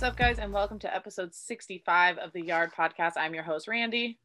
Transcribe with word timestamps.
What's 0.00 0.12
up, 0.12 0.16
guys, 0.16 0.38
and 0.38 0.50
welcome 0.50 0.78
to 0.78 0.94
episode 0.94 1.34
65 1.34 2.16
of 2.16 2.32
the 2.32 2.40
Yard 2.40 2.70
Podcast. 2.74 3.18
I'm 3.18 3.34
your 3.34 3.42
host, 3.42 3.68
Randy. 3.68 4.18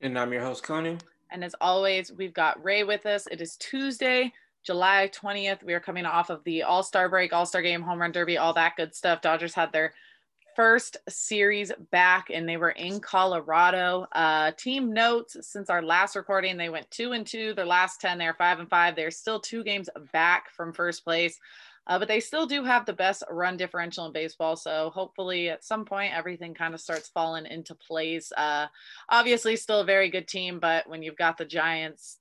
And 0.00 0.18
I'm 0.18 0.32
your 0.32 0.42
host, 0.42 0.64
Connie. 0.64 0.98
And 1.30 1.44
as 1.44 1.54
always, 1.60 2.10
we've 2.10 2.34
got 2.34 2.60
Ray 2.64 2.82
with 2.82 3.06
us. 3.06 3.28
It 3.30 3.40
is 3.40 3.54
Tuesday, 3.54 4.32
July 4.64 5.08
20th. 5.14 5.62
We 5.62 5.72
are 5.74 5.78
coming 5.78 6.04
off 6.04 6.30
of 6.30 6.42
the 6.42 6.64
All 6.64 6.82
Star 6.82 7.08
break, 7.08 7.32
All 7.32 7.46
Star 7.46 7.62
game, 7.62 7.80
home 7.80 8.00
run 8.00 8.10
derby, 8.10 8.38
all 8.38 8.52
that 8.54 8.74
good 8.76 8.92
stuff. 8.92 9.20
Dodgers 9.20 9.54
had 9.54 9.70
their 9.70 9.94
first 10.56 10.96
series 11.08 11.70
back 11.92 12.26
and 12.34 12.48
they 12.48 12.56
were 12.56 12.70
in 12.70 12.98
Colorado. 12.98 14.08
Uh, 14.10 14.50
team 14.58 14.92
notes 14.92 15.36
since 15.42 15.70
our 15.70 15.80
last 15.80 16.16
recording, 16.16 16.56
they 16.56 16.70
went 16.70 16.90
two 16.90 17.12
and 17.12 17.24
two. 17.24 17.54
Their 17.54 17.66
last 17.66 18.00
10, 18.00 18.18
they're 18.18 18.34
five 18.34 18.58
and 18.58 18.68
five. 18.68 18.96
They're 18.96 19.12
still 19.12 19.38
two 19.38 19.62
games 19.62 19.88
back 20.12 20.50
from 20.50 20.72
first 20.72 21.04
place. 21.04 21.38
Uh, 21.90 21.98
but 21.98 22.06
they 22.06 22.20
still 22.20 22.46
do 22.46 22.62
have 22.62 22.86
the 22.86 22.92
best 22.92 23.24
run 23.28 23.56
differential 23.56 24.06
in 24.06 24.12
baseball. 24.12 24.54
So 24.54 24.92
hopefully 24.94 25.48
at 25.48 25.64
some 25.64 25.84
point 25.84 26.14
everything 26.16 26.54
kind 26.54 26.72
of 26.72 26.80
starts 26.80 27.08
falling 27.08 27.46
into 27.46 27.74
place. 27.74 28.30
Uh, 28.36 28.68
obviously, 29.08 29.56
still 29.56 29.80
a 29.80 29.84
very 29.84 30.08
good 30.08 30.28
team, 30.28 30.60
but 30.60 30.88
when 30.88 31.02
you've 31.02 31.16
got 31.16 31.36
the 31.36 31.44
Giants 31.44 32.18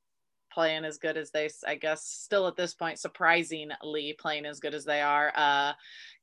playing 0.52 0.86
as 0.86 0.98
good 0.98 1.18
as 1.18 1.30
they, 1.30 1.50
I 1.68 1.76
guess, 1.76 2.04
still 2.04 2.48
at 2.48 2.56
this 2.56 2.74
point, 2.74 2.98
surprisingly 2.98 4.16
playing 4.20 4.48
as 4.48 4.60
good 4.60 4.74
as 4.74 4.86
they 4.86 5.02
are, 5.02 5.32
uh, 5.36 5.74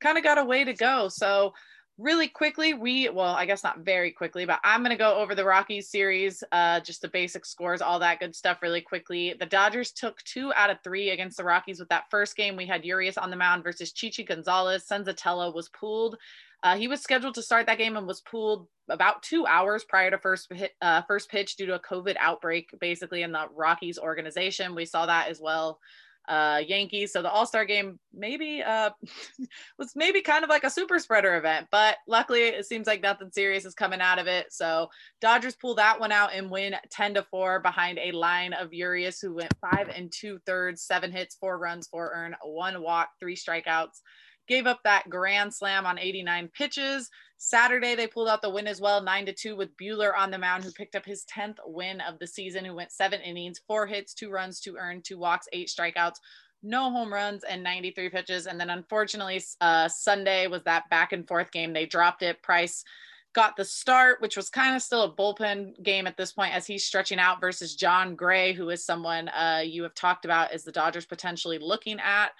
kind 0.00 0.18
of 0.18 0.24
got 0.24 0.38
a 0.38 0.44
way 0.44 0.64
to 0.64 0.74
go. 0.74 1.08
So 1.08 1.54
really 1.98 2.28
quickly 2.28 2.74
we 2.74 3.08
well 3.08 3.34
i 3.34 3.46
guess 3.46 3.64
not 3.64 3.78
very 3.78 4.10
quickly 4.10 4.44
but 4.44 4.60
i'm 4.64 4.82
going 4.82 4.90
to 4.90 4.98
go 4.98 5.16
over 5.16 5.34
the 5.34 5.44
rockies 5.44 5.88
series 5.88 6.44
uh 6.52 6.78
just 6.80 7.00
the 7.00 7.08
basic 7.08 7.46
scores 7.46 7.80
all 7.80 7.98
that 7.98 8.20
good 8.20 8.34
stuff 8.34 8.62
really 8.62 8.80
quickly. 8.80 9.34
The 9.38 9.46
dodgers 9.46 9.92
took 9.92 10.22
two 10.22 10.52
out 10.54 10.70
of 10.70 10.78
three 10.82 11.10
against 11.10 11.36
the 11.36 11.44
rockies 11.44 11.78
with 11.78 11.88
that 11.88 12.10
first 12.10 12.36
game. 12.36 12.56
We 12.56 12.66
had 12.66 12.84
urias 12.84 13.16
on 13.16 13.30
the 13.30 13.36
mound 13.36 13.62
versus 13.62 13.92
chichi 13.92 14.24
gonzalez. 14.24 14.86
Senzatela 14.90 15.54
was 15.54 15.68
pulled 15.68 16.16
uh, 16.62 16.76
he 16.76 16.88
was 16.88 17.00
scheduled 17.00 17.34
to 17.34 17.42
start 17.42 17.66
that 17.66 17.78
game 17.78 17.96
and 17.96 18.06
was 18.06 18.22
pulled 18.22 18.66
about 18.88 19.22
two 19.22 19.46
hours 19.46 19.84
prior 19.84 20.10
to 20.10 20.18
first 20.18 20.50
hit, 20.52 20.72
uh, 20.80 21.02
first 21.02 21.30
pitch 21.30 21.56
due 21.56 21.66
to 21.66 21.74
a 21.74 21.80
COVID 21.80 22.16
outbreak, 22.18 22.70
basically 22.80 23.22
in 23.22 23.32
the 23.32 23.46
Rockies 23.54 23.98
organization. 23.98 24.74
We 24.74 24.86
saw 24.86 25.06
that 25.06 25.28
as 25.28 25.40
well 25.40 25.78
uh, 26.28 26.60
Yankees. 26.66 27.12
So 27.12 27.22
the 27.22 27.30
All 27.30 27.46
Star 27.46 27.64
game 27.64 27.98
maybe 28.12 28.62
uh, 28.62 28.90
was 29.78 29.92
maybe 29.94 30.20
kind 30.22 30.44
of 30.44 30.50
like 30.50 30.64
a 30.64 30.70
super 30.70 30.98
spreader 30.98 31.36
event, 31.36 31.68
but 31.70 31.96
luckily 32.06 32.40
it 32.42 32.66
seems 32.66 32.86
like 32.86 33.02
nothing 33.02 33.30
serious 33.30 33.64
is 33.64 33.74
coming 33.74 34.00
out 34.00 34.18
of 34.18 34.26
it. 34.26 34.46
So 34.50 34.88
Dodgers 35.20 35.56
pull 35.56 35.74
that 35.76 36.00
one 36.00 36.12
out 36.12 36.34
and 36.34 36.50
win 36.50 36.74
10 36.90 37.14
to 37.14 37.22
4 37.22 37.60
behind 37.60 37.98
a 37.98 38.12
line 38.12 38.52
of 38.52 38.72
Urias 38.72 39.20
who 39.20 39.34
went 39.34 39.54
five 39.60 39.88
and 39.88 40.12
two 40.12 40.38
thirds, 40.46 40.82
seven 40.82 41.12
hits, 41.12 41.36
four 41.36 41.58
runs, 41.58 41.86
four 41.86 42.12
earn, 42.14 42.34
one 42.42 42.82
walk, 42.82 43.08
three 43.20 43.36
strikeouts 43.36 44.00
gave 44.46 44.66
up 44.66 44.80
that 44.84 45.08
grand 45.08 45.52
slam 45.52 45.86
on 45.86 45.98
89 45.98 46.48
pitches. 46.48 47.10
Saturday, 47.38 47.94
they 47.94 48.06
pulled 48.06 48.28
out 48.28 48.40
the 48.40 48.50
win 48.50 48.66
as 48.66 48.80
well, 48.80 49.02
nine 49.02 49.26
to 49.26 49.32
two, 49.32 49.56
with 49.56 49.76
Buehler 49.76 50.16
on 50.16 50.30
the 50.30 50.38
mound, 50.38 50.64
who 50.64 50.70
picked 50.70 50.96
up 50.96 51.04
his 51.04 51.24
10th 51.24 51.58
win 51.66 52.00
of 52.00 52.18
the 52.18 52.26
season, 52.26 52.64
who 52.64 52.74
went 52.74 52.92
seven 52.92 53.20
innings, 53.20 53.60
four 53.66 53.86
hits, 53.86 54.14
two 54.14 54.30
runs, 54.30 54.60
two 54.60 54.76
earned, 54.76 55.04
two 55.04 55.18
walks, 55.18 55.48
eight 55.52 55.68
strikeouts, 55.68 56.16
no 56.62 56.90
home 56.90 57.12
runs, 57.12 57.44
and 57.44 57.62
93 57.62 58.08
pitches. 58.08 58.46
And 58.46 58.58
then 58.58 58.70
unfortunately, 58.70 59.42
uh, 59.60 59.88
Sunday 59.88 60.46
was 60.46 60.62
that 60.62 60.88
back 60.88 61.12
and 61.12 61.28
forth 61.28 61.52
game. 61.52 61.72
They 61.72 61.86
dropped 61.86 62.22
it. 62.22 62.42
Price 62.42 62.84
got 63.34 63.54
the 63.54 63.64
start, 63.64 64.22
which 64.22 64.34
was 64.34 64.48
kind 64.48 64.74
of 64.74 64.80
still 64.80 65.02
a 65.02 65.12
bullpen 65.12 65.80
game 65.82 66.06
at 66.06 66.16
this 66.16 66.32
point 66.32 66.54
as 66.54 66.66
he's 66.66 66.86
stretching 66.86 67.18
out 67.18 67.38
versus 67.38 67.76
Jon 67.76 68.16
Gray, 68.16 68.54
who 68.54 68.70
is 68.70 68.82
someone 68.82 69.28
uh, 69.28 69.60
you 69.62 69.82
have 69.82 69.94
talked 69.94 70.24
about 70.24 70.52
as 70.52 70.64
the 70.64 70.72
Dodgers 70.72 71.04
potentially 71.04 71.58
looking 71.58 72.00
at 72.00 72.30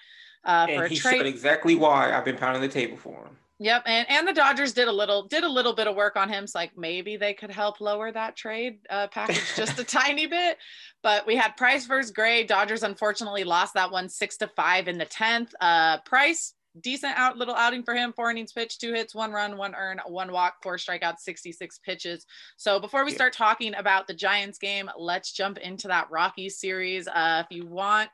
uh, 0.45 0.67
and 0.69 0.77
for 0.77 0.85
a 0.85 0.89
he 0.89 0.97
trade. 0.97 1.25
Exactly 1.25 1.75
why 1.75 2.13
I've 2.13 2.25
been 2.25 2.37
pounding 2.37 2.61
the 2.61 2.67
table 2.67 2.97
for 2.97 3.25
him. 3.25 3.37
Yep, 3.59 3.83
and 3.87 4.05
and 4.09 4.27
the 4.27 4.33
Dodgers 4.33 4.73
did 4.73 4.87
a 4.87 4.91
little 4.91 5.23
did 5.23 5.43
a 5.43 5.49
little 5.49 5.73
bit 5.73 5.87
of 5.87 5.95
work 5.95 6.15
on 6.15 6.29
him. 6.29 6.45
So 6.45 6.59
like 6.59 6.77
maybe 6.77 7.17
they 7.17 7.33
could 7.33 7.49
help 7.49 7.81
lower 7.81 8.11
that 8.11 8.35
trade 8.35 8.79
uh, 8.89 9.07
package 9.07 9.55
just 9.55 9.79
a 9.79 9.83
tiny 10.03 10.27
bit. 10.27 10.57
But 11.01 11.25
we 11.25 11.35
had 11.35 11.57
Price 11.57 11.87
versus 11.87 12.11
Gray. 12.11 12.43
Dodgers 12.43 12.83
unfortunately 12.83 13.43
lost 13.43 13.73
that 13.73 13.91
one 13.91 14.09
six 14.09 14.37
to 14.37 14.47
five 14.47 14.87
in 14.87 14.99
the 14.99 15.05
tenth. 15.05 15.55
Uh, 15.59 15.97
Price 16.01 16.53
decent 16.81 17.17
out 17.17 17.37
little 17.37 17.55
outing 17.55 17.83
for 17.83 17.95
him. 17.95 18.13
Four 18.13 18.29
innings 18.29 18.53
pitched, 18.53 18.79
two 18.79 18.93
hits, 18.93 19.15
one 19.15 19.31
run, 19.31 19.57
one 19.57 19.73
earn, 19.75 19.99
one 20.05 20.31
walk, 20.31 20.55
four 20.61 20.77
strikeouts, 20.77 21.19
66 21.19 21.79
pitches. 21.79 22.25
So 22.57 22.79
before 22.79 23.05
we 23.05 23.11
start 23.11 23.33
talking 23.33 23.73
about 23.75 24.07
the 24.07 24.13
Giants 24.13 24.57
game, 24.57 24.89
let's 24.97 25.31
jump 25.31 25.57
into 25.57 25.87
that 25.87 26.11
Rockies 26.11 26.59
series. 26.59 27.07
Uh, 27.07 27.43
if 27.43 27.55
you 27.55 27.65
want 27.65 28.09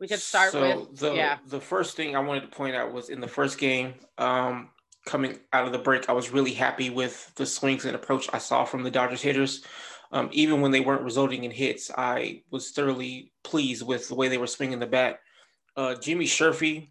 we 0.00 0.08
could 0.08 0.18
start 0.18 0.52
so 0.52 0.80
with 0.80 0.98
the 0.98 1.14
yeah. 1.14 1.38
the 1.46 1.60
first 1.60 1.94
thing 1.94 2.16
I 2.16 2.20
wanted 2.20 2.40
to 2.40 2.48
point 2.48 2.74
out 2.74 2.92
was 2.92 3.10
in 3.10 3.20
the 3.20 3.28
first 3.28 3.58
game, 3.58 3.94
um, 4.18 4.70
coming 5.06 5.38
out 5.52 5.66
of 5.66 5.72
the 5.72 5.78
break, 5.78 6.08
I 6.08 6.12
was 6.12 6.30
really 6.30 6.54
happy 6.54 6.90
with 6.90 7.32
the 7.36 7.46
swings 7.46 7.84
and 7.84 7.94
approach 7.94 8.28
I 8.32 8.38
saw 8.38 8.64
from 8.64 8.82
the 8.82 8.90
Dodgers 8.90 9.22
hitters. 9.22 9.62
Um, 10.12 10.28
even 10.32 10.60
when 10.60 10.72
they 10.72 10.80
weren't 10.80 11.02
resulting 11.02 11.44
in 11.44 11.52
hits, 11.52 11.90
I 11.96 12.42
was 12.50 12.70
thoroughly 12.70 13.32
pleased 13.44 13.86
with 13.86 14.08
the 14.08 14.16
way 14.16 14.28
they 14.28 14.38
were 14.38 14.48
swinging 14.48 14.80
the 14.80 14.86
bat. 14.86 15.20
Uh, 15.76 15.94
Jimmy 15.94 16.24
Sherfy, 16.24 16.90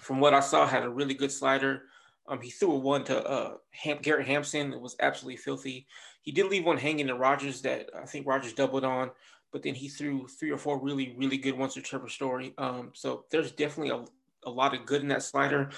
from 0.00 0.18
what 0.18 0.32
I 0.32 0.40
saw, 0.40 0.66
had 0.66 0.84
a 0.84 0.88
really 0.88 1.12
good 1.12 1.30
slider. 1.30 1.82
Um, 2.26 2.40
he 2.40 2.50
threw 2.50 2.72
a 2.72 2.78
one 2.78 3.04
to 3.04 3.26
uh, 3.26 3.54
Ham- 3.70 3.98
Garrett 4.00 4.26
Hampson. 4.26 4.72
It 4.72 4.80
was 4.80 4.96
absolutely 5.00 5.36
filthy. 5.36 5.86
He 6.22 6.32
did 6.32 6.46
leave 6.46 6.64
one 6.64 6.78
hanging 6.78 7.08
to 7.08 7.14
Rodgers 7.14 7.60
that 7.62 7.90
I 7.94 8.06
think 8.06 8.26
Rodgers 8.26 8.54
doubled 8.54 8.84
on 8.84 9.10
but 9.52 9.62
then 9.62 9.74
he 9.74 9.88
threw 9.88 10.26
three 10.26 10.50
or 10.50 10.58
four 10.58 10.78
really, 10.78 11.14
really 11.16 11.38
good 11.38 11.56
ones 11.56 11.74
to 11.74 11.82
Trevor 11.82 12.08
Story. 12.08 12.54
Um, 12.58 12.90
so 12.94 13.24
there's 13.30 13.52
definitely 13.52 13.90
a, 13.90 14.04
a 14.48 14.50
lot 14.50 14.74
of 14.74 14.86
good 14.86 15.02
in 15.02 15.08
that 15.08 15.22
slider, 15.22 15.70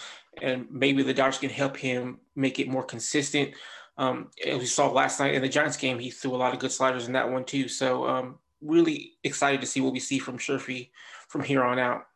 and 0.42 0.66
maybe 0.70 1.02
the 1.02 1.14
Dodgers 1.14 1.38
can 1.38 1.50
help 1.50 1.76
him 1.76 2.18
make 2.34 2.58
it 2.58 2.68
more 2.68 2.84
consistent. 2.84 3.54
Um, 3.96 4.30
as 4.46 4.58
we 4.58 4.66
saw 4.66 4.90
last 4.90 5.20
night 5.20 5.34
in 5.34 5.42
the 5.42 5.48
Giants 5.48 5.76
game, 5.76 5.98
he 5.98 6.10
threw 6.10 6.34
a 6.34 6.36
lot 6.36 6.54
of 6.54 6.60
good 6.60 6.72
sliders 6.72 7.06
in 7.06 7.12
that 7.12 7.30
one 7.30 7.44
too. 7.44 7.68
So 7.68 8.06
um, 8.06 8.38
really 8.62 9.14
excited 9.24 9.60
to 9.60 9.66
see 9.66 9.80
what 9.80 9.92
we 9.92 10.00
see 10.00 10.18
from 10.18 10.38
Sherfy 10.38 10.90
from 11.28 11.42
here 11.42 11.62
on 11.62 11.78
out. 11.78 12.06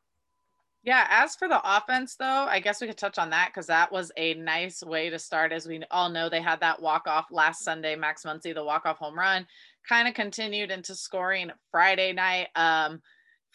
Yeah, 0.83 1.07
as 1.09 1.35
for 1.35 1.49
the 1.49 1.63
offense, 1.65 2.17
though, 2.17 2.27
I 2.27 2.61
guess 2.61 2.83
we 2.83 2.87
could 2.87 2.99
touch 2.99 3.17
on 3.17 3.31
that 3.31 3.49
because 3.49 3.67
that 3.69 3.91
was 3.91 4.13
a 4.19 4.35
nice 4.35 4.83
way 4.83 5.09
to 5.09 5.19
start. 5.19 5.51
As 5.51 5.67
we 5.67 5.83
all 5.91 6.11
know, 6.11 6.29
they 6.29 6.43
had 6.43 6.61
that 6.61 6.83
walk 6.83 7.07
off 7.07 7.29
last 7.31 7.65
Sunday, 7.65 7.97
Max 7.97 8.23
Muncy, 8.25 8.53
the 8.53 8.63
walk 8.63 8.85
off 8.85 8.99
home 8.99 9.19
run 9.19 9.47
kind 9.89 10.09
of 10.09 10.15
continued 10.15 10.71
into 10.71 10.95
scoring 10.95 11.51
Friday 11.71 12.13
night. 12.13 12.49
Um, 12.57 13.01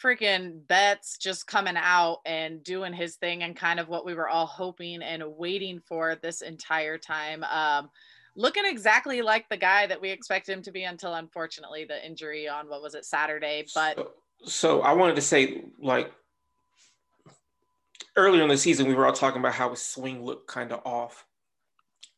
freaking 0.02 0.66
Betts 0.68 1.18
just 1.18 1.48
coming 1.48 1.76
out 1.78 2.20
and 2.26 2.64
doing 2.64 2.94
his 2.94 3.16
thing 3.16 3.44
and 3.44 3.56
kind 3.56 3.80
of 3.80 3.90
what 3.90 4.06
we 4.06 4.14
were 4.14 4.30
all 4.30 4.46
hoping 4.46 5.02
and 5.02 5.24
waiting 5.38 5.82
for 5.86 6.16
this 6.16 6.42
entire 6.42 6.98
time. 6.98 7.44
Um, 7.44 7.90
looking 8.36 8.64
exactly 8.66 9.22
like 9.22 9.50
the 9.50 9.58
guy 9.58 9.88
that 9.88 10.00
we 10.00 10.10
expect 10.10 10.48
him 10.48 10.62
to 10.62 10.72
be 10.72 10.84
until 10.84 11.14
unfortunately 11.16 11.86
the 11.86 12.06
injury 12.06 12.48
on 12.48 12.70
what 12.70 12.82
was 12.82 12.96
it 12.96 13.06
Saturday. 13.06 13.66
But 13.76 13.98
so, 13.98 14.12
so 14.46 14.82
I 14.82 14.94
wanted 14.94 15.16
to 15.16 15.22
say 15.22 15.64
like 15.82 16.14
earlier 18.16 18.44
in 18.44 18.50
the 18.50 18.58
season 18.58 18.88
we 18.88 18.96
were 18.96 19.06
all 19.06 19.14
talking 19.14 19.40
about 19.40 19.54
how 19.54 19.70
his 19.72 19.82
swing 19.82 20.24
looked 20.24 20.48
kind 20.48 20.72
of 20.72 20.82
off. 20.86 21.26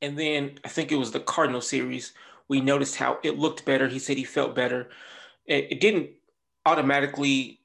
And 0.04 0.18
then 0.18 0.60
I 0.64 0.68
think 0.68 0.92
it 0.92 0.98
was 0.98 1.12
the 1.12 1.20
Cardinal 1.20 1.62
series 1.62 2.14
we 2.52 2.60
noticed 2.60 2.98
how 2.98 3.18
it 3.24 3.40
looked 3.40 3.64
better. 3.64 3.88
He 3.88 3.98
said 3.98 4.18
he 4.18 4.26
felt 4.26 4.54
better. 4.54 4.90
It, 5.46 5.68
it 5.72 5.80
didn't 5.80 6.10
automatically, 6.66 7.62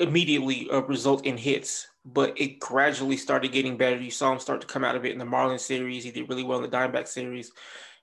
immediately 0.00 0.70
uh, 0.70 0.80
result 0.80 1.26
in 1.26 1.36
hits, 1.36 1.86
but 2.06 2.32
it 2.40 2.58
gradually 2.58 3.18
started 3.18 3.52
getting 3.52 3.76
better. 3.76 3.96
You 3.96 4.10
saw 4.10 4.32
him 4.32 4.38
start 4.38 4.62
to 4.62 4.66
come 4.66 4.84
out 4.84 4.96
of 4.96 5.04
it 5.04 5.12
in 5.12 5.18
the 5.18 5.26
Marlins 5.26 5.60
series. 5.60 6.02
He 6.02 6.10
did 6.10 6.30
really 6.30 6.44
well 6.44 6.64
in 6.64 6.70
the 6.70 6.74
Diamondback 6.74 7.08
series. 7.08 7.52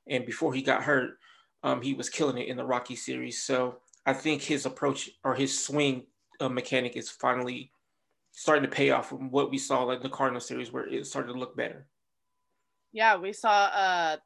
And 0.07 0.23
before 0.23 0.53
he 0.53 0.61
got 0.61 0.83
hurt, 0.83 1.17
um, 1.63 1.81
he 1.81 1.95
was 1.95 2.09
killing 2.09 2.37
it 2.37 2.47
in 2.47 2.57
the 2.57 2.63
Rocky 2.63 2.95
series. 2.95 3.41
So 3.41 3.77
I 4.05 4.13
think 4.13 4.43
his 4.43 4.67
approach 4.67 5.09
or 5.23 5.33
his 5.33 5.57
swing 5.65 6.05
uh, 6.39 6.47
mechanic 6.47 6.95
is 6.95 7.09
finally 7.09 7.71
starting 8.33 8.69
to 8.69 8.75
pay 8.75 8.91
off 8.91 9.09
from 9.09 9.31
what 9.31 9.49
we 9.49 9.57
saw 9.57 9.81
like 9.81 10.03
the 10.03 10.09
Cardinal 10.09 10.41
series 10.41 10.71
where 10.71 10.85
it 10.85 11.07
started 11.07 11.33
to 11.33 11.39
look 11.39 11.57
better. 11.57 11.87
Yeah, 12.91 13.17
we 13.17 13.33
saw 13.33 13.49
uh 13.49 14.17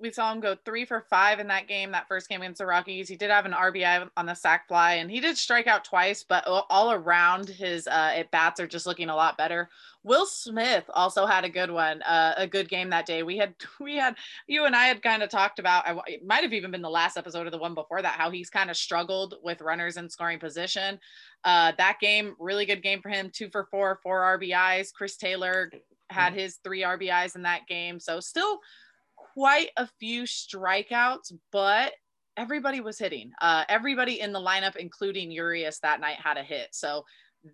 we 0.00 0.10
saw 0.10 0.32
him 0.32 0.40
go 0.40 0.56
three 0.64 0.84
for 0.84 1.04
five 1.08 1.38
in 1.38 1.46
that 1.48 1.68
game, 1.68 1.92
that 1.92 2.08
first 2.08 2.28
game 2.28 2.42
against 2.42 2.58
the 2.58 2.66
Rockies. 2.66 3.08
He 3.08 3.16
did 3.16 3.30
have 3.30 3.46
an 3.46 3.52
RBI 3.52 4.08
on 4.16 4.26
the 4.26 4.34
sac 4.34 4.66
fly, 4.66 4.94
and 4.94 5.10
he 5.10 5.20
did 5.20 5.38
strike 5.38 5.66
out 5.66 5.84
twice, 5.84 6.24
but 6.28 6.44
all 6.46 6.92
around 6.92 7.48
his 7.48 7.86
uh, 7.86 8.12
at 8.14 8.30
bats 8.30 8.58
are 8.58 8.66
just 8.66 8.86
looking 8.86 9.08
a 9.08 9.14
lot 9.14 9.38
better. 9.38 9.68
Will 10.02 10.26
Smith 10.26 10.84
also 10.92 11.26
had 11.26 11.44
a 11.44 11.48
good 11.48 11.70
one, 11.70 12.02
uh, 12.02 12.34
a 12.36 12.46
good 12.46 12.68
game 12.68 12.90
that 12.90 13.06
day. 13.06 13.22
We 13.22 13.38
had 13.38 13.54
we 13.80 13.96
had 13.96 14.16
you 14.46 14.64
and 14.64 14.74
I 14.74 14.86
had 14.86 15.02
kind 15.02 15.22
of 15.22 15.30
talked 15.30 15.58
about. 15.58 15.84
It 16.06 16.24
might 16.26 16.42
have 16.42 16.52
even 16.52 16.72
been 16.72 16.82
the 16.82 16.90
last 16.90 17.16
episode 17.16 17.46
or 17.46 17.50
the 17.50 17.58
one 17.58 17.74
before 17.74 18.02
that, 18.02 18.18
how 18.18 18.30
he's 18.30 18.50
kind 18.50 18.70
of 18.70 18.76
struggled 18.76 19.36
with 19.42 19.62
runners 19.62 19.96
in 19.96 20.10
scoring 20.10 20.40
position. 20.40 20.98
Uh, 21.44 21.72
that 21.78 21.98
game, 22.00 22.34
really 22.38 22.66
good 22.66 22.82
game 22.82 23.00
for 23.00 23.10
him. 23.10 23.30
Two 23.32 23.48
for 23.48 23.66
four, 23.70 24.00
four 24.02 24.38
RBIs. 24.38 24.92
Chris 24.92 25.16
Taylor 25.16 25.70
had 26.10 26.32
mm-hmm. 26.32 26.40
his 26.40 26.56
three 26.64 26.82
RBIs 26.82 27.36
in 27.36 27.42
that 27.42 27.66
game, 27.66 27.98
so 28.00 28.20
still 28.20 28.60
quite 29.34 29.70
a 29.76 29.86
few 29.98 30.22
strikeouts, 30.22 31.32
but 31.52 31.92
everybody 32.36 32.80
was 32.80 32.98
hitting. 32.98 33.32
Uh, 33.40 33.64
everybody 33.68 34.20
in 34.20 34.32
the 34.32 34.40
lineup, 34.40 34.76
including 34.76 35.30
Urias, 35.30 35.80
that 35.80 36.00
night 36.00 36.16
had 36.22 36.36
a 36.36 36.42
hit. 36.42 36.68
So 36.72 37.04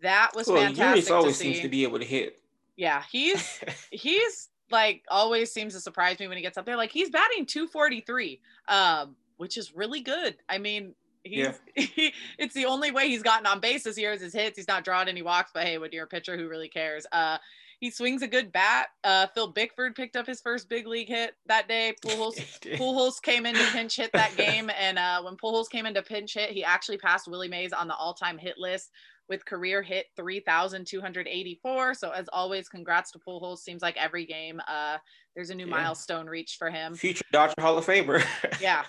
that 0.03 0.33
was 0.35 0.47
well, 0.47 0.59
fantastic. 0.59 0.87
Urias 0.87 1.11
always 1.11 1.39
to 1.39 1.45
seems 1.45 1.61
to 1.61 1.69
be 1.69 1.83
able 1.83 1.99
to 1.99 2.05
hit. 2.05 2.41
Yeah, 2.77 3.03
he's 3.11 3.61
he's 3.91 4.49
like 4.71 5.03
always 5.09 5.53
seems 5.53 5.75
to 5.75 5.81
surprise 5.81 6.19
me 6.21 6.29
when 6.29 6.37
he 6.37 6.43
gets 6.43 6.59
up 6.59 6.67
there. 6.67 6.77
Like 6.77 6.93
he's 6.93 7.11
batting 7.11 7.47
243, 7.47 8.41
um, 8.69 9.17
which 9.39 9.57
is 9.57 9.75
really 9.75 10.01
good. 10.01 10.37
I 10.49 10.59
mean, 10.59 10.95
he's 11.25 11.39
yeah. 11.39 11.53
he, 11.75 12.13
it's 12.39 12.55
the 12.55 12.67
only 12.67 12.91
way 12.91 13.09
he's 13.09 13.23
gotten 13.23 13.47
on 13.47 13.61
base 13.61 13.85
this 13.85 13.99
year 13.99 14.13
is 14.13 14.21
his 14.21 14.33
hits. 14.33 14.57
He's 14.57 14.69
not 14.69 14.85
drawing 14.85 15.09
any 15.09 15.23
walks, 15.23 15.51
but 15.53 15.65
hey, 15.65 15.79
when 15.79 15.91
you're 15.93 16.05
a 16.05 16.09
pitcher, 16.09 16.37
who 16.37 16.49
really 16.49 16.69
cares? 16.69 17.07
Uh, 17.13 17.39
he 17.81 17.91
swings 17.91 18.21
a 18.21 18.29
good 18.29 18.53
bat. 18.53 18.89
Uh, 19.03 19.27
Phil 19.35 19.49
Bickford 19.49 19.97
picked 19.97 20.15
up 20.15 20.27
his 20.27 20.41
first 20.41 20.69
big 20.69 20.87
league 20.87 21.09
hit 21.09 21.35
that 21.47 21.67
day. 21.67 21.95
Pujols, 22.05 22.37
Pujols 22.77 23.21
came 23.23 23.47
in 23.47 23.55
to 23.55 23.65
pinch 23.73 23.97
hit 23.97 24.13
that 24.13 24.37
game, 24.37 24.71
and 24.79 24.99
uh, 24.99 25.23
when 25.23 25.37
Pujols 25.37 25.69
came 25.71 25.87
in 25.87 25.95
to 25.95 26.03
pinch 26.03 26.35
hit, 26.35 26.51
he 26.51 26.63
actually 26.63 26.99
passed 26.99 27.27
Willie 27.27 27.49
Mays 27.49 27.73
on 27.73 27.89
the 27.89 27.95
all-time 27.95 28.39
hit 28.39 28.59
list 28.59 28.91
with 29.31 29.47
career 29.47 29.81
hit 29.81 30.07
3,284. 30.17 31.95
So 31.95 32.11
as 32.11 32.29
always, 32.33 32.69
congrats 32.69 33.13
to 33.13 33.19
Pujols. 33.19 33.59
Seems 33.59 33.81
like 33.81 33.97
every 33.97 34.27
game, 34.27 34.61
uh, 34.69 34.99
there's 35.35 35.51
a 35.51 35.55
new 35.55 35.67
yeah. 35.67 35.83
milestone 35.83 36.27
reached 36.27 36.59
for 36.59 36.69
him. 36.69 36.95
Future 36.95 37.25
Dodger 37.33 37.55
Hall 37.61 37.79
of 37.79 37.87
Famer. 37.87 38.23
yeah, 38.61 38.85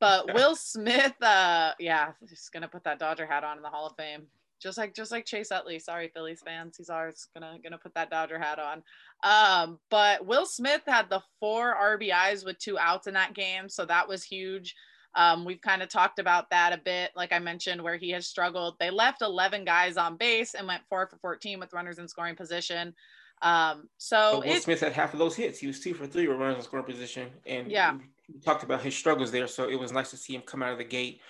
but 0.00 0.34
Will 0.34 0.54
Smith, 0.54 1.14
uh, 1.22 1.72
yeah, 1.78 2.12
just 2.28 2.52
gonna 2.52 2.68
put 2.68 2.84
that 2.84 2.98
Dodger 2.98 3.24
hat 3.24 3.44
on 3.44 3.56
in 3.56 3.62
the 3.62 3.70
Hall 3.70 3.86
of 3.86 3.96
Fame 3.96 4.26
just 4.64 4.78
like 4.78 4.94
just 4.94 5.12
like 5.12 5.26
Chase 5.26 5.52
Utley. 5.52 5.78
Sorry, 5.78 6.10
Phillies 6.14 6.40
fans. 6.44 6.76
He's 6.78 6.88
always 6.88 7.28
gonna 7.34 7.58
gonna 7.62 7.78
put 7.78 7.94
that 7.94 8.10
Dodger 8.10 8.38
hat 8.38 8.58
on. 8.58 8.82
Um, 9.22 9.78
but 9.90 10.24
Will 10.26 10.46
Smith 10.46 10.80
had 10.86 11.10
the 11.10 11.20
four 11.38 11.76
RBIs 11.76 12.46
with 12.46 12.58
two 12.58 12.78
outs 12.78 13.06
in 13.06 13.14
that 13.14 13.34
game, 13.34 13.68
so 13.68 13.84
that 13.84 14.08
was 14.08 14.24
huge. 14.24 14.74
Um, 15.14 15.44
we've 15.44 15.60
kind 15.60 15.82
of 15.82 15.90
talked 15.90 16.18
about 16.18 16.50
that 16.50 16.72
a 16.72 16.78
bit, 16.78 17.12
like 17.14 17.32
I 17.32 17.38
mentioned, 17.38 17.80
where 17.80 17.96
he 17.96 18.10
has 18.10 18.26
struggled. 18.26 18.74
They 18.80 18.90
left 18.90 19.22
11 19.22 19.64
guys 19.64 19.96
on 19.96 20.16
base 20.16 20.54
and 20.54 20.66
went 20.66 20.82
four 20.88 21.06
for 21.06 21.18
14 21.18 21.60
with 21.60 21.72
runners 21.72 22.00
in 22.00 22.08
scoring 22.08 22.34
position. 22.34 22.94
Um, 23.40 23.88
so 23.96 24.42
Will 24.44 24.60
Smith 24.60 24.80
had 24.80 24.92
half 24.92 25.12
of 25.12 25.20
those 25.20 25.36
hits. 25.36 25.58
He 25.58 25.68
was 25.68 25.78
two 25.78 25.94
for 25.94 26.06
three 26.06 26.26
with 26.26 26.38
runners 26.38 26.56
in 26.56 26.62
scoring 26.62 26.86
position, 26.86 27.30
and 27.46 27.70
yeah, 27.70 27.98
we 28.32 28.40
talked 28.40 28.62
about 28.64 28.80
his 28.80 28.96
struggles 28.96 29.30
there. 29.30 29.46
So 29.46 29.68
it 29.68 29.78
was 29.78 29.92
nice 29.92 30.10
to 30.10 30.16
see 30.16 30.34
him 30.34 30.42
come 30.42 30.62
out 30.62 30.72
of 30.72 30.78
the 30.78 30.84
gate 30.84 31.20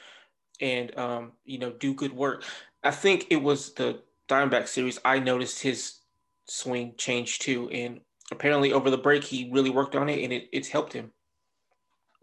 and 0.61 0.97
um, 0.99 1.33
you 1.45 1.59
know 1.59 1.73
do 1.73 1.95
good 1.95 2.13
work. 2.13 2.45
I 2.85 2.91
think 2.93 3.27
it 3.31 3.43
was 3.43 3.75
the 3.75 4.03
Diamondback 4.29 4.69
series. 4.69 5.01
I 5.05 5.19
noticed 5.19 5.63
his 5.63 6.01
swing 6.47 6.95
change 6.97 7.39
too, 7.41 7.69
and 7.71 8.01
apparently 8.31 8.73
over 8.73 8.91
the 8.91 8.99
break 8.99 9.25
he 9.25 9.51
really 9.53 9.71
worked 9.71 9.97
on 9.97 10.09
it, 10.09 10.23
and 10.23 10.33
it, 10.33 10.49
it's 10.53 10.69
helped 10.69 10.93
him. 10.93 11.13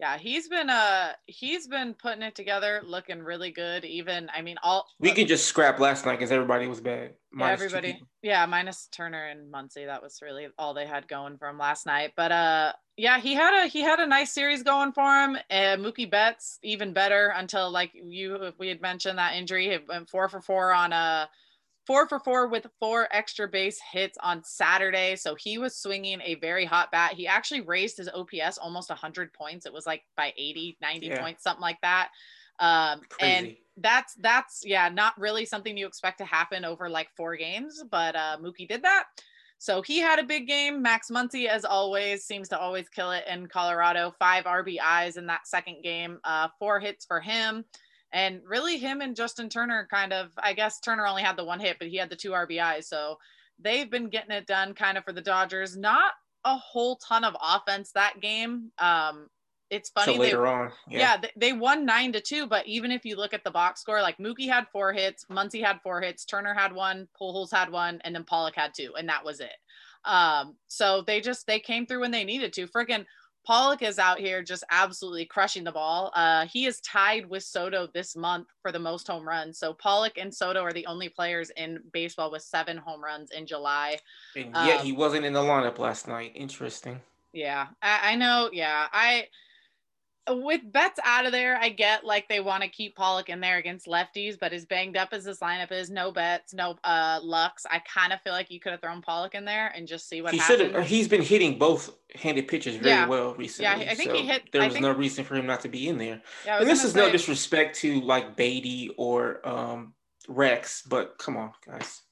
Yeah, 0.02 0.18
he's 0.18 0.48
been 0.48 0.68
uh 0.68 1.12
he's 1.26 1.68
been 1.68 1.94
putting 1.94 2.22
it 2.22 2.34
together, 2.34 2.82
looking 2.84 3.22
really 3.22 3.52
good. 3.52 3.84
Even 3.84 4.28
I 4.34 4.42
mean, 4.42 4.56
all 4.60 4.88
we 4.98 5.12
can 5.12 5.28
just 5.28 5.46
scrap 5.46 5.78
last 5.78 6.04
night 6.04 6.18
because 6.18 6.32
everybody 6.32 6.66
was 6.66 6.80
bad. 6.80 7.12
Yeah, 7.38 7.48
everybody, 7.48 8.02
yeah, 8.20 8.44
minus 8.46 8.88
Turner 8.90 9.28
and 9.28 9.52
Muncy. 9.54 9.86
That 9.86 10.02
was 10.02 10.18
really 10.20 10.48
all 10.58 10.74
they 10.74 10.86
had 10.86 11.06
going 11.06 11.38
for 11.38 11.46
him 11.46 11.56
last 11.56 11.86
night. 11.86 12.14
But 12.16 12.32
uh, 12.32 12.72
yeah, 12.96 13.20
he 13.20 13.34
had 13.34 13.62
a 13.62 13.68
he 13.68 13.82
had 13.82 14.00
a 14.00 14.06
nice 14.08 14.32
series 14.32 14.64
going 14.64 14.90
for 14.90 15.08
him. 15.08 15.38
And 15.48 15.84
Mookie 15.84 16.10
Betts 16.10 16.58
even 16.64 16.92
better 16.92 17.32
until 17.36 17.70
like 17.70 17.92
you 17.94 18.50
we 18.58 18.66
had 18.66 18.82
mentioned 18.82 19.18
that 19.18 19.36
injury. 19.36 19.70
He 19.70 19.78
went 19.88 20.10
four 20.10 20.28
for 20.28 20.40
four 20.40 20.72
on 20.72 20.92
a 20.92 20.96
uh, 20.96 21.26
four 21.86 22.08
for 22.08 22.20
four 22.20 22.48
with 22.48 22.66
four 22.78 23.08
extra 23.10 23.48
base 23.48 23.80
hits 23.92 24.16
on 24.22 24.42
Saturday. 24.44 25.16
So 25.16 25.34
he 25.34 25.58
was 25.58 25.76
swinging 25.76 26.20
a 26.24 26.36
very 26.36 26.64
hot 26.64 26.90
bat. 26.92 27.14
He 27.14 27.26
actually 27.26 27.62
raised 27.62 27.96
his 27.96 28.08
OPS 28.08 28.58
almost 28.58 28.88
100 28.88 29.32
points. 29.32 29.66
It 29.66 29.72
was 29.72 29.86
like 29.86 30.02
by 30.16 30.32
80, 30.36 30.78
90 30.80 31.06
yeah. 31.06 31.20
points, 31.20 31.42
something 31.42 31.62
like 31.62 31.80
that. 31.82 32.10
Um, 32.60 33.00
and 33.20 33.56
that's, 33.76 34.14
that's, 34.14 34.62
yeah, 34.64 34.88
not 34.88 35.18
really 35.18 35.44
something 35.44 35.76
you 35.76 35.86
expect 35.86 36.18
to 36.18 36.24
happen 36.24 36.64
over 36.64 36.88
like 36.88 37.08
four 37.16 37.36
games, 37.36 37.82
but 37.90 38.14
uh, 38.14 38.36
Mookie 38.40 38.68
did 38.68 38.82
that. 38.82 39.04
So 39.58 39.80
he 39.80 39.98
had 39.98 40.18
a 40.18 40.24
big 40.24 40.48
game. 40.48 40.82
Max 40.82 41.08
Muncy, 41.08 41.46
as 41.46 41.64
always, 41.64 42.24
seems 42.24 42.48
to 42.48 42.58
always 42.58 42.88
kill 42.88 43.12
it 43.12 43.24
in 43.30 43.46
Colorado. 43.46 44.12
Five 44.18 44.44
RBIs 44.44 45.16
in 45.16 45.26
that 45.26 45.46
second 45.46 45.82
game, 45.84 46.18
uh, 46.24 46.48
four 46.58 46.80
hits 46.80 47.04
for 47.04 47.20
him. 47.20 47.64
And 48.12 48.40
really, 48.46 48.76
him 48.76 49.00
and 49.00 49.16
Justin 49.16 49.48
Turner 49.48 49.88
kind 49.90 50.12
of, 50.12 50.30
I 50.36 50.52
guess 50.52 50.80
Turner 50.80 51.06
only 51.06 51.22
had 51.22 51.36
the 51.36 51.44
one 51.44 51.60
hit, 51.60 51.78
but 51.78 51.88
he 51.88 51.96
had 51.96 52.10
the 52.10 52.16
two 52.16 52.32
RBIs. 52.32 52.84
So 52.84 53.16
they've 53.58 53.90
been 53.90 54.08
getting 54.08 54.32
it 54.32 54.46
done 54.46 54.74
kind 54.74 54.98
of 54.98 55.04
for 55.04 55.12
the 55.12 55.22
Dodgers. 55.22 55.76
Not 55.76 56.12
a 56.44 56.56
whole 56.56 56.96
ton 56.96 57.24
of 57.24 57.36
offense 57.40 57.92
that 57.92 58.20
game. 58.20 58.70
Um, 58.78 59.28
it's 59.70 59.88
funny. 59.88 60.14
So 60.14 60.20
later 60.20 60.42
they, 60.42 60.48
on, 60.48 60.72
yeah, 60.88 60.98
yeah 60.98 61.16
they, 61.16 61.30
they, 61.36 61.52
won 61.54 61.86
nine 61.86 62.12
to 62.12 62.20
two. 62.20 62.46
But 62.46 62.66
even 62.66 62.90
if 62.90 63.06
you 63.06 63.16
look 63.16 63.32
at 63.32 63.42
the 63.42 63.50
box 63.50 63.80
score, 63.80 64.02
like 64.02 64.18
Mookie 64.18 64.48
had 64.48 64.66
four 64.70 64.92
hits, 64.92 65.24
Muncy 65.30 65.64
had 65.64 65.80
four 65.82 66.02
hits, 66.02 66.26
Turner 66.26 66.52
had 66.52 66.74
one, 66.74 67.08
Pujols 67.18 67.50
had 67.50 67.70
one, 67.70 67.98
and 68.04 68.14
then 68.14 68.24
Pollock 68.24 68.54
had 68.54 68.72
two, 68.76 68.92
and 68.98 69.08
that 69.08 69.24
was 69.24 69.40
it. 69.40 69.56
Um, 70.04 70.56
so 70.66 71.02
they 71.06 71.22
just 71.22 71.46
they 71.46 71.58
came 71.58 71.86
through 71.86 72.00
when 72.00 72.10
they 72.10 72.24
needed 72.24 72.52
to. 72.54 72.66
Freaking 72.66 73.06
Pollock 73.44 73.82
is 73.82 73.98
out 73.98 74.20
here 74.20 74.42
just 74.42 74.62
absolutely 74.70 75.24
crushing 75.24 75.64
the 75.64 75.72
ball. 75.72 76.12
Uh, 76.14 76.46
he 76.46 76.66
is 76.66 76.80
tied 76.80 77.28
with 77.28 77.42
Soto 77.42 77.88
this 77.92 78.14
month 78.14 78.48
for 78.60 78.70
the 78.70 78.78
most 78.78 79.08
home 79.08 79.26
runs. 79.26 79.58
So 79.58 79.74
Pollock 79.74 80.16
and 80.16 80.32
Soto 80.32 80.60
are 80.62 80.72
the 80.72 80.86
only 80.86 81.08
players 81.08 81.50
in 81.56 81.80
baseball 81.92 82.30
with 82.30 82.42
seven 82.42 82.76
home 82.76 83.02
runs 83.02 83.32
in 83.32 83.46
July. 83.46 83.98
And 84.36 84.54
yet 84.54 84.80
um, 84.80 84.86
he 84.86 84.92
wasn't 84.92 85.24
in 85.24 85.32
the 85.32 85.40
lineup 85.40 85.78
last 85.78 86.06
night. 86.06 86.32
Interesting. 86.34 87.00
Yeah, 87.32 87.68
I, 87.80 88.12
I 88.12 88.14
know. 88.14 88.50
Yeah, 88.52 88.86
I 88.92 89.26
with 90.30 90.60
Betts 90.64 91.00
out 91.04 91.26
of 91.26 91.32
there, 91.32 91.56
I 91.56 91.68
get 91.68 92.04
like 92.04 92.28
they 92.28 92.40
want 92.40 92.62
to 92.62 92.68
keep 92.68 92.94
Pollock 92.94 93.28
in 93.28 93.40
there 93.40 93.58
against 93.58 93.86
lefties, 93.86 94.38
but 94.38 94.52
as 94.52 94.64
banged 94.64 94.96
up 94.96 95.08
as 95.12 95.24
this 95.24 95.40
lineup 95.40 95.72
is, 95.72 95.90
no 95.90 96.12
Betts, 96.12 96.54
no 96.54 96.76
uh 96.84 97.18
Lux. 97.22 97.66
I 97.70 97.80
kind 97.80 98.12
of 98.12 98.20
feel 98.22 98.32
like 98.32 98.50
you 98.50 98.60
could 98.60 98.72
have 98.72 98.80
thrown 98.80 99.02
Pollock 99.02 99.34
in 99.34 99.44
there 99.44 99.72
and 99.74 99.88
just 99.88 100.08
see 100.08 100.22
what 100.22 100.32
he 100.32 100.40
should 100.40 100.60
have. 100.60 100.86
He's 100.86 101.08
been 101.08 101.22
hitting 101.22 101.58
both 101.58 101.90
handed 102.14 102.46
pitches 102.46 102.76
very 102.76 102.90
yeah. 102.90 103.06
well 103.06 103.34
recently. 103.34 103.84
Yeah, 103.84 103.90
I 103.90 103.94
think 103.94 104.10
so 104.10 104.16
he 104.16 104.26
hit. 104.26 104.50
There 104.52 104.62
was 104.62 104.74
think, 104.74 104.84
no 104.84 104.92
reason 104.92 105.24
for 105.24 105.34
him 105.34 105.46
not 105.46 105.60
to 105.62 105.68
be 105.68 105.88
in 105.88 105.98
there. 105.98 106.22
Yeah, 106.46 106.60
and 106.60 106.68
this 106.68 106.84
is 106.84 106.92
say, 106.92 107.00
no 107.00 107.10
disrespect 107.10 107.76
to 107.78 108.00
like 108.02 108.36
Beaty 108.36 108.94
or 108.96 109.46
um 109.46 109.94
Reks, 110.28 110.82
but 110.82 111.18
come 111.18 111.36
on, 111.36 111.52
guys. 111.66 112.02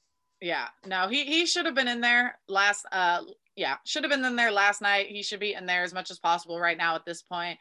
Yeah, 0.41 0.67
no, 0.85 1.07
he 1.07 1.25
he 1.25 1.45
should 1.45 1.65
have 1.65 1.75
been 1.75 1.87
in 1.87 2.01
there 2.01 2.39
last. 2.49 2.85
Uh, 2.91 3.21
yeah, 3.55 3.77
should 3.85 4.03
have 4.03 4.11
been 4.11 4.25
in 4.25 4.35
there 4.35 4.51
last 4.51 4.81
night. 4.81 5.07
He 5.07 5.23
should 5.23 5.39
be 5.39 5.53
in 5.53 5.65
there 5.65 5.83
as 5.83 5.93
much 5.93 6.11
as 6.11 6.19
possible 6.19 6.59
right 6.59 6.77
now 6.77 6.95
at 6.95 7.05
this 7.05 7.21
point. 7.21 7.59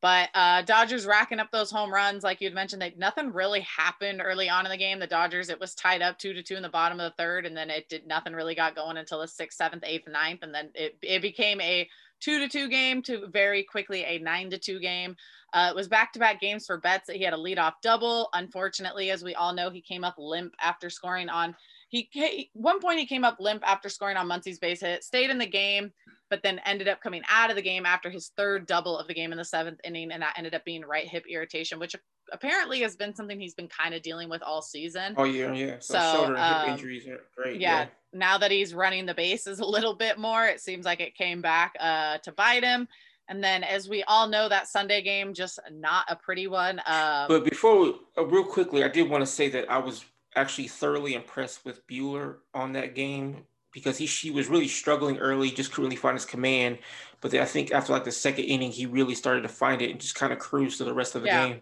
But 0.00 0.28
uh, 0.32 0.62
Dodgers 0.62 1.06
racking 1.06 1.40
up 1.40 1.50
those 1.50 1.72
home 1.72 1.92
runs, 1.92 2.22
like 2.22 2.40
you'd 2.40 2.54
mentioned, 2.54 2.82
that 2.82 2.98
nothing 2.98 3.32
really 3.32 3.60
happened 3.60 4.22
early 4.24 4.48
on 4.48 4.64
in 4.64 4.70
the 4.70 4.76
game. 4.76 5.00
The 5.00 5.08
Dodgers, 5.08 5.48
it 5.48 5.58
was 5.58 5.74
tied 5.74 6.02
up 6.02 6.18
two 6.18 6.32
to 6.34 6.42
two 6.42 6.54
in 6.54 6.62
the 6.62 6.68
bottom 6.68 7.00
of 7.00 7.10
the 7.10 7.22
third, 7.22 7.46
and 7.46 7.56
then 7.56 7.68
it 7.68 7.88
did 7.88 8.06
nothing 8.06 8.32
really 8.32 8.54
got 8.54 8.76
going 8.76 8.96
until 8.96 9.20
the 9.20 9.28
sixth, 9.28 9.58
seventh, 9.58 9.82
eighth, 9.84 10.06
ninth, 10.06 10.40
and 10.42 10.54
then 10.54 10.70
it, 10.74 10.96
it 11.02 11.20
became 11.20 11.60
a 11.60 11.88
two 12.20 12.38
to 12.38 12.48
two 12.48 12.68
game 12.68 13.02
to 13.02 13.26
very 13.26 13.64
quickly 13.64 14.04
a 14.04 14.18
nine 14.18 14.50
to 14.50 14.58
two 14.58 14.78
game. 14.78 15.16
Uh, 15.52 15.68
it 15.70 15.76
was 15.76 15.88
back 15.88 16.12
to 16.12 16.18
back 16.20 16.40
games 16.40 16.66
for 16.66 16.76
Betts 16.76 17.06
that 17.08 17.16
he 17.16 17.24
had 17.24 17.34
a 17.34 17.38
leadoff 17.38 17.74
double. 17.82 18.28
Unfortunately, 18.34 19.10
as 19.10 19.24
we 19.24 19.34
all 19.34 19.52
know, 19.52 19.70
he 19.70 19.80
came 19.80 20.04
up 20.04 20.14
limp 20.18 20.54
after 20.62 20.90
scoring 20.90 21.28
on. 21.28 21.56
He, 21.88 22.50
one 22.52 22.80
point 22.80 22.98
he 22.98 23.06
came 23.06 23.24
up 23.24 23.38
limp 23.40 23.62
after 23.66 23.88
scoring 23.88 24.18
on 24.18 24.28
Muncy's 24.28 24.58
base 24.58 24.80
hit, 24.80 25.02
stayed 25.02 25.30
in 25.30 25.38
the 25.38 25.46
game 25.46 25.90
but 26.30 26.42
then 26.42 26.60
ended 26.66 26.88
up 26.88 27.00
coming 27.00 27.22
out 27.28 27.50
of 27.50 27.56
the 27.56 27.62
game 27.62 27.86
after 27.86 28.10
his 28.10 28.32
third 28.36 28.66
double 28.66 28.98
of 28.98 29.06
the 29.08 29.14
game 29.14 29.32
in 29.32 29.38
the 29.38 29.44
seventh 29.44 29.80
inning. 29.84 30.10
And 30.12 30.22
that 30.22 30.34
ended 30.36 30.54
up 30.54 30.64
being 30.64 30.84
right 30.84 31.06
hip 31.06 31.24
irritation, 31.28 31.78
which 31.78 31.96
apparently 32.32 32.80
has 32.80 32.96
been 32.96 33.14
something 33.14 33.40
he's 33.40 33.54
been 33.54 33.68
kind 33.68 33.94
of 33.94 34.02
dealing 34.02 34.28
with 34.28 34.42
all 34.42 34.62
season. 34.62 35.14
Oh, 35.16 35.24
yeah, 35.24 35.52
yeah. 35.52 35.76
So, 35.80 35.94
so 35.94 36.12
shoulder 36.14 36.36
um, 36.36 36.60
hip 36.60 36.68
injuries 36.70 37.08
are 37.08 37.20
great. 37.36 37.60
Yeah, 37.60 37.80
yeah, 37.80 37.86
Now 38.12 38.38
that 38.38 38.50
he's 38.50 38.74
running 38.74 39.06
the 39.06 39.14
bases 39.14 39.60
a 39.60 39.66
little 39.66 39.94
bit 39.94 40.18
more, 40.18 40.46
it 40.46 40.60
seems 40.60 40.84
like 40.84 41.00
it 41.00 41.14
came 41.14 41.40
back 41.40 41.74
uh, 41.80 42.18
to 42.18 42.32
bite 42.32 42.64
him. 42.64 42.88
And 43.30 43.44
then, 43.44 43.62
as 43.62 43.90
we 43.90 44.02
all 44.04 44.26
know, 44.26 44.48
that 44.48 44.68
Sunday 44.68 45.02
game 45.02 45.34
just 45.34 45.58
not 45.70 46.06
a 46.08 46.16
pretty 46.16 46.46
one. 46.46 46.80
Um, 46.86 47.28
but 47.28 47.44
before, 47.44 47.78
we, 47.78 47.94
uh, 48.16 48.24
real 48.24 48.44
quickly, 48.44 48.82
I 48.82 48.88
did 48.88 49.08
want 49.10 49.20
to 49.20 49.26
say 49.26 49.50
that 49.50 49.70
I 49.70 49.76
was 49.78 50.06
actually 50.34 50.68
thoroughly 50.68 51.14
impressed 51.14 51.64
with 51.64 51.86
Buehler 51.86 52.36
on 52.54 52.72
that 52.72 52.94
game 52.94 53.44
because 53.78 53.98
he 53.98 54.06
she 54.06 54.30
was 54.30 54.48
really 54.48 54.68
struggling 54.68 55.18
early, 55.18 55.50
just 55.50 55.70
couldn't 55.70 55.84
really 55.84 55.96
find 55.96 56.14
his 56.14 56.24
command. 56.24 56.78
But 57.20 57.30
then 57.30 57.42
I 57.42 57.46
think 57.46 57.72
after 57.72 57.92
like 57.92 58.04
the 58.04 58.12
second 58.12 58.44
inning, 58.44 58.70
he 58.70 58.86
really 58.86 59.14
started 59.14 59.42
to 59.42 59.48
find 59.48 59.82
it 59.82 59.90
and 59.90 60.00
just 60.00 60.14
kind 60.14 60.32
of 60.32 60.38
cruised 60.38 60.78
to 60.78 60.84
the 60.84 60.94
rest 60.94 61.14
of 61.14 61.22
the 61.22 61.28
yeah. 61.28 61.48
game. 61.48 61.60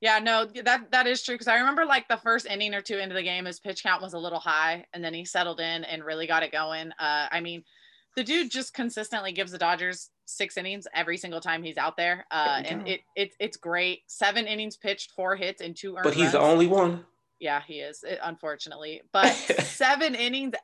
Yeah, 0.00 0.18
no, 0.18 0.46
that 0.64 0.90
that 0.92 1.06
is 1.06 1.22
true 1.22 1.34
because 1.34 1.48
I 1.48 1.58
remember 1.58 1.84
like 1.84 2.08
the 2.08 2.16
first 2.16 2.46
inning 2.46 2.74
or 2.74 2.80
two 2.80 2.98
into 2.98 3.14
the 3.14 3.22
game, 3.22 3.44
his 3.44 3.60
pitch 3.60 3.82
count 3.82 4.00
was 4.02 4.14
a 4.14 4.18
little 4.18 4.38
high, 4.38 4.86
and 4.94 5.04
then 5.04 5.12
he 5.12 5.26
settled 5.26 5.60
in 5.60 5.84
and 5.84 6.04
really 6.04 6.26
got 6.26 6.42
it 6.42 6.52
going. 6.52 6.92
Uh, 6.98 7.28
I 7.30 7.40
mean, 7.40 7.64
the 8.16 8.24
dude 8.24 8.50
just 8.50 8.72
consistently 8.72 9.32
gives 9.32 9.52
the 9.52 9.58
Dodgers 9.58 10.08
six 10.24 10.56
innings 10.56 10.86
every 10.94 11.18
single 11.18 11.40
time 11.40 11.62
he's 11.62 11.76
out 11.76 11.98
there, 11.98 12.24
uh, 12.30 12.62
and 12.64 12.88
it, 12.88 13.00
it 13.14 13.34
it's 13.38 13.58
great. 13.58 14.00
Seven 14.06 14.46
innings 14.46 14.78
pitched, 14.78 15.10
four 15.12 15.36
hits, 15.36 15.60
and 15.60 15.76
two 15.76 15.96
earned. 15.96 16.04
But 16.04 16.14
he's 16.14 16.22
runs. 16.22 16.32
the 16.32 16.40
only 16.40 16.66
one. 16.66 17.04
Yeah, 17.38 17.60
he 17.66 17.80
is, 17.80 18.04
unfortunately. 18.22 19.02
But 19.12 19.32
seven 19.64 20.14
innings 20.14 20.54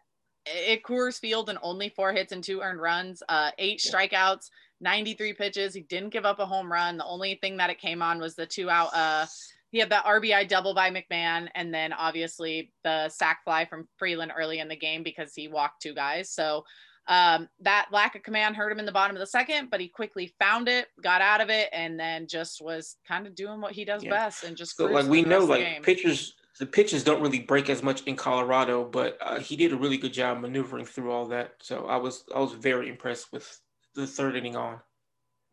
at 0.47 0.83
Coors 0.83 1.19
Field 1.19 1.49
and 1.49 1.59
only 1.63 1.89
four 1.89 2.13
hits 2.13 2.33
and 2.33 2.43
two 2.43 2.61
earned 2.61 2.81
runs, 2.81 3.23
uh, 3.29 3.51
eight 3.59 3.81
strikeouts, 3.81 4.51
93 4.81 5.33
pitches. 5.33 5.75
He 5.75 5.83
didn't 5.83 6.11
give 6.11 6.25
up 6.25 6.39
a 6.39 6.47
home 6.47 6.71
run. 6.71 6.97
The 6.97 7.05
only 7.05 7.39
thing 7.41 7.57
that 7.57 7.71
it 7.71 7.81
came 7.81 8.03
on 8.03 8.19
was 8.19 8.35
the 8.35 8.47
two 8.47 8.71
out. 8.71 8.95
Uh, 8.95 9.27
he 9.71 9.79
had 9.79 9.91
the 9.91 9.97
RBI 9.97 10.49
double 10.49 10.75
by 10.75 10.91
McMahon, 10.91 11.49
and 11.55 11.75
then 11.75 11.93
obviously 11.93 12.73
the 12.85 13.09
sac 13.09 13.43
fly 13.45 13.65
from 13.65 13.89
Freeland 13.97 14.33
early 14.37 14.61
in 14.61 14.69
the 14.69 14.77
game 14.77 15.03
because 15.03 15.35
he 15.35 15.49
walked 15.49 15.83
two 15.83 15.95
guys. 15.95 16.31
So 16.31 16.65
Um, 17.09 17.49
that 17.61 17.87
lack 17.93 18.17
of 18.17 18.25
command 18.25 18.57
hurt 18.57 18.73
him 18.73 18.81
in 18.81 18.87
the 18.87 18.91
bottom 18.91 19.15
of 19.15 19.21
the 19.21 19.29
second, 19.29 19.71
but 19.71 19.81
he 19.81 19.87
quickly 19.87 20.35
found 20.41 20.69
it, 20.69 20.89
got 21.01 21.21
out 21.21 21.41
of 21.41 21.51
it, 21.51 21.69
and 21.73 22.01
then 22.01 22.27
just 22.27 22.61
was 22.61 22.97
kind 23.07 23.29
of 23.29 23.37
doing 23.37 23.61
what 23.61 23.71
he 23.71 23.85
does 23.85 24.03
yeah. 24.03 24.11
best 24.11 24.43
and 24.43 24.57
just 24.57 24.77
so 24.77 24.87
like 24.87 25.07
we 25.07 25.23
know 25.23 25.45
like 25.45 25.85
pitchers 25.85 26.35
the 26.59 26.67
pitches 26.67 27.05
don't 27.05 27.23
really 27.23 27.41
break 27.41 27.69
as 27.69 27.83
much 27.83 28.03
in 28.05 28.17
Colorado, 28.17 28.85
but 28.85 29.19
uh, 29.21 29.39
he 29.39 29.57
did 29.57 29.73
a 29.73 29.77
really 29.77 29.99
good 29.99 30.13
job 30.13 30.41
maneuvering 30.41 30.87
through 30.87 31.13
all 31.13 31.27
that. 31.27 31.55
So 31.61 31.87
I 31.87 31.97
was 31.97 32.25
I 32.35 32.41
was 32.41 32.53
very 32.53 32.89
impressed 32.89 33.33
with 33.33 33.61
the 33.95 34.07
third 34.07 34.37
inning 34.37 34.57
on. 34.57 34.81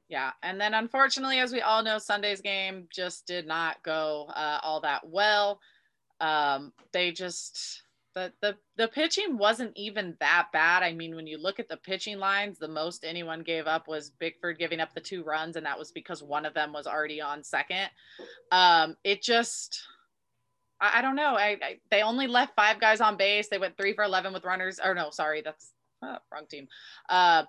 Yeah, 0.10 0.32
and 0.44 0.60
then 0.60 0.74
unfortunately, 0.74 1.40
as 1.40 1.52
we 1.52 1.62
all 1.62 1.84
know, 1.84 1.98
Sunday's 1.98 2.42
game 2.42 2.88
just 2.94 3.26
did 3.26 3.48
not 3.48 3.82
go 3.84 4.28
uh, 4.36 4.60
all 4.62 4.82
that 4.82 5.08
well. 5.08 5.60
Um, 6.22 6.72
they 6.92 7.12
just 7.12 7.84
the, 8.14 8.32
the 8.42 8.56
the 8.78 8.88
pitching 8.88 9.38
wasn't 9.38 9.72
even 9.76 10.16
that 10.20 10.50
bad. 10.54 10.84
I 10.84 10.94
mean, 10.94 11.16
when 11.16 11.28
you 11.28 11.38
look 11.38 11.60
at 11.60 11.68
the 11.68 11.78
pitching 11.78 12.20
lines, 12.20 12.60
the 12.60 12.68
most 12.68 13.04
anyone 13.04 13.42
gave 13.42 13.68
up 13.68 13.88
was 13.88 14.12
Bickford 14.12 14.60
giving 14.60 14.80
up 14.80 14.94
the 14.94 15.02
two 15.02 15.24
runs, 15.24 15.56
and 15.56 15.66
that 15.66 15.80
was 15.80 15.92
because 15.92 16.24
one 16.24 16.46
of 16.46 16.54
them 16.54 16.72
was 16.74 16.88
already 16.88 17.20
on 17.20 17.44
second. 17.44 17.90
Um, 18.52 18.96
it 19.04 19.22
just 19.22 19.84
I, 20.84 21.00
I 21.00 21.02
don't 21.02 21.16
know. 21.16 21.36
I, 21.36 21.58
I, 21.62 21.78
they 21.90 22.02
only 22.02 22.28
left 22.28 22.56
five 22.56 22.80
guys 22.80 23.00
on 23.00 23.16
base. 23.16 23.48
They 23.48 23.58
went 23.58 23.78
three 23.78 23.94
for 23.94 24.04
eleven 24.04 24.34
with 24.34 24.44
runners. 24.44 24.80
Or 24.84 24.94
no, 24.94 25.10
sorry, 25.10 25.42
that's 25.42 25.72
oh, 26.04 26.18
wrong 26.32 26.46
team. 26.50 26.68
Uh, 27.10 27.44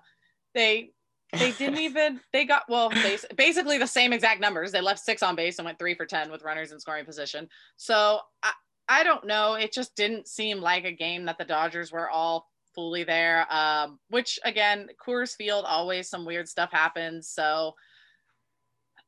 they 0.53 0.91
they 1.33 1.51
didn't 1.51 1.79
even 1.79 2.21
they 2.31 2.45
got 2.45 2.63
well 2.69 2.91
basically 3.35 3.77
the 3.77 3.85
same 3.85 4.13
exact 4.13 4.39
numbers. 4.39 4.71
They 4.71 4.81
left 4.81 5.01
six 5.01 5.21
on 5.21 5.35
base 5.35 5.59
and 5.59 5.65
went 5.65 5.77
three 5.77 5.95
for 5.95 6.05
ten 6.05 6.31
with 6.31 6.43
runners 6.43 6.71
in 6.71 6.79
scoring 6.79 7.05
position. 7.05 7.49
So 7.75 8.21
I, 8.41 8.51
I 8.87 9.03
don't 9.03 9.27
know. 9.27 9.55
It 9.55 9.73
just 9.73 9.95
didn't 9.95 10.27
seem 10.27 10.61
like 10.61 10.85
a 10.85 10.91
game 10.91 11.25
that 11.25 11.37
the 11.37 11.45
Dodgers 11.45 11.91
were 11.91 12.09
all 12.09 12.47
fully 12.73 13.03
there. 13.03 13.51
Um, 13.53 13.99
which 14.09 14.39
again, 14.45 14.87
Coors 15.05 15.35
Field 15.35 15.65
always 15.67 16.09
some 16.09 16.25
weird 16.25 16.47
stuff 16.47 16.71
happens. 16.71 17.27
So 17.27 17.73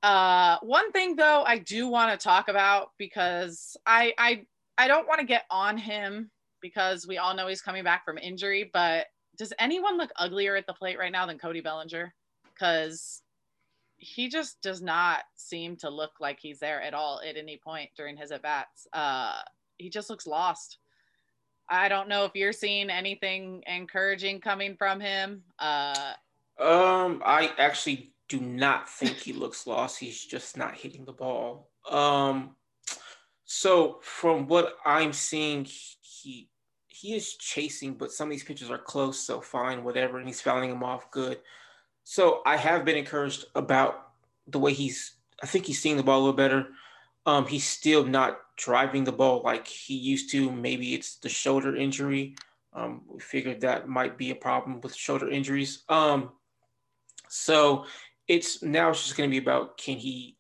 uh, 0.03 0.57
one 0.61 0.91
thing 0.91 1.15
though, 1.15 1.43
I 1.45 1.57
do 1.57 1.87
want 1.87 2.11
to 2.11 2.23
talk 2.23 2.49
about 2.49 2.91
because 2.97 3.75
I 3.85 4.13
I 4.17 4.45
I 4.77 4.87
don't 4.87 5.07
want 5.07 5.19
to 5.19 5.25
get 5.25 5.45
on 5.49 5.77
him 5.77 6.29
because 6.61 7.07
we 7.07 7.17
all 7.17 7.35
know 7.35 7.47
he's 7.47 7.61
coming 7.61 7.83
back 7.83 8.05
from 8.05 8.17
injury. 8.17 8.69
But 8.71 9.07
does 9.37 9.53
anyone 9.59 9.97
look 9.97 10.11
uglier 10.17 10.55
at 10.55 10.67
the 10.67 10.73
plate 10.73 10.97
right 10.97 11.11
now 11.11 11.25
than 11.25 11.39
Cody 11.39 11.61
Bellinger? 11.61 12.13
Because 12.53 13.21
he 13.97 14.29
just 14.29 14.61
does 14.61 14.81
not 14.81 15.23
seem 15.35 15.75
to 15.77 15.89
look 15.89 16.11
like 16.19 16.39
he's 16.39 16.59
there 16.59 16.81
at 16.81 16.93
all 16.93 17.19
at 17.27 17.35
any 17.35 17.57
point 17.57 17.89
during 17.97 18.15
his 18.15 18.31
at 18.31 18.43
bats. 18.43 18.87
Uh, 18.93 19.39
he 19.77 19.89
just 19.89 20.09
looks 20.09 20.27
lost. 20.27 20.77
I 21.69 21.89
don't 21.89 22.07
know 22.07 22.23
if 22.25 22.31
you're 22.35 22.53
seeing 22.53 22.89
anything 22.89 23.63
encouraging 23.67 24.39
coming 24.39 24.75
from 24.77 24.99
him. 24.99 25.43
Uh, 25.59 26.13
um, 26.59 27.21
I 27.25 27.51
actually 27.57 28.13
do 28.29 28.39
not 28.39 28.89
think 28.89 29.15
he 29.17 29.33
looks 29.33 29.67
lost. 29.67 29.99
He's 29.99 30.23
just 30.23 30.57
not 30.57 30.75
hitting 30.75 31.05
the 31.05 31.13
ball. 31.13 31.69
Um, 31.89 32.55
so 33.45 33.99
from 34.01 34.47
what 34.47 34.75
I'm 34.85 35.13
seeing, 35.13 35.65
he 35.65 36.49
he 36.87 37.15
is 37.15 37.35
chasing, 37.35 37.93
but 37.93 38.11
some 38.11 38.27
of 38.27 38.31
these 38.31 38.43
pitches 38.43 38.71
are 38.71 38.77
close, 38.77 39.19
so 39.19 39.39
fine, 39.39 39.83
whatever, 39.83 40.17
and 40.17 40.27
he's 40.27 40.41
fouling 40.41 40.69
them 40.69 40.83
off 40.83 41.11
good. 41.11 41.39
So 42.03 42.41
I 42.45 42.57
have 42.57 42.85
been 42.85 42.97
encouraged 42.97 43.45
about 43.55 44.09
the 44.47 44.59
way 44.59 44.73
he's. 44.73 45.13
I 45.41 45.45
think 45.45 45.65
he's 45.65 45.81
seeing 45.81 45.97
the 45.97 46.03
ball 46.03 46.17
a 46.17 46.21
little 46.21 46.33
better. 46.33 46.67
Um, 47.25 47.45
he's 47.45 47.67
still 47.67 48.03
not 48.03 48.39
driving 48.55 49.03
the 49.03 49.11
ball 49.11 49.41
like 49.43 49.67
he 49.67 49.95
used 49.95 50.31
to. 50.31 50.51
Maybe 50.51 50.95
it's 50.95 51.17
the 51.17 51.29
shoulder 51.29 51.75
injury. 51.75 52.35
Um, 52.73 53.01
we 53.07 53.19
figured 53.19 53.61
that 53.61 53.87
might 53.87 54.17
be 54.17 54.31
a 54.31 54.35
problem 54.35 54.81
with 54.81 54.95
shoulder 54.95 55.29
injuries. 55.29 55.83
Um, 55.89 56.31
so 57.29 57.85
it's 58.27 58.61
now 58.61 58.89
it's 58.89 59.03
just 59.03 59.17
going 59.17 59.29
to 59.29 59.31
be 59.31 59.43
about 59.43 59.77
can 59.77 59.97
he 59.97 60.37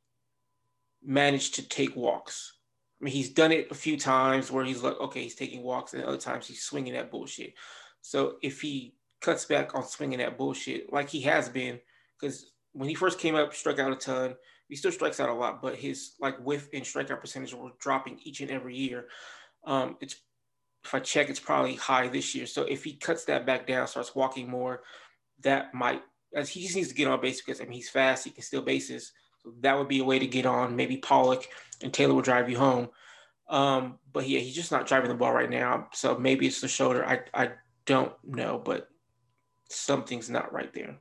manage 1.03 1.51
to 1.51 1.67
take 1.67 1.95
walks. 1.95 2.53
I 2.99 3.05
mean, 3.05 3.13
he's 3.13 3.29
done 3.29 3.51
it 3.51 3.67
a 3.69 3.75
few 3.75 3.97
times 3.97 4.51
where 4.51 4.65
he's 4.65 4.81
like, 4.81 4.99
okay, 4.99 5.21
he's 5.21 5.35
taking 5.35 5.61
walks, 5.61 5.93
and 5.93 6.03
other 6.03 6.17
times 6.17 6.47
he's 6.47 6.63
swinging 6.63 6.93
that 6.93 7.11
bullshit. 7.11 7.53
So 8.01 8.35
if 8.41 8.61
he 8.61 8.95
cuts 9.21 9.45
back 9.45 9.75
on 9.75 9.85
swinging 9.85 10.19
that 10.19 10.37
bullshit, 10.37 10.91
like 10.91 11.09
he 11.09 11.21
has 11.21 11.47
been, 11.47 11.79
because 12.19 12.51
when 12.73 12.89
he 12.89 12.95
first 12.95 13.19
came 13.19 13.35
up, 13.35 13.53
struck 13.53 13.79
out 13.79 13.91
a 13.91 13.95
ton. 13.95 14.35
He 14.69 14.75
still 14.75 14.91
strikes 14.91 15.19
out 15.19 15.29
a 15.29 15.33
lot, 15.33 15.61
but 15.61 15.75
his 15.75 16.13
like 16.19 16.37
whiff 16.39 16.67
and 16.73 16.83
strikeout 16.83 17.21
percentage 17.21 17.53
were 17.53 17.71
dropping 17.79 18.19
each 18.23 18.41
and 18.41 18.51
every 18.51 18.75
year. 18.75 19.07
Um, 19.65 19.95
it's 20.01 20.17
if 20.83 20.93
I 20.93 20.99
check, 20.99 21.29
it's 21.29 21.39
probably 21.39 21.75
high 21.75 22.07
this 22.07 22.35
year. 22.35 22.45
So 22.45 22.63
if 22.63 22.83
he 22.83 22.93
cuts 22.93 23.25
that 23.25 23.45
back 23.45 23.65
down, 23.65 23.87
starts 23.87 24.13
walking 24.15 24.49
more, 24.49 24.81
that 25.41 25.73
might 25.73 26.01
as 26.35 26.49
he 26.49 26.61
just 26.61 26.75
needs 26.75 26.89
to 26.89 26.95
get 26.95 27.07
on 27.07 27.21
base 27.21 27.41
because 27.41 27.61
I 27.61 27.63
mean 27.63 27.73
he's 27.73 27.89
fast, 27.89 28.25
he 28.25 28.31
can 28.31 28.43
steal 28.43 28.61
bases. 28.61 29.11
So 29.43 29.53
that 29.61 29.77
would 29.77 29.87
be 29.87 29.99
a 29.99 30.05
way 30.05 30.19
to 30.19 30.27
get 30.27 30.45
on. 30.45 30.75
Maybe 30.75 30.97
Pollock 30.97 31.47
and 31.81 31.93
Taylor 31.93 32.13
will 32.13 32.21
drive 32.21 32.49
you 32.49 32.57
home. 32.57 32.89
Um, 33.49 33.99
but 34.11 34.27
yeah, 34.27 34.39
he's 34.39 34.55
just 34.55 34.71
not 34.71 34.87
driving 34.87 35.09
the 35.09 35.15
ball 35.15 35.33
right 35.33 35.49
now. 35.49 35.87
So 35.93 36.17
maybe 36.17 36.47
it's 36.47 36.61
the 36.61 36.67
shoulder. 36.67 37.05
I 37.05 37.21
I 37.33 37.51
don't 37.85 38.13
know, 38.23 38.61
but 38.63 38.89
something's 39.69 40.29
not 40.29 40.53
right 40.53 40.73
there. 40.73 40.97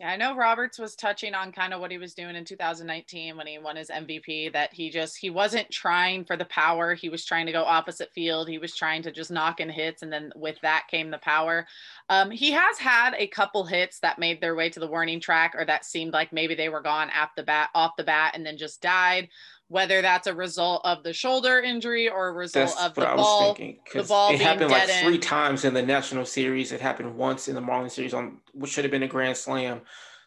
Yeah, 0.00 0.10
I 0.10 0.16
know 0.16 0.36
Roberts 0.36 0.78
was 0.78 0.94
touching 0.94 1.34
on 1.34 1.50
kind 1.50 1.74
of 1.74 1.80
what 1.80 1.90
he 1.90 1.98
was 1.98 2.14
doing 2.14 2.36
in 2.36 2.44
2019 2.44 3.36
when 3.36 3.48
he 3.48 3.58
won 3.58 3.74
his 3.74 3.90
MVP 3.90 4.52
that 4.52 4.72
he 4.72 4.90
just 4.90 5.16
he 5.16 5.28
wasn't 5.28 5.68
trying 5.72 6.24
for 6.24 6.36
the 6.36 6.44
power, 6.44 6.94
he 6.94 7.08
was 7.08 7.24
trying 7.24 7.46
to 7.46 7.52
go 7.52 7.64
opposite 7.64 8.12
field. 8.12 8.48
He 8.48 8.58
was 8.58 8.76
trying 8.76 9.02
to 9.02 9.10
just 9.10 9.32
knock 9.32 9.58
in 9.58 9.68
hits 9.68 10.02
and 10.02 10.12
then 10.12 10.30
with 10.36 10.60
that 10.62 10.86
came 10.88 11.10
the 11.10 11.18
power. 11.18 11.66
Um, 12.08 12.30
he 12.30 12.52
has 12.52 12.78
had 12.78 13.14
a 13.14 13.26
couple 13.26 13.64
hits 13.64 13.98
that 13.98 14.20
made 14.20 14.40
their 14.40 14.54
way 14.54 14.70
to 14.70 14.78
the 14.78 14.86
warning 14.86 15.18
track 15.18 15.54
or 15.58 15.64
that 15.64 15.84
seemed 15.84 16.12
like 16.12 16.32
maybe 16.32 16.54
they 16.54 16.68
were 16.68 16.80
gone 16.80 17.10
off 17.10 17.34
the 17.34 17.42
bat 17.42 17.70
off 17.74 17.96
the 17.96 18.04
bat 18.04 18.36
and 18.36 18.46
then 18.46 18.56
just 18.56 18.80
died 18.80 19.28
whether 19.68 20.02
that's 20.02 20.26
a 20.26 20.34
result 20.34 20.80
of 20.84 21.02
the 21.02 21.12
shoulder 21.12 21.60
injury 21.60 22.08
or 22.08 22.28
a 22.28 22.32
result 22.32 22.68
that's 22.68 22.82
of 22.82 22.94
the 22.94 23.02
ball. 23.02 23.54
Thinking, 23.54 23.80
the 23.94 24.02
ball 24.02 24.32
it 24.32 24.40
happened 24.40 24.70
like 24.70 24.88
three 24.88 25.16
in. 25.16 25.20
times 25.20 25.64
in 25.64 25.74
the 25.74 25.82
national 25.82 26.24
series. 26.24 26.72
It 26.72 26.80
happened 26.80 27.16
once 27.16 27.48
in 27.48 27.54
the 27.54 27.60
Marlins 27.60 27.92
series 27.92 28.14
on 28.14 28.40
what 28.52 28.70
should 28.70 28.84
have 28.84 28.90
been 28.90 29.02
a 29.02 29.08
grand 29.08 29.36
slam. 29.36 29.82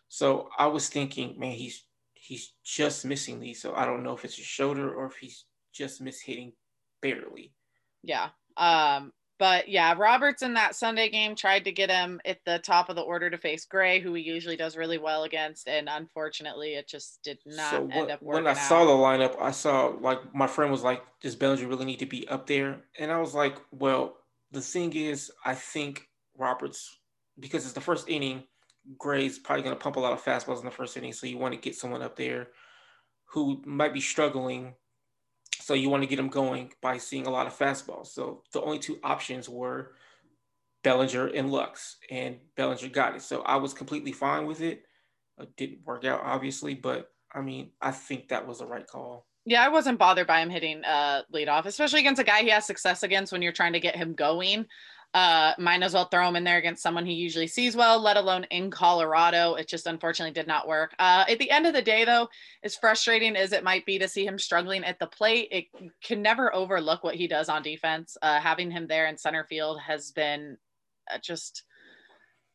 So 0.10 0.50
I 0.57 0.67
was 0.67 0.89
thinking, 0.89 1.39
man, 1.39 1.53
he's 1.53 1.83
he's 2.13 2.53
just 2.63 3.03
missing 3.03 3.39
these. 3.39 3.62
So 3.62 3.74
I 3.75 3.86
don't 3.86 4.03
know 4.03 4.13
if 4.13 4.24
it's 4.24 4.38
his 4.38 4.45
shoulder 4.45 4.93
or 4.93 5.07
if 5.07 5.15
he's 5.15 5.45
just 5.74 6.03
mishitting 6.03 6.53
barely. 7.01 7.53
Yeah. 8.03 8.29
Um, 8.57 9.12
but 9.41 9.67
yeah, 9.67 9.95
Roberts 9.98 10.43
in 10.43 10.53
that 10.53 10.75
Sunday 10.75 11.10
game 11.10 11.36
tried 11.36 11.63
to 11.63 11.71
get 11.71 11.89
him 11.89 12.21
at 12.25 12.38
the 12.45 12.60
top 12.60 12.89
of 12.89 12.95
the 12.95 13.01
order 13.01 13.27
to 13.27 13.39
face 13.39 13.65
Gray, 13.65 14.00
who 14.00 14.13
he 14.13 14.21
usually 14.21 14.55
does 14.55 14.77
really 14.77 15.00
well 15.00 15.24
against, 15.24 15.67
and 15.67 15.89
unfortunately, 15.89 16.75
it 16.75 16.88
just 16.88 17.24
did 17.24 17.39
not 17.48 17.71
so 17.71 17.89
end 17.91 18.12
up 18.12 18.21
working. 18.21 18.43
When 18.43 18.45
I 18.45 18.51
out. 18.51 18.67
saw 18.67 18.86
the 18.86 18.91
lineup, 18.91 19.41
I 19.41 19.50
saw 19.50 19.95
like 20.00 20.19
my 20.36 20.45
friend 20.45 20.71
was 20.71 20.83
like, 20.83 21.01
"Does 21.21 21.36
Bellinger 21.36 21.67
really 21.67 21.86
need 21.86 21.98
to 21.98 22.05
be 22.05 22.27
up 22.27 22.45
there?" 22.45 22.83
And 23.00 23.12
I 23.12 23.17
was 23.17 23.33
like, 23.33 23.55
"Well, 23.71 24.15
the 24.51 24.62
thing 24.62 24.93
is, 24.93 25.31
I 25.43 25.55
think 25.55 26.07
Roberts, 26.38 27.00
because 27.39 27.65
it's 27.65 27.74
the 27.74 27.81
first 27.81 28.10
inning, 28.10 28.43
Gray's 29.00 29.39
probably 29.39 29.63
going 29.63 29.75
to 29.75 29.81
pump 29.81 29.95
a 29.95 30.00
lot 30.00 30.13
of 30.13 30.24
fastballs 30.24 30.60
in 30.60 30.65
the 30.65 30.71
first 30.71 30.95
inning, 30.98 31.13
so 31.13 31.25
you 31.25 31.39
want 31.39 31.55
to 31.55 31.60
get 31.60 31.75
someone 31.75 32.03
up 32.03 32.15
there 32.15 32.50
who 33.25 33.60
might 33.65 33.95
be 33.95 34.01
struggling 34.01 34.75
so 35.62 35.74
you 35.74 35.89
want 35.89 36.03
to 36.03 36.08
get 36.08 36.18
them 36.18 36.30
going 36.30 36.72
by 36.82 36.98
seeing 36.98 37.27
a 37.27 37.30
lot 37.30 37.48
of 37.48 37.58
fastballs. 37.58 38.08
So 38.08 38.44
the 38.51 38.62
only 38.62 38.80
two 38.80 39.00
options 39.03 39.48
were 39.48 39.94
Bellinger 40.84 41.27
and 41.27 41.51
Lux, 41.51 41.98
and 42.10 42.38
Bellinger 42.56 42.89
got 42.89 43.15
it. 43.15 43.22
So 43.22 43.41
I 43.44 43.58
was 43.58 43.74
completely 43.74 44.12
fine 44.12 44.46
with 44.46 44.62
it. 44.62 44.84
It 45.39 45.56
didn't 45.56 45.86
work 45.86 46.06
out, 46.06 46.22
obviously, 46.24 46.74
but 46.74 47.12
I 47.34 47.41
mean, 47.41 47.72
I 47.82 47.91
think 47.91 48.30
that 48.30 48.48
was 48.48 48.60
the 48.60 48.65
right 48.65 48.86
call. 48.86 49.27
Yeah, 49.46 49.63
I 49.63 49.70
wasn't 49.70 49.98
bothered 49.98 50.27
by 50.27 50.41
him 50.41 50.50
hitting 50.50 50.84
uh, 50.84 51.22
leadoff, 51.34 51.65
especially 51.65 52.01
against 52.01 52.22
a 52.22 52.24
guy 52.24 52.41
he 52.41 52.50
has 52.50 52.65
success 52.65 53.03
against 53.03 53.32
when 53.32 53.41
you're 53.41 53.51
trying 53.51 53.74
to 53.74 53.80
get 53.80 53.96
him 53.96 54.13
going 54.13 54.65
uh, 55.13 55.53
might 55.58 55.84
as 55.84 55.94
well 55.94 56.06
throw 56.06 56.27
him 56.27 56.38
in 56.38 56.44
there 56.44 56.58
against 56.58 56.82
someone 56.82 57.06
he 57.06 57.13
usually 57.13 57.48
sees 57.48 57.75
well, 57.75 58.00
let 58.00 58.15
alone 58.15 58.46
in 58.46 58.72
Colorado. 58.72 59.56
It 59.56 59.68
just 59.68 59.88
unfortunately 59.88 60.34
did 60.34 60.48
not 60.48 60.68
work. 60.68 60.96
Uh, 61.00 61.25
at 61.27 61.38
the 61.38 61.51
end 61.51 61.68
of 61.68 61.74
the 61.74 61.82
day, 61.82 62.06
though, 62.06 62.30
as 62.63 62.75
frustrating 62.75 63.36
as 63.36 63.51
it 63.51 63.63
might 63.63 63.86
be 63.86 64.00
to 64.00 64.08
see 64.08 64.25
him 64.25 64.39
struggling 64.39 64.84
at 64.84 65.00
the 65.00 65.08
plate, 65.08 65.50
it 65.51 65.65
can 66.01 66.22
never 66.22 66.53
overlook 66.56 67.03
what 67.03 67.15
he 67.15 67.27
does 67.27 67.50
on 67.50 67.62
defense. 67.62 68.15
Uh, 68.22 68.39
having 68.39 68.72
him 68.72 68.88
there 68.88 69.08
in 69.08 69.18
center 69.18 69.44
field 69.44 69.82
has 69.82 70.12
been 70.12 70.58
uh, 71.13 71.18
just 71.18 71.63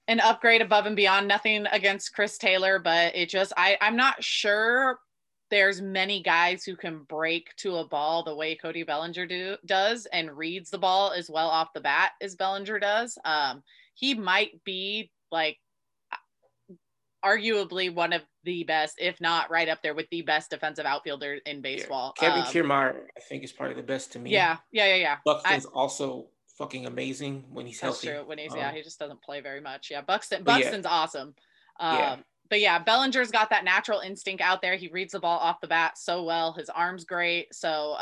an 0.09 0.21
upgrade 0.21 0.63
above 0.63 0.87
and 0.87 0.97
beyond. 0.97 1.29
Nothing 1.29 1.67
against 1.71 2.15
Chris 2.15 2.39
Taylor, 2.39 2.79
but 2.79 3.15
it 3.15 3.29
just 3.29 3.53
I 3.57 3.77
I'm 3.81 3.97
not 3.97 4.23
sure 4.23 4.99
there's 5.51 5.81
many 5.81 6.23
guys 6.23 6.65
who 6.65 6.77
can 6.77 7.05
break 7.05 7.55
to 7.57 7.77
a 7.77 7.87
ball 7.87 8.23
the 8.23 8.35
way 8.35 8.55
Cody 8.55 8.83
Bellinger 8.83 9.27
do, 9.27 9.57
does 9.65 10.07
and 10.13 10.37
reads 10.37 10.71
the 10.71 10.79
ball 10.79 11.13
as 11.13 11.31
well 11.31 11.49
off 11.49 11.73
the 11.73 11.81
bat 11.81 12.13
as 12.21 12.35
Bellinger 12.35 12.79
does. 12.79 13.17
Um, 13.25 13.63
he 13.95 14.15
might 14.15 14.63
be 14.65 15.11
like 15.31 15.59
arguably 17.25 17.93
one 17.93 18.13
of 18.13 18.23
the 18.45 18.65
best, 18.65 18.97
if 18.99 19.21
not 19.21 19.51
right 19.51 19.69
up 19.69 19.83
there 19.83 19.95
with 19.95 20.09
the 20.11 20.23
best 20.23 20.51
defensive 20.51 20.87
outfielder 20.87 21.39
in 21.47 21.61
baseball. 21.61 22.15
Yeah. 22.21 22.29
Kevin 22.29 22.43
um, 22.43 22.47
Kiermaier, 22.71 22.97
I 23.17 23.21
think, 23.29 23.43
is 23.43 23.53
probably 23.53 23.75
the 23.75 23.83
best 23.83 24.13
to 24.13 24.19
me. 24.19 24.31
Yeah, 24.31 24.59
yeah, 24.71 24.87
yeah, 24.87 24.97
yeah. 24.97 25.17
Buxton's 25.25 25.67
I, 25.67 25.71
also 25.71 26.29
fucking 26.59 26.87
amazing 26.87 27.45
when 27.53 27.67
he's 27.67 27.81
That's 27.81 28.03
healthy. 28.03 28.19
true. 28.19 28.27
When 28.27 28.39
he's 28.39 28.53
Um, 28.53 28.59
yeah, 28.59 28.73
he 28.73 28.83
just 28.83 28.99
doesn't 28.99 29.23
play 29.23 29.41
very 29.41 29.61
much. 29.61 29.91
Yeah, 29.91 30.03
Buxton 30.03 30.45
But 30.45 30.59
yeah. 30.59 30.65
Buxton's 30.65 30.87
awesome. 30.87 31.35
Um, 31.81 31.99
Yeah. 31.99 32.17
But 32.49 32.61
yeah, 32.61 32.79
Bellinger's 32.79 33.31
got 33.31 33.51
that 33.51 33.65
natural 33.65 34.01
instinct 34.01 34.43
out 34.43 34.63
there. 34.63 34.77
He 34.77 34.89
reads 34.89 35.13
the 35.13 35.21
ball 35.21 35.39
off 35.39 35.61
the 35.61 35.67
bat 35.67 35.99
so 35.99 36.23
well. 36.23 36.53
His 36.53 36.69
arm's 36.71 37.05
great. 37.05 37.55
So 37.55 37.97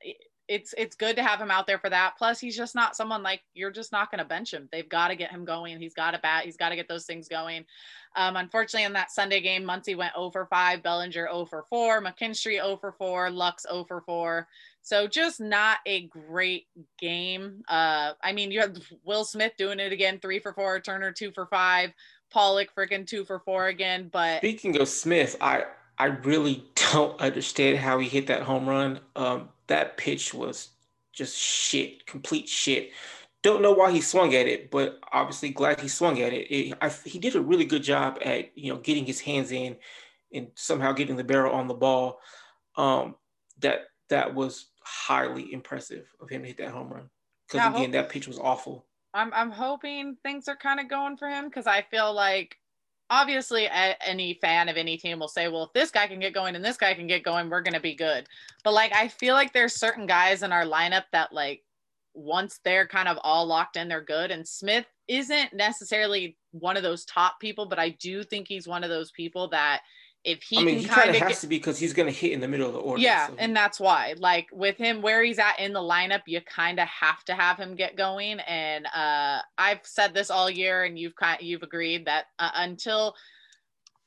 it- 0.00 0.16
it's 0.48 0.74
it's 0.76 0.96
good 0.96 1.16
to 1.16 1.22
have 1.22 1.40
him 1.40 1.50
out 1.50 1.66
there 1.66 1.78
for 1.78 1.88
that. 1.88 2.14
Plus, 2.18 2.38
he's 2.40 2.56
just 2.56 2.74
not 2.74 2.96
someone 2.96 3.22
like 3.22 3.42
you're 3.54 3.70
just 3.70 3.92
not 3.92 4.10
going 4.10 4.18
to 4.18 4.24
bench 4.24 4.52
him. 4.52 4.68
They've 4.70 4.88
got 4.88 5.08
to 5.08 5.16
get 5.16 5.30
him 5.30 5.44
going. 5.44 5.78
He's 5.80 5.94
got 5.94 6.10
to 6.10 6.18
bat. 6.18 6.44
He's 6.44 6.56
got 6.56 6.70
to 6.70 6.76
get 6.76 6.88
those 6.88 7.06
things 7.06 7.28
going. 7.28 7.64
Um, 8.16 8.36
unfortunately, 8.36 8.84
in 8.84 8.92
that 8.92 9.10
Sunday 9.10 9.40
game, 9.40 9.62
Muncy 9.64 9.96
went 9.96 10.14
0 10.14 10.30
for 10.30 10.44
5, 10.46 10.82
Bellinger 10.82 11.28
0 11.32 11.46
for 11.46 11.64
4, 11.70 12.02
McKinstry 12.02 12.60
0 12.62 12.76
for 12.76 12.92
4, 12.92 13.30
Lux 13.30 13.64
0 13.70 13.84
for 13.84 14.02
4. 14.02 14.46
So 14.82 15.06
just 15.06 15.40
not 15.40 15.78
a 15.86 16.08
great 16.08 16.66
game. 16.98 17.62
Uh, 17.68 18.12
I 18.22 18.32
mean, 18.32 18.50
you 18.50 18.60
have 18.60 18.76
Will 19.04 19.24
Smith 19.24 19.52
doing 19.56 19.78
it 19.80 19.92
again, 19.92 20.18
three 20.20 20.40
for 20.40 20.52
four, 20.52 20.80
Turner 20.80 21.12
two 21.12 21.30
for 21.30 21.46
five, 21.46 21.92
Pollock 22.32 22.74
freaking 22.74 23.06
two 23.06 23.24
for 23.24 23.38
four 23.38 23.66
again. 23.66 24.08
But 24.12 24.38
Speaking 24.38 24.80
of 24.80 24.88
Smith, 24.88 25.36
I 25.40 25.64
I 25.98 26.06
really 26.06 26.64
don't 26.92 27.20
understand 27.20 27.78
how 27.78 27.98
he 27.98 28.08
hit 28.08 28.26
that 28.28 28.42
home 28.42 28.68
run. 28.68 29.00
Um, 29.14 29.50
that 29.66 29.96
pitch 29.96 30.34
was 30.34 30.70
just 31.12 31.36
shit, 31.38 32.06
complete 32.06 32.48
shit. 32.48 32.90
Don't 33.42 33.62
know 33.62 33.72
why 33.72 33.90
he 33.90 34.00
swung 34.00 34.34
at 34.34 34.46
it, 34.46 34.70
but 34.70 34.98
obviously 35.12 35.50
glad 35.50 35.80
he 35.80 35.88
swung 35.88 36.20
at 36.20 36.32
it. 36.32 36.50
it 36.50 36.78
I, 36.80 36.88
he 36.88 37.18
did 37.18 37.34
a 37.34 37.40
really 37.40 37.64
good 37.64 37.82
job 37.82 38.18
at 38.24 38.56
you 38.56 38.72
know 38.72 38.78
getting 38.78 39.04
his 39.04 39.20
hands 39.20 39.52
in 39.52 39.76
and 40.32 40.48
somehow 40.54 40.92
getting 40.92 41.16
the 41.16 41.24
barrel 41.24 41.54
on 41.54 41.68
the 41.68 41.74
ball. 41.74 42.20
Um, 42.76 43.16
that 43.60 43.82
that 44.08 44.34
was 44.34 44.66
highly 44.80 45.52
impressive 45.52 46.06
of 46.20 46.30
him 46.30 46.42
to 46.42 46.48
hit 46.48 46.58
that 46.58 46.70
home 46.70 46.90
run. 46.92 47.10
Because 47.46 47.68
again, 47.68 47.84
hope- 47.84 47.92
that 47.92 48.08
pitch 48.08 48.26
was 48.26 48.38
awful. 48.38 48.86
I'm 49.14 49.32
I'm 49.34 49.50
hoping 49.50 50.16
things 50.22 50.48
are 50.48 50.56
kind 50.56 50.80
of 50.80 50.88
going 50.88 51.16
for 51.16 51.28
him 51.28 51.46
because 51.46 51.66
I 51.66 51.82
feel 51.82 52.12
like 52.14 52.56
obviously 53.10 53.68
any 53.70 54.34
fan 54.40 54.68
of 54.68 54.76
any 54.76 54.96
team 54.96 55.18
will 55.18 55.28
say, 55.28 55.48
well, 55.48 55.64
if 55.64 55.72
this 55.74 55.90
guy 55.90 56.06
can 56.06 56.18
get 56.18 56.32
going 56.32 56.56
and 56.56 56.64
this 56.64 56.78
guy 56.78 56.94
can 56.94 57.06
get 57.06 57.22
going, 57.22 57.50
we're 57.50 57.60
gonna 57.60 57.80
be 57.80 57.94
good. 57.94 58.26
But 58.64 58.72
like 58.72 58.94
I 58.94 59.08
feel 59.08 59.34
like 59.34 59.52
there's 59.52 59.74
certain 59.74 60.06
guys 60.06 60.42
in 60.42 60.52
our 60.52 60.64
lineup 60.64 61.04
that 61.12 61.32
like 61.32 61.62
once 62.14 62.60
they're 62.64 62.86
kind 62.86 63.08
of 63.08 63.18
all 63.22 63.46
locked 63.46 63.76
in, 63.76 63.88
they're 63.88 64.02
good. 64.02 64.30
And 64.30 64.46
Smith 64.46 64.86
isn't 65.08 65.52
necessarily 65.52 66.36
one 66.52 66.76
of 66.76 66.82
those 66.82 67.04
top 67.04 67.40
people, 67.40 67.66
but 67.66 67.78
I 67.78 67.90
do 67.90 68.22
think 68.22 68.48
he's 68.48 68.68
one 68.68 68.84
of 68.84 68.90
those 68.90 69.10
people 69.10 69.48
that 69.48 69.82
if 70.24 70.42
he 70.42 70.58
I 70.58 70.62
mean, 70.62 70.78
he 70.78 70.84
kind 70.84 71.10
of 71.10 71.16
of 71.16 71.20
get 71.20 71.28
has 71.28 71.40
to 71.40 71.46
be 71.46 71.56
because 71.56 71.78
he's 71.78 71.92
going 71.92 72.06
to 72.06 72.12
hit 72.14 72.32
in 72.32 72.40
the 72.40 72.48
middle 72.48 72.66
of 72.68 72.74
the 72.74 72.78
order. 72.78 73.02
yeah, 73.02 73.26
so- 73.26 73.34
and 73.38 73.56
that's 73.56 73.80
why. 73.80 74.14
Like 74.18 74.48
with 74.52 74.76
him, 74.76 75.02
where 75.02 75.22
he's 75.22 75.38
at 75.38 75.58
in 75.58 75.72
the 75.72 75.80
lineup, 75.80 76.22
you 76.26 76.40
kind 76.42 76.78
of 76.78 76.88
have 76.88 77.24
to 77.24 77.34
have 77.34 77.58
him 77.58 77.74
get 77.74 77.96
going. 77.96 78.40
And 78.40 78.86
uh, 78.86 79.40
I've 79.58 79.80
said 79.84 80.14
this 80.14 80.30
all 80.30 80.48
year, 80.48 80.84
and 80.84 80.98
you've 80.98 81.16
kind 81.16 81.40
you've 81.42 81.62
agreed 81.62 82.06
that 82.06 82.26
uh, 82.38 82.50
until 82.54 83.14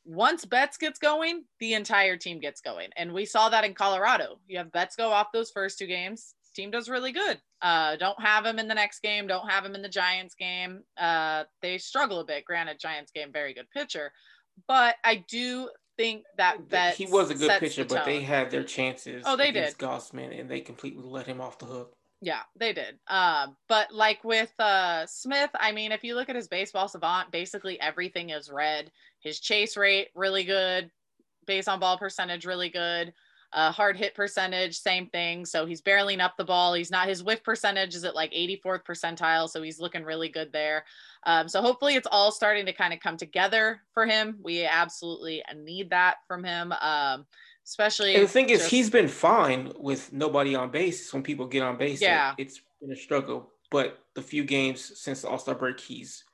once 0.05 0.45
Betts 0.45 0.77
gets 0.77 0.99
going, 0.99 1.43
the 1.59 1.73
entire 1.73 2.15
team 2.15 2.39
gets 2.39 2.61
going. 2.61 2.89
And 2.95 3.11
we 3.11 3.25
saw 3.25 3.49
that 3.49 3.65
in 3.65 3.73
Colorado. 3.73 4.39
You 4.47 4.59
have 4.59 4.71
Betts 4.71 4.95
go 4.95 5.11
off 5.11 5.27
those 5.33 5.51
first 5.51 5.79
two 5.79 5.87
games. 5.87 6.35
Team 6.55 6.71
does 6.71 6.87
really 6.87 7.11
good. 7.11 7.41
Uh, 7.61 7.97
don't 7.97 8.21
have 8.21 8.45
him 8.45 8.59
in 8.59 8.69
the 8.69 8.75
next 8.75 9.01
game. 9.01 9.27
Don't 9.27 9.49
have 9.49 9.65
him 9.65 9.75
in 9.75 9.81
the 9.81 9.89
Giants 9.89 10.35
game. 10.35 10.83
Uh, 10.95 11.43
they 11.61 11.77
struggle 11.77 12.21
a 12.21 12.25
bit. 12.25 12.45
Granted, 12.45 12.79
Giants 12.79 13.11
game, 13.11 13.33
very 13.33 13.53
good 13.53 13.69
pitcher, 13.71 14.13
but 14.67 14.95
I 15.03 15.25
do 15.27 15.69
think 15.97 16.25
that 16.37 16.57
Th- 16.57 16.69
Betts 16.69 16.97
he 16.97 17.05
was 17.05 17.29
a 17.29 17.35
good 17.35 17.59
pitcher, 17.59 17.83
the 17.83 17.95
but 17.95 18.05
they 18.05 18.21
had 18.21 18.51
their 18.51 18.63
chances. 18.63 19.23
Oh, 19.25 19.35
they 19.35 19.49
against 19.49 19.77
Gausman, 19.77 20.39
and 20.39 20.49
they 20.49 20.61
completely 20.61 21.03
let 21.03 21.27
him 21.27 21.41
off 21.41 21.59
the 21.59 21.65
hook. 21.65 21.95
Yeah, 22.21 22.41
they 22.55 22.73
did. 22.73 22.97
Um, 23.07 23.55
but 23.67 23.93
like 23.93 24.23
with 24.23 24.51
uh 24.59 25.05
Smith, 25.05 25.49
I 25.59 25.71
mean, 25.71 25.91
if 25.91 26.03
you 26.03 26.15
look 26.15 26.29
at 26.29 26.35
his 26.35 26.47
baseball 26.47 26.87
savant, 26.87 27.31
basically 27.31 27.79
everything 27.79 28.29
is 28.29 28.49
red. 28.49 28.91
His 29.19 29.39
chase 29.39 29.77
rate 29.77 30.09
really 30.15 30.43
good, 30.43 30.89
base 31.45 31.67
on 31.67 31.79
ball 31.79 31.97
percentage 31.97 32.45
really 32.45 32.69
good. 32.69 33.13
Uh, 33.55 33.71
hard 33.71 33.95
hit 33.95 34.13
percentage, 34.13 34.77
same 34.77 35.07
thing. 35.07 35.45
So 35.45 35.65
he's 35.65 35.81
barreling 35.81 36.19
up 36.19 36.35
the 36.35 36.43
ball. 36.43 36.73
He's 36.73 36.91
not 36.91 37.07
his 37.07 37.23
whiff 37.23 37.41
percentage 37.41 37.95
is 37.95 38.03
at 38.03 38.13
like 38.13 38.33
84th 38.33 38.83
percentile, 38.83 39.49
so 39.49 39.61
he's 39.61 39.79
looking 39.79 40.03
really 40.03 40.27
good 40.27 40.51
there. 40.51 40.83
Um, 41.25 41.47
so 41.47 41.61
hopefully 41.61 41.95
it's 41.95 42.07
all 42.11 42.33
starting 42.33 42.65
to 42.65 42.73
kind 42.73 42.93
of 42.93 42.99
come 42.99 43.15
together 43.15 43.79
for 43.93 44.05
him. 44.05 44.37
We 44.43 44.65
absolutely 44.65 45.41
need 45.55 45.89
that 45.91 46.17
from 46.27 46.43
him. 46.43 46.73
Um, 46.81 47.25
especially 47.65 48.15
And 48.15 48.25
the 48.25 48.27
thing 48.27 48.49
is, 48.49 48.59
just- 48.59 48.71
he's 48.71 48.89
been 48.89 49.07
fine 49.07 49.71
with 49.77 50.11
nobody 50.11 50.53
on 50.53 50.69
base. 50.69 51.13
When 51.13 51.23
people 51.23 51.47
get 51.47 51.63
on 51.63 51.77
base, 51.77 52.01
Yeah. 52.01 52.33
it, 52.37 52.41
it's 52.47 52.61
been 52.81 52.91
a 52.91 52.95
struggle. 52.97 53.49
But 53.71 53.99
the 54.15 54.21
few 54.21 54.43
games 54.43 54.99
since 54.99 55.21
the 55.21 55.29
All 55.29 55.39
Star 55.39 55.55
break, 55.55 55.79
he's 55.79 56.25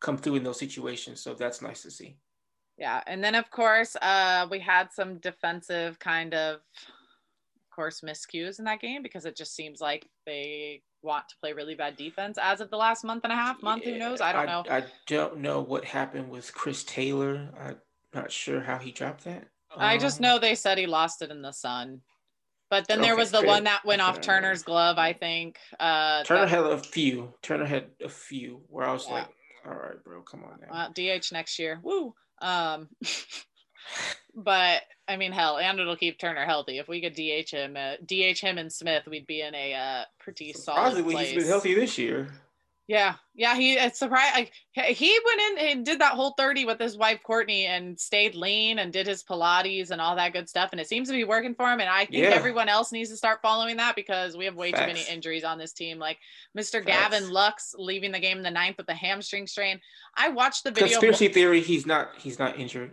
come 0.00 0.16
through 0.16 0.36
in 0.36 0.44
those 0.44 0.58
situations. 0.58 1.20
So 1.20 1.34
that's 1.34 1.60
nice 1.60 1.82
to 1.82 1.90
see. 1.90 2.16
Yeah, 2.80 3.02
and 3.06 3.22
then 3.22 3.34
of 3.34 3.50
course, 3.50 3.94
uh, 4.00 4.46
we 4.50 4.58
had 4.58 4.90
some 4.90 5.18
defensive 5.18 5.98
kind 5.98 6.32
of, 6.32 6.56
of 6.56 7.70
course, 7.76 8.00
miscues 8.00 8.58
in 8.58 8.64
that 8.64 8.80
game 8.80 9.02
because 9.02 9.26
it 9.26 9.36
just 9.36 9.54
seems 9.54 9.82
like 9.82 10.06
they 10.26 10.82
want 11.02 11.28
to 11.28 11.36
play 11.42 11.52
really 11.52 11.74
bad 11.74 11.96
defense 11.96 12.38
as 12.40 12.62
of 12.62 12.70
the 12.70 12.76
last 12.78 13.04
month 13.04 13.24
and 13.24 13.32
a 13.34 13.36
half, 13.36 13.62
month. 13.62 13.84
Who 13.84 13.98
knows? 13.98 14.22
I 14.22 14.32
don't 14.32 14.46
know. 14.46 14.64
I 14.70 14.84
don't 15.06 15.38
know 15.40 15.60
what 15.60 15.84
happened 15.84 16.30
with 16.30 16.52
Chris 16.54 16.82
Taylor. 16.84 17.50
I'm 17.60 17.76
not 18.14 18.32
sure 18.32 18.60
how 18.62 18.78
he 18.78 18.92
dropped 18.92 19.24
that. 19.24 19.48
I 19.76 19.98
just 19.98 20.18
Um, 20.18 20.22
know 20.22 20.38
they 20.38 20.54
said 20.54 20.78
he 20.78 20.86
lost 20.86 21.20
it 21.20 21.30
in 21.30 21.42
the 21.42 21.52
sun. 21.52 22.00
But 22.70 22.86
then 22.88 23.00
there 23.02 23.12
Okay, 23.12 23.20
was 23.20 23.30
the 23.30 23.42
one 23.42 23.64
that 23.64 23.84
went 23.84 24.00
off 24.00 24.20
Turner's 24.22 24.62
glove, 24.62 24.96
I 24.96 25.12
think. 25.12 25.58
Uh, 25.78 26.22
Turner 26.24 26.42
that- 26.42 26.48
had 26.48 26.64
a 26.64 26.78
few. 26.78 27.34
Turner 27.42 27.66
had 27.66 27.90
a 28.02 28.08
few 28.08 28.62
where 28.68 28.86
I 28.86 28.92
was 28.92 29.06
Yeah. 29.06 29.14
like, 29.14 29.28
all 29.66 29.74
right, 29.74 30.02
bro, 30.02 30.22
come 30.22 30.44
on 30.44 30.60
now. 30.60 30.68
uh, 30.72 30.88
DH 30.88 31.30
next 31.32 31.58
year. 31.58 31.78
Woo. 31.82 32.14
Um, 32.40 32.88
but 34.34 34.82
I 35.08 35.16
mean, 35.16 35.32
hell, 35.32 35.58
and 35.58 35.78
it'll 35.80 35.96
keep 35.96 36.18
Turner 36.18 36.44
healthy. 36.44 36.78
If 36.78 36.88
we 36.88 37.00
could 37.00 37.14
DH 37.14 37.50
him, 37.50 37.76
uh, 37.76 37.96
DH 38.06 38.40
him 38.40 38.58
and 38.58 38.72
Smith, 38.72 39.04
we'd 39.06 39.26
be 39.26 39.42
in 39.42 39.54
a 39.54 39.74
uh, 39.74 40.04
pretty 40.18 40.52
solid 40.52 40.90
Surprisingly, 40.90 41.14
place. 41.14 41.28
he's 41.30 41.42
been 41.42 41.48
healthy 41.48 41.74
this 41.74 41.98
year. 41.98 42.28
Yeah, 42.90 43.14
yeah, 43.36 43.54
he 43.54 43.74
it's 43.74 44.00
surprised. 44.00 44.34
Like, 44.34 44.52
he 44.72 45.16
went 45.24 45.40
in 45.40 45.58
and 45.68 45.86
did 45.86 46.00
that 46.00 46.14
Whole30 46.14 46.66
with 46.66 46.80
his 46.80 46.96
wife 46.98 47.22
Courtney 47.22 47.66
and 47.66 47.96
stayed 47.96 48.34
lean 48.34 48.80
and 48.80 48.92
did 48.92 49.06
his 49.06 49.22
Pilates 49.22 49.92
and 49.92 50.00
all 50.00 50.16
that 50.16 50.32
good 50.32 50.48
stuff, 50.48 50.70
and 50.72 50.80
it 50.80 50.88
seems 50.88 51.06
to 51.06 51.14
be 51.14 51.22
working 51.22 51.54
for 51.54 51.66
him. 51.70 51.78
And 51.78 51.88
I 51.88 52.06
think 52.06 52.24
Yeah. 52.24 52.30
everyone 52.30 52.68
else 52.68 52.90
needs 52.90 53.08
to 53.10 53.16
start 53.16 53.42
following 53.42 53.76
that 53.76 53.94
because 53.94 54.36
we 54.36 54.44
have 54.44 54.56
way 54.56 54.72
too 54.72 54.80
many 54.80 55.04
injuries 55.08 55.44
on 55.44 55.56
this 55.56 55.72
team. 55.72 56.00
Like 56.00 56.18
Mr. 56.58 56.82
Facts. 56.84 56.86
Gavin 56.86 57.30
Lux 57.30 57.76
leaving 57.78 58.10
the 58.10 58.18
game 58.18 58.38
in 58.38 58.42
the 58.42 58.50
ninth 58.50 58.76
with 58.76 58.88
a 58.88 58.94
hamstring 58.94 59.46
strain. 59.46 59.80
I 60.16 60.30
watched 60.30 60.64
the 60.64 60.72
video. 60.72 60.88
Conspiracy 60.88 61.28
theory, 61.28 61.60
he's 61.60 61.86
not 61.86 62.16
he's 62.18 62.40
not 62.40 62.58
injured. 62.58 62.90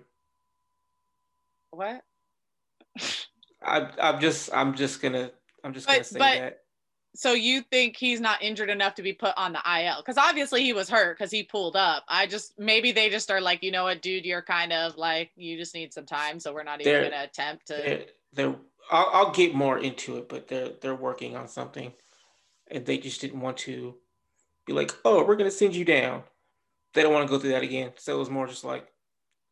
What? 1.71 2.03
I 3.65 3.89
I'm 3.99 4.21
just 4.21 4.53
I'm 4.53 4.75
just 4.75 5.01
gonna 5.01 5.31
I'm 5.63 5.73
just 5.73 5.87
gonna 5.87 6.03
say 6.03 6.19
but- 6.19 6.37
that. 6.39 6.59
So 7.17 7.33
you 7.33 7.63
think 7.63 7.97
he's 7.97 8.21
not 8.21 8.43
injured 8.43 8.69
enough 8.69 8.93
to 8.95 9.01
be 9.01 9.11
put 9.11 9.33
on 9.37 9.51
the 9.51 9.59
IL? 9.65 9.97
Because 9.97 10.19
obviously 10.19 10.63
he 10.63 10.71
was 10.71 10.87
hurt 10.87 11.17
because 11.17 11.31
he 11.31 11.41
pulled 11.41 11.75
up. 11.75 12.03
I 12.07 12.27
just 12.27 12.57
maybe 12.59 12.91
they 12.91 13.09
just 13.09 13.31
are 13.31 13.41
like, 13.41 13.63
you 13.63 13.71
know 13.71 13.85
what, 13.85 14.03
dude, 14.03 14.23
you're 14.23 14.43
kind 14.43 14.71
of 14.71 14.97
like 14.97 15.31
you 15.35 15.57
just 15.57 15.73
need 15.73 15.91
some 15.91 16.05
time, 16.05 16.39
so 16.39 16.53
we're 16.53 16.63
not 16.63 16.79
even 16.79 16.93
They're- 16.93 17.09
gonna 17.09 17.23
attempt 17.23 17.67
to. 17.67 17.73
They're, 17.73 18.05
they're 18.33 18.55
I'll, 18.91 19.09
I'll 19.11 19.31
get 19.31 19.55
more 19.55 19.79
into 19.79 20.17
it, 20.17 20.29
but 20.29 20.47
they're 20.47 20.69
they're 20.79 20.95
working 20.95 21.35
on 21.35 21.47
something, 21.47 21.91
and 22.69 22.85
they 22.85 22.99
just 22.99 23.19
didn't 23.19 23.41
want 23.41 23.57
to 23.57 23.95
be 24.67 24.73
like, 24.73 24.91
oh, 25.03 25.25
we're 25.25 25.37
gonna 25.37 25.49
send 25.49 25.75
you 25.75 25.85
down. 25.85 26.21
They 26.93 27.01
don't 27.01 27.13
want 27.13 27.27
to 27.27 27.31
go 27.31 27.39
through 27.39 27.51
that 27.51 27.63
again, 27.63 27.93
so 27.97 28.15
it 28.15 28.19
was 28.19 28.29
more 28.29 28.45
just 28.45 28.63
like, 28.63 28.87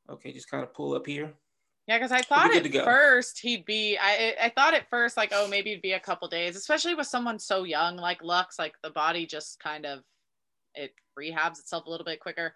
okay, 0.08 0.32
just 0.32 0.52
kind 0.52 0.64
of 0.64 0.72
pull 0.72 0.94
up 0.94 1.08
here. 1.08 1.34
Yeah, 1.88 1.98
because 1.98 2.12
I 2.12 2.22
thought 2.22 2.56
at 2.56 2.64
to 2.64 2.84
first 2.84 3.40
he'd 3.40 3.66
be. 3.66 3.98
I 4.02 4.36
I 4.42 4.50
thought 4.50 4.74
at 4.74 4.90
first 4.90 5.18
like, 5.18 5.32
oh, 5.34 5.48
maybe 5.48 5.72
it'd 5.72 5.84
be 5.84 5.92
a 5.94 6.00
couple 6.00 6.28
days, 6.28 6.56
especially 6.56 6.96
with 6.96 7.08
someone 7.08 7.38
so 7.38 7.64
young 7.64 7.96
like 7.96 8.24
Lux. 8.24 8.58
Like 8.58 8.74
the 8.82 8.90
body 8.90 9.28
just 9.28 9.60
kind 9.60 9.86
of 9.86 10.00
it 10.74 10.94
rehabs 11.18 11.60
itself 11.60 11.86
a 11.86 11.90
little 11.90 12.06
bit 12.06 12.20
quicker. 12.20 12.54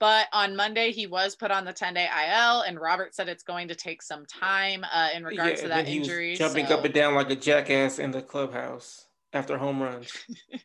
But 0.00 0.26
on 0.32 0.56
Monday 0.56 0.90
he 0.90 1.06
was 1.06 1.36
put 1.36 1.52
on 1.52 1.64
the 1.64 1.72
10 1.72 1.94
day 1.94 2.06
IL, 2.06 2.62
and 2.62 2.80
Robert 2.80 3.14
said 3.14 3.28
it's 3.28 3.44
going 3.44 3.68
to 3.68 3.76
take 3.76 4.02
some 4.02 4.26
time 4.26 4.84
uh, 4.92 5.10
in 5.14 5.22
regards 5.24 5.60
to 5.60 5.66
and 5.66 5.70
that 5.72 5.84
then 5.84 5.86
he 5.86 6.00
was 6.00 6.08
injury. 6.08 6.34
jumping 6.34 6.66
so- 6.66 6.78
up 6.78 6.84
and 6.84 6.92
down 6.92 7.14
like 7.14 7.30
a 7.30 7.36
jackass 7.36 8.00
in 8.00 8.10
the 8.10 8.20
clubhouse 8.20 9.06
after 9.32 9.56
home 9.58 9.80
runs. 9.80 10.12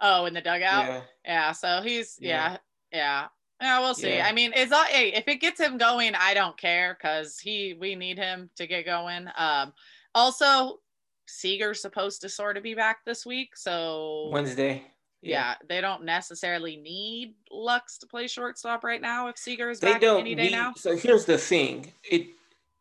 Oh, 0.00 0.26
in 0.26 0.34
the 0.34 0.40
dugout. 0.40 0.86
Yeah, 0.86 1.00
Yeah, 1.24 1.52
so 1.52 1.80
he's 1.82 2.18
yeah, 2.20 2.58
Yeah. 2.92 2.96
yeah. 2.98 3.26
Yeah, 3.60 3.80
we'll 3.80 3.94
see. 3.94 4.16
Yeah. 4.16 4.26
I 4.26 4.32
mean, 4.32 4.52
it's 4.54 4.72
all 4.72 4.84
hey, 4.84 5.12
if 5.14 5.28
it 5.28 5.40
gets 5.40 5.60
him 5.60 5.78
going, 5.78 6.14
I 6.14 6.34
don't 6.34 6.56
care 6.56 6.96
because 6.98 7.38
he 7.38 7.74
we 7.78 7.94
need 7.94 8.18
him 8.18 8.50
to 8.56 8.66
get 8.66 8.84
going. 8.84 9.28
Um 9.36 9.72
also 10.14 10.80
Seager's 11.26 11.80
supposed 11.80 12.20
to 12.22 12.28
sort 12.28 12.56
of 12.56 12.62
be 12.62 12.74
back 12.74 13.04
this 13.04 13.24
week. 13.24 13.56
So 13.56 14.28
Wednesday. 14.32 14.82
yeah. 15.22 15.54
they 15.68 15.80
don't 15.80 16.04
necessarily 16.04 16.76
need 16.76 17.34
Lux 17.50 17.98
to 17.98 18.06
play 18.06 18.26
shortstop 18.26 18.84
right 18.84 19.00
now 19.00 19.28
if 19.28 19.38
Seager 19.38 19.70
is 19.70 19.80
they 19.80 19.92
back 19.92 20.00
don't 20.00 20.20
any 20.20 20.34
day 20.34 20.44
need. 20.44 20.52
now. 20.52 20.74
So 20.76 20.96
here's 20.96 21.24
the 21.24 21.38
thing: 21.38 21.92
it 22.10 22.28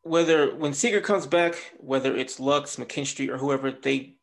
whether 0.02 0.54
when 0.54 0.74
Seager 0.74 1.00
comes 1.02 1.26
back, 1.26 1.74
whether 1.78 2.16
it's 2.16 2.40
Lux, 2.40 2.76
McKinstry, 2.76 3.30
or 3.30 3.38
whoever, 3.38 3.72
they 3.72 4.16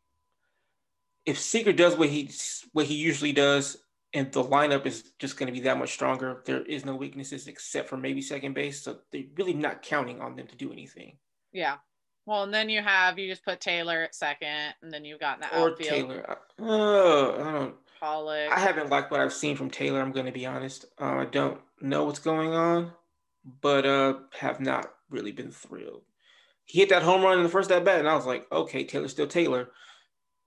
if 1.25 1.39
Seager 1.39 1.73
does 1.73 1.95
what 1.95 2.09
he 2.09 2.31
what 2.73 2.85
he 2.85 2.95
usually 2.95 3.33
does, 3.33 3.77
and 4.13 4.31
the 4.31 4.43
lineup 4.43 4.85
is 4.85 5.11
just 5.19 5.37
going 5.37 5.47
to 5.47 5.53
be 5.53 5.61
that 5.61 5.77
much 5.77 5.93
stronger, 5.93 6.41
there 6.45 6.63
is 6.63 6.85
no 6.85 6.95
weaknesses 6.95 7.47
except 7.47 7.89
for 7.89 7.97
maybe 7.97 8.21
second 8.21 8.53
base. 8.53 8.81
So 8.83 8.99
they're 9.11 9.23
really 9.37 9.53
not 9.53 9.81
counting 9.81 10.21
on 10.21 10.35
them 10.35 10.47
to 10.47 10.55
do 10.55 10.71
anything. 10.71 11.17
Yeah. 11.51 11.77
Well, 12.25 12.43
and 12.43 12.53
then 12.53 12.69
you 12.69 12.81
have 12.81 13.17
you 13.17 13.29
just 13.29 13.43
put 13.43 13.59
Taylor 13.59 14.03
at 14.03 14.13
second, 14.13 14.75
and 14.81 14.91
then 14.91 15.03
you've 15.05 15.19
got 15.19 15.39
the 15.39 15.59
Or 15.59 15.69
outfield. 15.71 15.89
Taylor. 15.89 16.37
Uh, 16.59 17.31
I 17.31 17.51
don't. 17.51 17.75
Pollock. 17.99 18.51
I 18.51 18.59
haven't 18.59 18.89
liked 18.89 19.11
what 19.11 19.19
I've 19.21 19.33
seen 19.33 19.55
from 19.55 19.69
Taylor. 19.69 20.01
I'm 20.01 20.11
going 20.11 20.25
to 20.25 20.31
be 20.31 20.45
honest. 20.45 20.85
Uh, 20.99 21.17
I 21.17 21.25
don't 21.25 21.59
know 21.81 22.05
what's 22.05 22.19
going 22.19 22.53
on, 22.53 22.91
but 23.61 23.85
uh, 23.85 24.15
have 24.39 24.59
not 24.59 24.91
really 25.09 25.31
been 25.31 25.51
thrilled. 25.51 26.03
He 26.65 26.79
hit 26.79 26.89
that 26.89 27.03
home 27.03 27.21
run 27.23 27.37
in 27.37 27.43
the 27.43 27.49
first 27.49 27.71
at 27.71 27.83
bat, 27.83 27.99
and 27.99 28.07
I 28.07 28.15
was 28.15 28.25
like, 28.25 28.45
okay, 28.51 28.83
Taylor's 28.85 29.11
still 29.11 29.27
Taylor. 29.27 29.71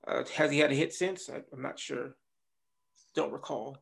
Uh, 0.06 0.24
has 0.34 0.50
he 0.50 0.58
had 0.60 0.72
a 0.72 0.74
hit 0.74 0.92
since? 0.92 1.28
I, 1.28 1.42
I'm 1.52 1.62
not 1.62 1.78
sure. 1.78 2.14
Don't 3.14 3.32
recall. 3.32 3.78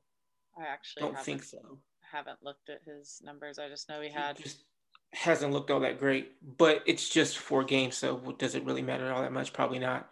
I 0.59 0.64
actually 0.66 1.03
Don't 1.03 1.18
think 1.18 1.42
so. 1.42 1.79
haven't 2.03 2.42
looked 2.42 2.68
at 2.68 2.83
his 2.85 3.21
numbers. 3.25 3.59
I 3.59 3.68
just 3.68 3.88
know 3.88 4.01
he 4.01 4.09
He 4.09 4.14
had. 4.14 4.37
just 4.37 4.64
hasn't 5.12 5.53
looked 5.53 5.71
all 5.71 5.81
that 5.81 5.99
great, 5.99 6.33
but 6.42 6.83
it's 6.87 7.09
just 7.09 7.38
four 7.38 7.64
games, 7.64 7.97
so 7.97 8.33
does 8.38 8.55
it 8.55 8.64
really 8.64 8.83
matter 8.83 9.12
all 9.12 9.23
that 9.23 9.33
much? 9.33 9.53
Probably 9.53 9.79
not. 9.79 10.11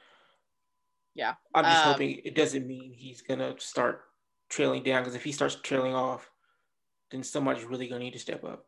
Yeah. 1.15 1.35
I'm 1.55 1.65
just 1.65 1.85
Um, 1.85 1.93
hoping 1.93 2.21
it 2.25 2.35
doesn't 2.35 2.67
mean 2.67 2.93
he's 2.93 3.23
gonna 3.23 3.59
start 3.61 4.03
trailing 4.49 4.83
down 4.83 5.03
because 5.03 5.15
if 5.15 5.25
he 5.25 5.33
starts 5.33 5.57
trailing 5.57 5.95
off, 5.95 6.31
then 7.11 7.23
somebody's 7.23 7.65
really 7.65 7.89
gonna 7.89 8.01
need 8.01 8.13
to 8.13 8.19
step 8.19 8.45
up. 8.45 8.67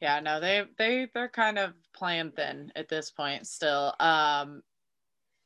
Yeah, 0.00 0.20
no, 0.20 0.40
they 0.40 0.64
they 0.78 1.08
they're 1.14 1.28
kind 1.28 1.58
of 1.58 1.74
playing 1.92 2.32
thin 2.32 2.72
at 2.74 2.88
this 2.88 3.10
point 3.10 3.46
still. 3.46 3.94
Um, 4.00 4.62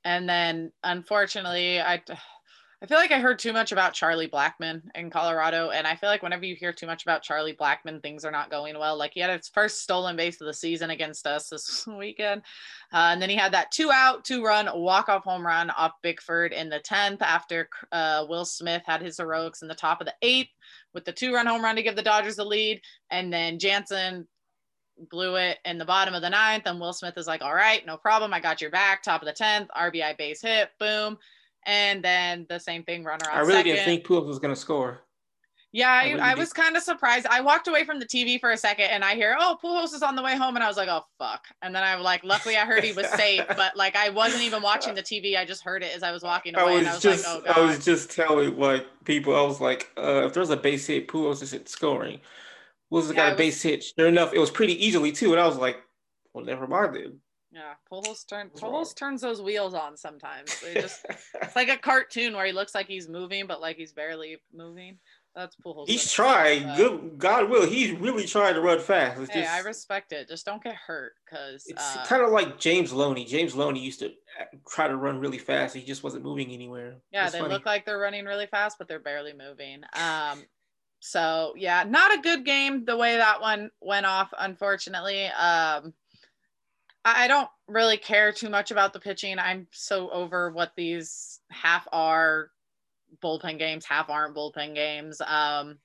and 0.04 0.28
then 0.28 0.72
unfortunately, 0.82 1.80
I 1.80 2.02
I 2.84 2.86
feel 2.86 2.98
like 2.98 3.12
I 3.12 3.18
heard 3.18 3.38
too 3.38 3.54
much 3.54 3.72
about 3.72 3.94
Charlie 3.94 4.28
Blackmon 4.28 4.82
in 4.94 5.08
Colorado, 5.08 5.70
and 5.70 5.86
I 5.86 5.96
feel 5.96 6.10
like 6.10 6.22
whenever 6.22 6.44
you 6.44 6.54
hear 6.54 6.70
too 6.70 6.84
much 6.84 7.02
about 7.02 7.22
Charlie 7.22 7.54
Blackmon, 7.54 8.02
things 8.02 8.26
are 8.26 8.30
not 8.30 8.50
going 8.50 8.78
well. 8.78 8.98
Like 8.98 9.12
he 9.14 9.20
had 9.20 9.30
his 9.30 9.48
first 9.48 9.80
stolen 9.80 10.16
base 10.16 10.38
of 10.38 10.46
the 10.46 10.52
season 10.52 10.90
against 10.90 11.26
us 11.26 11.48
this 11.48 11.86
weekend, 11.98 12.42
uh, 12.92 13.08
and 13.12 13.22
then 13.22 13.30
he 13.30 13.36
had 13.36 13.54
that 13.54 13.72
two 13.72 13.90
out, 13.90 14.22
two 14.22 14.44
run 14.44 14.68
walk 14.78 15.08
off 15.08 15.24
home 15.24 15.46
run 15.46 15.70
off 15.70 15.92
Bickford 16.02 16.52
in 16.52 16.68
the 16.68 16.78
tenth 16.78 17.22
after 17.22 17.70
uh, 17.90 18.26
Will 18.28 18.44
Smith 18.44 18.82
had 18.84 19.00
his 19.00 19.16
heroics 19.16 19.62
in 19.62 19.68
the 19.68 19.74
top 19.74 20.02
of 20.02 20.06
the 20.06 20.14
eighth 20.20 20.50
with 20.92 21.06
the 21.06 21.12
two 21.12 21.32
run 21.32 21.46
home 21.46 21.64
run 21.64 21.76
to 21.76 21.82
give 21.82 21.96
the 21.96 22.02
Dodgers 22.02 22.36
the 22.36 22.44
lead, 22.44 22.82
and 23.08 23.32
then 23.32 23.58
Jansen 23.58 24.28
blew 25.10 25.36
it 25.36 25.56
in 25.64 25.78
the 25.78 25.86
bottom 25.86 26.12
of 26.12 26.20
the 26.20 26.28
ninth. 26.28 26.64
And 26.66 26.78
Will 26.78 26.92
Smith 26.92 27.16
is 27.16 27.26
like, 27.26 27.40
all 27.40 27.54
right, 27.54 27.84
no 27.86 27.96
problem. 27.96 28.34
I 28.34 28.40
got 28.40 28.60
your 28.60 28.70
back. 28.70 29.02
Top 29.02 29.22
of 29.22 29.26
the 29.26 29.32
10th, 29.32 29.68
RBI 29.74 30.18
base 30.18 30.42
hit, 30.42 30.68
boom. 30.78 31.16
And 31.66 32.02
then 32.04 32.46
the 32.48 32.58
same 32.58 32.82
thing, 32.84 33.04
runner 33.04 33.24
on 33.30 33.36
I 33.36 33.40
really 33.40 33.52
second. 33.54 33.72
didn't 33.76 33.84
think 33.86 34.06
Pujols 34.06 34.26
was 34.26 34.38
gonna 34.38 34.54
score. 34.56 35.00
yeah, 35.72 35.88
I 35.90 36.02
I, 36.02 36.04
really 36.08 36.20
I 36.20 36.34
was 36.34 36.52
kind 36.52 36.76
of 36.76 36.82
surprised. 36.82 37.26
I 37.26 37.40
walked 37.40 37.66
away 37.68 37.84
from 37.84 37.98
the 37.98 38.06
TV 38.06 38.38
for 38.38 38.50
a 38.52 38.56
second 38.56 38.86
and 38.86 39.02
I 39.04 39.14
hear, 39.14 39.36
oh, 39.40 39.58
Pujols 39.62 39.92
is 39.94 40.02
on 40.02 40.14
the 40.14 40.22
way 40.22 40.36
home. 40.36 40.54
And 40.56 40.62
I 40.64 40.68
was 40.68 40.76
like, 40.76 40.88
oh, 40.88 41.02
fuck. 41.18 41.42
And 41.62 41.74
then 41.74 41.82
I 41.82 41.96
was 41.96 42.04
like, 42.04 42.22
luckily 42.22 42.56
I 42.56 42.64
heard 42.66 42.84
he 42.84 42.92
was 42.92 43.08
safe, 43.08 43.44
but 43.56 43.76
like 43.76 43.96
I 43.96 44.10
wasn't 44.10 44.42
even 44.42 44.62
watching 44.62 44.94
the 44.94 45.02
TV. 45.02 45.36
I 45.36 45.44
just 45.44 45.64
heard 45.64 45.82
it 45.82 45.94
as 45.96 46.02
I 46.02 46.12
was 46.12 46.22
walking 46.22 46.54
I 46.56 46.62
away. 46.62 46.72
was, 46.74 46.78
and 46.80 46.88
I 46.88 46.92
was 46.94 47.02
just, 47.02 47.24
like, 47.26 47.34
oh, 47.34 47.42
God. 47.46 47.58
I 47.58 47.60
was 47.66 47.84
just 47.84 48.10
telling 48.10 48.58
like 48.58 48.86
people, 49.04 49.34
I 49.34 49.42
was 49.42 49.60
like, 49.60 49.90
uh, 49.96 50.26
if 50.26 50.34
there's 50.34 50.50
a 50.50 50.56
base 50.56 50.86
hit, 50.86 51.08
Pujols 51.08 51.42
isn't 51.42 51.68
scoring. 51.68 52.20
Pujols 52.92 53.08
Yeah, 53.08 53.14
got 53.16 53.26
a 53.28 53.30
was- 53.30 53.38
base 53.38 53.62
hit. 53.62 53.82
Sure 53.84 54.06
enough, 54.08 54.32
it 54.32 54.38
was 54.38 54.50
pretty 54.50 54.74
easily 54.86 55.10
too, 55.12 55.32
and 55.32 55.40
I 55.40 55.46
was 55.46 55.56
like, 55.56 55.78
well, 56.34 56.44
never 56.44 56.66
mind 56.66 56.94
then. 56.94 57.20
Yeah, 57.54 57.74
Pujols, 57.90 58.26
turn, 58.28 58.50
turns 58.96 59.20
those 59.20 59.40
wheels 59.40 59.74
on 59.74 59.96
sometimes. 59.96 60.60
They 60.60 60.74
just 60.80 61.06
It's 61.40 61.54
like 61.54 61.68
a 61.68 61.76
cartoon 61.76 62.34
where 62.34 62.44
he 62.44 62.52
looks 62.52 62.74
like 62.74 62.88
he's 62.88 63.08
moving, 63.08 63.46
but 63.46 63.60
like 63.60 63.76
he's 63.76 63.92
barely 63.92 64.38
moving. 64.52 64.98
That's 65.36 65.56
Pujols. 65.56 65.88
He's 65.88 66.12
trying. 66.12 66.64
But, 66.64 66.76
Good 66.76 67.18
God 67.18 67.50
will. 67.50 67.66
He's 67.66 67.92
really 67.92 68.24
trying 68.26 68.54
to 68.54 68.60
run 68.60 68.78
fast. 68.80 69.20
It's 69.20 69.30
Hey, 69.30 69.42
just, 69.42 69.52
I 69.52 69.60
respect 69.60 70.12
it. 70.12 70.28
Just 70.28 70.44
don't 70.46 70.62
get 70.62 70.76
hurt, 70.76 71.12
because 71.24 71.64
it's 71.66 71.96
uh, 71.96 72.04
kind 72.06 72.22
of 72.22 72.30
like 72.30 72.58
James 72.58 72.92
Loney. 72.92 73.24
James 73.24 73.54
Loney 73.54 73.80
used 73.80 73.98
to 74.00 74.06
uh, 74.06 74.44
try 74.68 74.86
to 74.88 74.96
run 74.96 75.18
really 75.18 75.38
fast. 75.38 75.74
He 75.74 75.82
just 75.82 76.04
wasn't 76.04 76.24
moving 76.24 76.50
anywhere. 76.52 76.96
yeah, 77.12 77.24
It's 77.24 77.32
they 77.32 77.40
funny. 77.40 77.52
look 77.52 77.66
like 77.66 77.84
they're 77.84 77.98
running 77.98 78.24
really 78.26 78.46
fast, 78.46 78.78
but 78.78 78.86
they're 78.88 79.00
barely 79.00 79.32
moving. 79.32 79.82
Um, 79.94 80.44
so 81.00 81.52
yeah, 81.56 81.82
not 81.82 82.16
a 82.16 82.22
good 82.22 82.44
game 82.44 82.84
the 82.84 82.96
way 82.96 83.16
that 83.16 83.40
one 83.40 83.70
went 83.80 84.06
off. 84.06 84.32
Unfortunately, 84.38 85.26
um, 85.26 85.92
I 87.04 87.28
don't 87.28 87.48
really 87.68 87.98
care 87.98 88.32
too 88.32 88.48
much 88.48 88.70
about 88.70 88.92
the 88.92 89.00
pitching. 89.00 89.38
I'm 89.38 89.66
so 89.72 90.10
over 90.10 90.50
what 90.50 90.72
these 90.76 91.40
half 91.50 91.86
are 91.92 92.50
bullpen 93.22 93.58
games, 93.58 93.84
half 93.84 94.08
aren't 94.08 94.36
bullpen 94.36 94.74
games. 94.74 95.20
Um, 95.20 95.78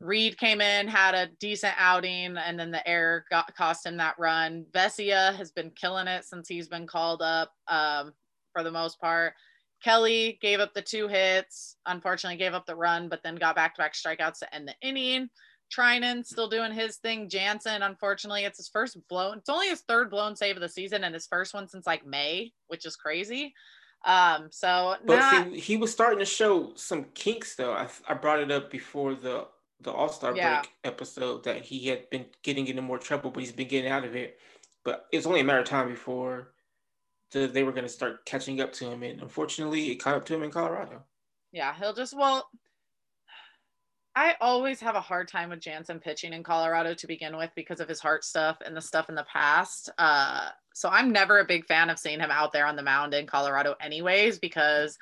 Reed 0.00 0.38
came 0.38 0.60
in, 0.60 0.86
had 0.86 1.14
a 1.14 1.30
decent 1.40 1.74
outing, 1.78 2.36
and 2.36 2.58
then 2.58 2.70
the 2.70 2.86
error 2.86 3.24
got 3.30 3.54
cost 3.56 3.86
him 3.86 3.96
that 3.96 4.18
run. 4.18 4.66
Vesia 4.72 5.34
has 5.34 5.50
been 5.50 5.70
killing 5.70 6.06
it 6.06 6.24
since 6.24 6.48
he's 6.48 6.68
been 6.68 6.86
called 6.86 7.22
up 7.22 7.52
um, 7.68 8.12
for 8.52 8.62
the 8.62 8.70
most 8.70 9.00
part. 9.00 9.34
Kelly 9.82 10.38
gave 10.40 10.60
up 10.60 10.72
the 10.74 10.82
two 10.82 11.08
hits, 11.08 11.76
unfortunately 11.86 12.38
gave 12.38 12.54
up 12.54 12.66
the 12.66 12.76
run, 12.76 13.08
but 13.08 13.22
then 13.22 13.36
got 13.36 13.56
back 13.56 13.74
to 13.74 13.82
back 13.82 13.94
strikeouts 13.94 14.38
to 14.38 14.54
end 14.54 14.68
the 14.68 14.74
inning. 14.86 15.28
Treinen 15.74 16.24
still 16.24 16.48
doing 16.48 16.72
his 16.72 16.96
thing. 16.96 17.28
Jansen, 17.28 17.82
unfortunately, 17.82 18.44
it's 18.44 18.58
his 18.58 18.68
first 18.68 18.96
blown. 19.08 19.38
It's 19.38 19.48
only 19.48 19.68
his 19.68 19.80
third 19.82 20.10
blown 20.10 20.36
save 20.36 20.56
of 20.56 20.62
the 20.62 20.68
season 20.68 21.04
and 21.04 21.14
his 21.14 21.26
first 21.26 21.54
one 21.54 21.66
since 21.68 21.86
like 21.86 22.06
May, 22.06 22.52
which 22.68 22.84
is 22.86 22.96
crazy. 22.96 23.54
Um, 24.04 24.48
so 24.50 24.96
But 25.06 25.16
not, 25.18 25.46
see, 25.52 25.58
he 25.58 25.76
was 25.76 25.90
starting 25.90 26.18
to 26.18 26.24
show 26.26 26.72
some 26.76 27.04
kinks, 27.14 27.54
though. 27.56 27.72
I, 27.72 27.88
I 28.06 28.14
brought 28.14 28.40
it 28.40 28.50
up 28.50 28.70
before 28.70 29.14
the 29.14 29.48
the 29.80 29.90
All 29.92 30.08
Star 30.08 30.34
Yeah. 30.36 30.60
break 30.60 30.70
episode 30.84 31.44
that 31.44 31.62
he 31.62 31.88
had 31.88 32.08
been 32.10 32.26
getting 32.42 32.66
into 32.68 32.82
more 32.82 32.98
trouble, 32.98 33.30
but 33.30 33.40
he's 33.40 33.52
been 33.52 33.68
getting 33.68 33.90
out 33.90 34.04
of 34.04 34.14
it. 34.14 34.38
But 34.84 35.06
it's 35.12 35.26
only 35.26 35.40
a 35.40 35.44
matter 35.44 35.60
of 35.60 35.66
time 35.66 35.88
before 35.88 36.52
the, 37.32 37.46
they 37.46 37.64
were 37.64 37.72
going 37.72 37.84
to 37.84 37.88
start 37.88 38.24
catching 38.26 38.60
up 38.60 38.72
to 38.74 38.90
him, 38.90 39.02
and 39.02 39.20
unfortunately, 39.22 39.90
it 39.90 39.96
caught 39.96 40.14
up 40.14 40.24
to 40.26 40.34
him 40.34 40.42
in 40.42 40.50
Colorado. 40.50 41.02
yeah, 41.52 41.74
he'll 41.74 41.94
just 41.94 42.14
well. 42.16 42.48
I 44.16 44.36
always 44.40 44.80
have 44.80 44.94
a 44.94 45.00
hard 45.00 45.26
time 45.26 45.50
with 45.50 45.60
Jansen 45.60 45.98
pitching 45.98 46.32
in 46.32 46.44
Colorado 46.44 46.94
to 46.94 47.06
begin 47.06 47.36
with 47.36 47.50
because 47.56 47.80
of 47.80 47.88
his 47.88 47.98
heart 47.98 48.24
stuff 48.24 48.58
and 48.64 48.76
the 48.76 48.80
stuff 48.80 49.08
in 49.08 49.16
the 49.16 49.26
past. 49.30 49.90
Uh, 49.98 50.50
so 50.72 50.88
I'm 50.88 51.10
never 51.10 51.40
a 51.40 51.44
big 51.44 51.66
fan 51.66 51.90
of 51.90 51.98
seeing 51.98 52.20
him 52.20 52.30
out 52.30 52.52
there 52.52 52.66
on 52.66 52.76
the 52.76 52.82
mound 52.82 53.12
in 53.12 53.26
Colorado, 53.26 53.74
anyways, 53.80 54.38
because 54.38 54.96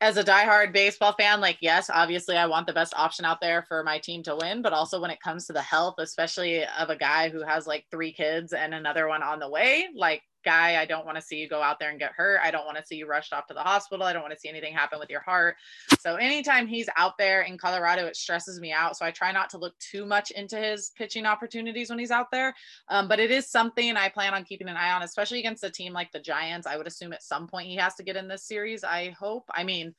as 0.00 0.16
a 0.16 0.24
diehard 0.24 0.72
baseball 0.72 1.12
fan, 1.12 1.40
like, 1.40 1.58
yes, 1.60 1.90
obviously 1.92 2.36
I 2.36 2.46
want 2.46 2.66
the 2.66 2.72
best 2.72 2.94
option 2.96 3.26
out 3.26 3.40
there 3.40 3.62
for 3.68 3.82
my 3.82 3.98
team 3.98 4.22
to 4.24 4.36
win, 4.36 4.62
but 4.62 4.72
also 4.72 5.00
when 5.00 5.10
it 5.10 5.20
comes 5.20 5.46
to 5.46 5.52
the 5.52 5.62
health, 5.62 5.96
especially 5.98 6.64
of 6.64 6.88
a 6.88 6.96
guy 6.96 7.28
who 7.28 7.42
has 7.42 7.66
like 7.66 7.84
three 7.90 8.12
kids 8.12 8.54
and 8.54 8.72
another 8.72 9.08
one 9.08 9.22
on 9.22 9.40
the 9.40 9.48
way, 9.48 9.88
like, 9.94 10.22
guy, 10.46 10.80
I 10.80 10.86
don't 10.86 11.04
want 11.04 11.16
to 11.16 11.22
see 11.22 11.36
you 11.36 11.48
go 11.48 11.60
out 11.60 11.78
there 11.78 11.90
and 11.90 11.98
get 11.98 12.12
hurt. 12.12 12.40
I 12.42 12.50
don't 12.50 12.64
want 12.64 12.78
to 12.78 12.86
see 12.86 12.96
you 12.96 13.06
rushed 13.06 13.34
off 13.34 13.46
to 13.48 13.54
the 13.54 13.60
hospital. 13.60 14.06
I 14.06 14.12
don't 14.12 14.22
want 14.22 14.32
to 14.32 14.40
see 14.40 14.48
anything 14.48 14.72
happen 14.72 14.98
with 14.98 15.10
your 15.10 15.20
heart. 15.20 15.56
So 16.00 16.14
anytime 16.14 16.66
he's 16.66 16.88
out 16.96 17.18
there 17.18 17.42
in 17.42 17.58
Colorado, 17.58 18.06
it 18.06 18.16
stresses 18.16 18.60
me 18.60 18.72
out. 18.72 18.96
So 18.96 19.04
I 19.04 19.10
try 19.10 19.32
not 19.32 19.50
to 19.50 19.58
look 19.58 19.76
too 19.78 20.06
much 20.06 20.30
into 20.30 20.56
his 20.56 20.92
pitching 20.96 21.26
opportunities 21.26 21.90
when 21.90 21.98
he's 21.98 22.12
out 22.12 22.30
there. 22.30 22.54
Um, 22.88 23.08
but 23.08 23.18
it 23.18 23.30
is 23.30 23.50
something 23.50 23.96
I 23.96 24.08
plan 24.08 24.32
on 24.32 24.44
keeping 24.44 24.68
an 24.68 24.76
eye 24.76 24.92
on, 24.92 25.02
especially 25.02 25.40
against 25.40 25.64
a 25.64 25.70
team 25.70 25.92
like 25.92 26.12
the 26.12 26.20
Giants. 26.20 26.66
I 26.66 26.76
would 26.76 26.86
assume 26.86 27.12
at 27.12 27.24
some 27.24 27.48
point 27.48 27.66
he 27.66 27.76
has 27.76 27.96
to 27.96 28.04
get 28.04 28.16
in 28.16 28.28
this 28.28 28.44
series. 28.44 28.84
I 28.84 29.10
hope. 29.18 29.50
I 29.52 29.64
mean, 29.64 29.94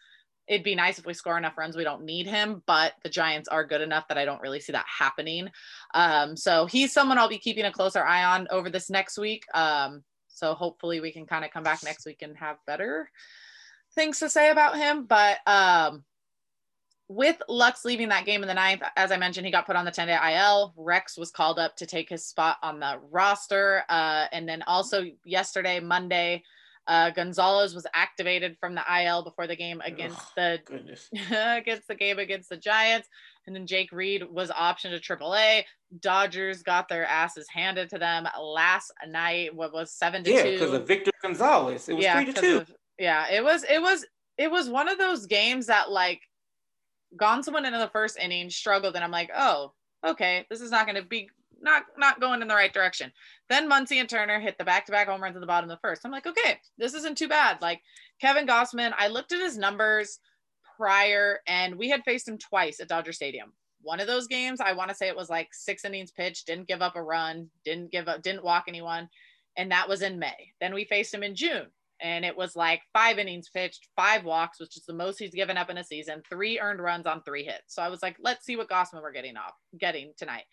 it'd 0.47 0.63
be 0.63 0.75
nice 0.75 0.97
if 0.97 1.05
we 1.05 1.13
score 1.13 1.37
enough 1.37 1.57
runs. 1.57 1.75
We 1.75 1.83
don't 1.83 2.05
need 2.05 2.25
him, 2.25 2.63
but 2.65 2.93
the 3.03 3.09
Giants 3.09 3.49
are 3.49 3.65
good 3.65 3.81
enough 3.81 4.07
that 4.07 4.17
I 4.17 4.25
don't 4.25 4.41
really 4.41 4.61
see 4.61 4.71
that 4.71 4.85
happening. 4.87 5.49
Um, 5.93 6.37
so 6.37 6.65
he's 6.65 6.93
someone 6.93 7.17
I'll 7.17 7.29
be 7.29 7.37
keeping 7.37 7.65
a 7.65 7.71
closer 7.71 8.03
eye 8.03 8.23
on 8.23 8.47
over 8.49 8.69
this 8.69 8.89
next 8.89 9.17
week. 9.17 9.43
Um, 9.53 10.03
so 10.37 10.53
hopefully 10.53 10.99
we 10.99 11.11
can 11.11 11.25
kind 11.25 11.43
of 11.43 11.51
come 11.51 11.63
back 11.63 11.83
next 11.83 12.05
week 12.05 12.21
and 12.21 12.37
have 12.37 12.57
better 12.67 13.09
things 13.95 14.19
to 14.19 14.29
say 14.29 14.51
about 14.51 14.77
him. 14.77 15.05
But 15.05 15.39
um, 15.47 16.03
with 17.07 17.41
Lux 17.49 17.83
leaving 17.83 18.09
that 18.09 18.25
game 18.25 18.43
in 18.43 18.47
the 18.47 18.53
ninth, 18.53 18.83
as 18.95 19.11
I 19.11 19.17
mentioned, 19.17 19.45
he 19.45 19.51
got 19.51 19.65
put 19.65 19.75
on 19.75 19.85
the 19.85 19.91
10 19.91 20.07
day 20.07 20.35
IL. 20.35 20.73
Reks 20.77 21.17
was 21.17 21.31
called 21.31 21.57
up 21.57 21.75
to 21.77 21.85
take 21.85 22.07
his 22.07 22.23
spot 22.23 22.57
on 22.61 22.79
the 22.79 22.99
roster. 23.09 23.83
Uh, 23.89 24.25
and 24.31 24.47
then 24.47 24.61
also 24.67 25.05
yesterday, 25.25 25.79
Monday, 25.79 26.43
uh, 26.87 27.09
Gonzalez 27.11 27.75
was 27.75 27.85
activated 27.93 28.55
from 28.59 28.73
the 28.75 28.83
IL 29.03 29.23
before 29.23 29.45
the 29.47 29.55
game 29.55 29.81
against 29.83 30.19
Ugh. 30.37 30.59
the 30.69 31.57
against 31.57 31.87
the 31.87 31.95
game 31.95 32.17
against 32.19 32.49
the 32.49 32.57
Giants. 32.57 33.07
And 33.45 33.55
then 33.55 33.67
Jake 33.67 33.91
Reed 33.91 34.23
was 34.29 34.49
optioned 34.49 34.99
to 34.99 35.17
AAA. 35.17 35.63
Dodgers 36.01 36.63
got 36.63 36.87
their 36.89 37.05
asses 37.05 37.47
handed 37.53 37.89
to 37.91 37.97
them 37.97 38.27
last 38.41 38.91
night. 39.07 39.55
What 39.55 39.73
was 39.73 39.91
seven 39.93 40.23
to 40.23 40.31
Yeah, 40.31 40.43
two? 40.43 40.51
because 40.53 40.73
of 40.73 40.87
Victor 40.87 41.11
Gonzalez. 41.21 41.87
It 41.89 41.95
was 41.95 42.05
three 42.05 42.25
to 42.25 42.33
two. 42.33 42.57
of- 42.59 42.71
yeah, 42.99 43.29
it 43.31 43.43
was 43.43 43.63
it 43.63 43.81
was 43.81 44.05
it 44.37 44.49
was 44.51 44.69
one 44.69 44.87
of 44.89 44.97
those 44.97 45.25
games 45.25 45.67
that 45.67 45.91
like 45.91 46.21
Gonzo 47.19 47.53
went 47.53 47.65
into 47.65 47.79
the 47.79 47.89
first 47.89 48.17
inning, 48.17 48.49
struggled, 48.49 48.95
and 48.95 49.03
I'm 49.03 49.11
like, 49.11 49.31
oh, 49.35 49.71
okay, 50.05 50.45
this 50.49 50.61
is 50.61 50.71
not 50.71 50.85
going 50.85 51.01
to 51.01 51.07
be 51.07 51.29
not 51.61 51.83
not 51.97 52.19
going 52.19 52.41
in 52.41 52.47
the 52.47 52.55
right 52.55 52.73
direction. 52.73 53.11
Then 53.49 53.69
Muncy 53.69 53.99
and 53.99 54.09
Turner 54.09 54.39
hit 54.39 54.57
the 54.57 54.65
back-to-back 54.65 55.07
home 55.07 55.21
runs 55.21 55.35
at 55.35 55.39
the 55.39 55.47
bottom 55.47 55.69
of 55.69 55.75
the 55.75 55.87
first. 55.87 56.01
I'm 56.03 56.11
like, 56.11 56.27
okay, 56.27 56.59
this 56.77 56.93
isn't 56.93 57.17
too 57.17 57.27
bad. 57.27 57.61
Like 57.61 57.81
Kevin 58.19 58.47
Gausman, 58.47 58.93
I 58.97 59.07
looked 59.07 59.31
at 59.31 59.41
his 59.41 59.57
numbers 59.57 60.19
prior, 60.77 61.39
and 61.47 61.75
we 61.75 61.89
had 61.89 62.03
faced 62.03 62.27
him 62.27 62.37
twice 62.37 62.79
at 62.79 62.87
Dodger 62.87 63.13
Stadium. 63.13 63.53
One 63.81 63.99
of 63.99 64.07
those 64.07 64.27
games, 64.27 64.59
I 64.59 64.73
want 64.73 64.89
to 64.89 64.95
say 64.95 65.07
it 65.07 65.15
was 65.15 65.29
like 65.29 65.49
six 65.53 65.85
innings 65.85 66.11
pitched, 66.11 66.47
didn't 66.47 66.67
give 66.67 66.81
up 66.81 66.95
a 66.95 67.01
run, 67.01 67.49
didn't 67.63 67.91
give 67.91 68.07
up, 68.07 68.21
didn't 68.21 68.43
walk 68.43 68.65
anyone, 68.67 69.07
and 69.55 69.71
that 69.71 69.87
was 69.87 70.01
in 70.01 70.19
May. 70.19 70.51
Then 70.59 70.73
we 70.73 70.85
faced 70.85 71.13
him 71.13 71.23
in 71.23 71.35
June, 71.35 71.67
and 72.01 72.23
it 72.25 72.35
was 72.35 72.55
like 72.55 72.81
five 72.93 73.17
innings 73.19 73.49
pitched, 73.49 73.87
five 73.95 74.23
walks, 74.23 74.59
which 74.59 74.77
is 74.77 74.85
the 74.85 74.93
most 74.93 75.19
he's 75.19 75.33
given 75.33 75.57
up 75.57 75.69
in 75.69 75.77
a 75.77 75.83
season, 75.83 76.21
three 76.29 76.59
earned 76.59 76.79
runs 76.79 77.05
on 77.05 77.21
three 77.23 77.43
hits. 77.43 77.75
So 77.75 77.81
I 77.81 77.89
was 77.89 78.01
like, 78.01 78.17
let's 78.19 78.45
see 78.45 78.55
what 78.55 78.69
Gausman 78.69 79.01
we're 79.01 79.11
getting 79.11 79.37
off, 79.37 79.53
getting 79.79 80.13
tonight. 80.17 80.43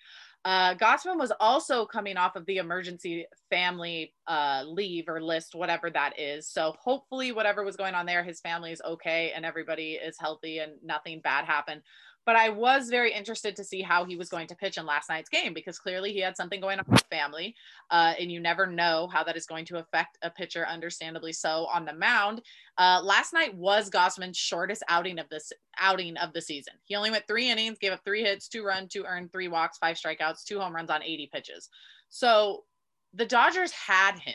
Uh, 0.45 0.75
Gausman 0.75 1.19
was 1.19 1.33
also 1.41 1.87
coming 1.87 2.19
off 2.19 2.37
of 2.37 2.45
the 2.45 2.59
emergency 2.59 3.27
family 3.49 4.13
uh, 4.27 4.63
leave 4.67 5.09
or 5.09 5.23
list, 5.23 5.55
whatever 5.55 5.89
that 5.91 6.19
is. 6.19 6.49
So 6.49 6.75
hopefully, 6.79 7.33
whatever 7.33 7.65
was 7.65 7.77
going 7.77 7.95
on 7.95 8.05
there, 8.05 8.23
his 8.23 8.41
family 8.41 8.71
is 8.71 8.83
okay 8.85 9.33
and 9.35 9.47
everybody 9.47 9.93
is 9.93 10.17
healthy 10.21 10.59
and 10.59 10.73
nothing 10.83 11.21
bad 11.21 11.47
happened. 11.47 11.81
But 12.27 12.37
I 12.37 12.49
was 12.49 12.89
very 12.89 13.13
interested 13.13 13.55
to 13.57 13.65
see 13.65 13.83
how 13.83 14.05
he 14.05 14.17
was 14.17 14.29
going 14.29 14.47
to 14.47 14.55
pitch 14.55 14.79
in 14.79 14.87
last 14.87 15.09
night's 15.09 15.29
game 15.29 15.53
because 15.53 15.79
clearly 15.79 16.13
he 16.13 16.21
had 16.21 16.37
something 16.37 16.61
going 16.61 16.79
on 16.79 16.85
with 16.89 17.05
family. 17.11 17.55
Uh, 17.91 18.15
and 18.19 18.33
you 18.33 18.41
never 18.41 18.67
know 18.67 19.09
how 19.13 19.23
that 19.25 19.37
is 19.37 19.47
going 19.47 19.67
to 19.67 19.79
affect 19.79 20.17
a 20.23 20.31
pitcher, 20.31 20.67
understandably 20.67 21.33
so, 21.33 21.67
on 21.67 21.85
the 21.85 21.93
mound. 21.93 22.41
Uh, 22.79 23.01
last 23.03 23.33
night 23.33 23.55
was 23.55 23.91
Gausman's 23.91 24.39
shortest 24.39 24.83
outing 24.89 25.19
of 25.19 25.29
this 25.29 25.53
outing 25.79 26.17
of 26.17 26.33
the 26.33 26.41
season. 26.41 26.75
He 26.85 26.95
only 26.95 27.11
went 27.11 27.27
three 27.27 27.51
innings, 27.51 27.79
gave 27.79 27.93
up 27.93 28.01
three 28.05 28.23
hits, 28.23 28.49
two 28.49 28.65
runs, 28.65 28.93
two 28.93 29.05
earned, 29.05 29.31
three 29.31 29.49
walks, 29.49 29.79
five 29.79 29.97
strikeouts, 29.97 30.45
two 30.45 30.59
home 30.59 30.75
runs 30.75 30.91
on 30.91 31.03
80 31.03 31.31
pitches. 31.33 31.69
So 32.09 32.65
the 33.13 33.27
Dodgers 33.27 33.73
had 33.73 34.19
him 34.19 34.35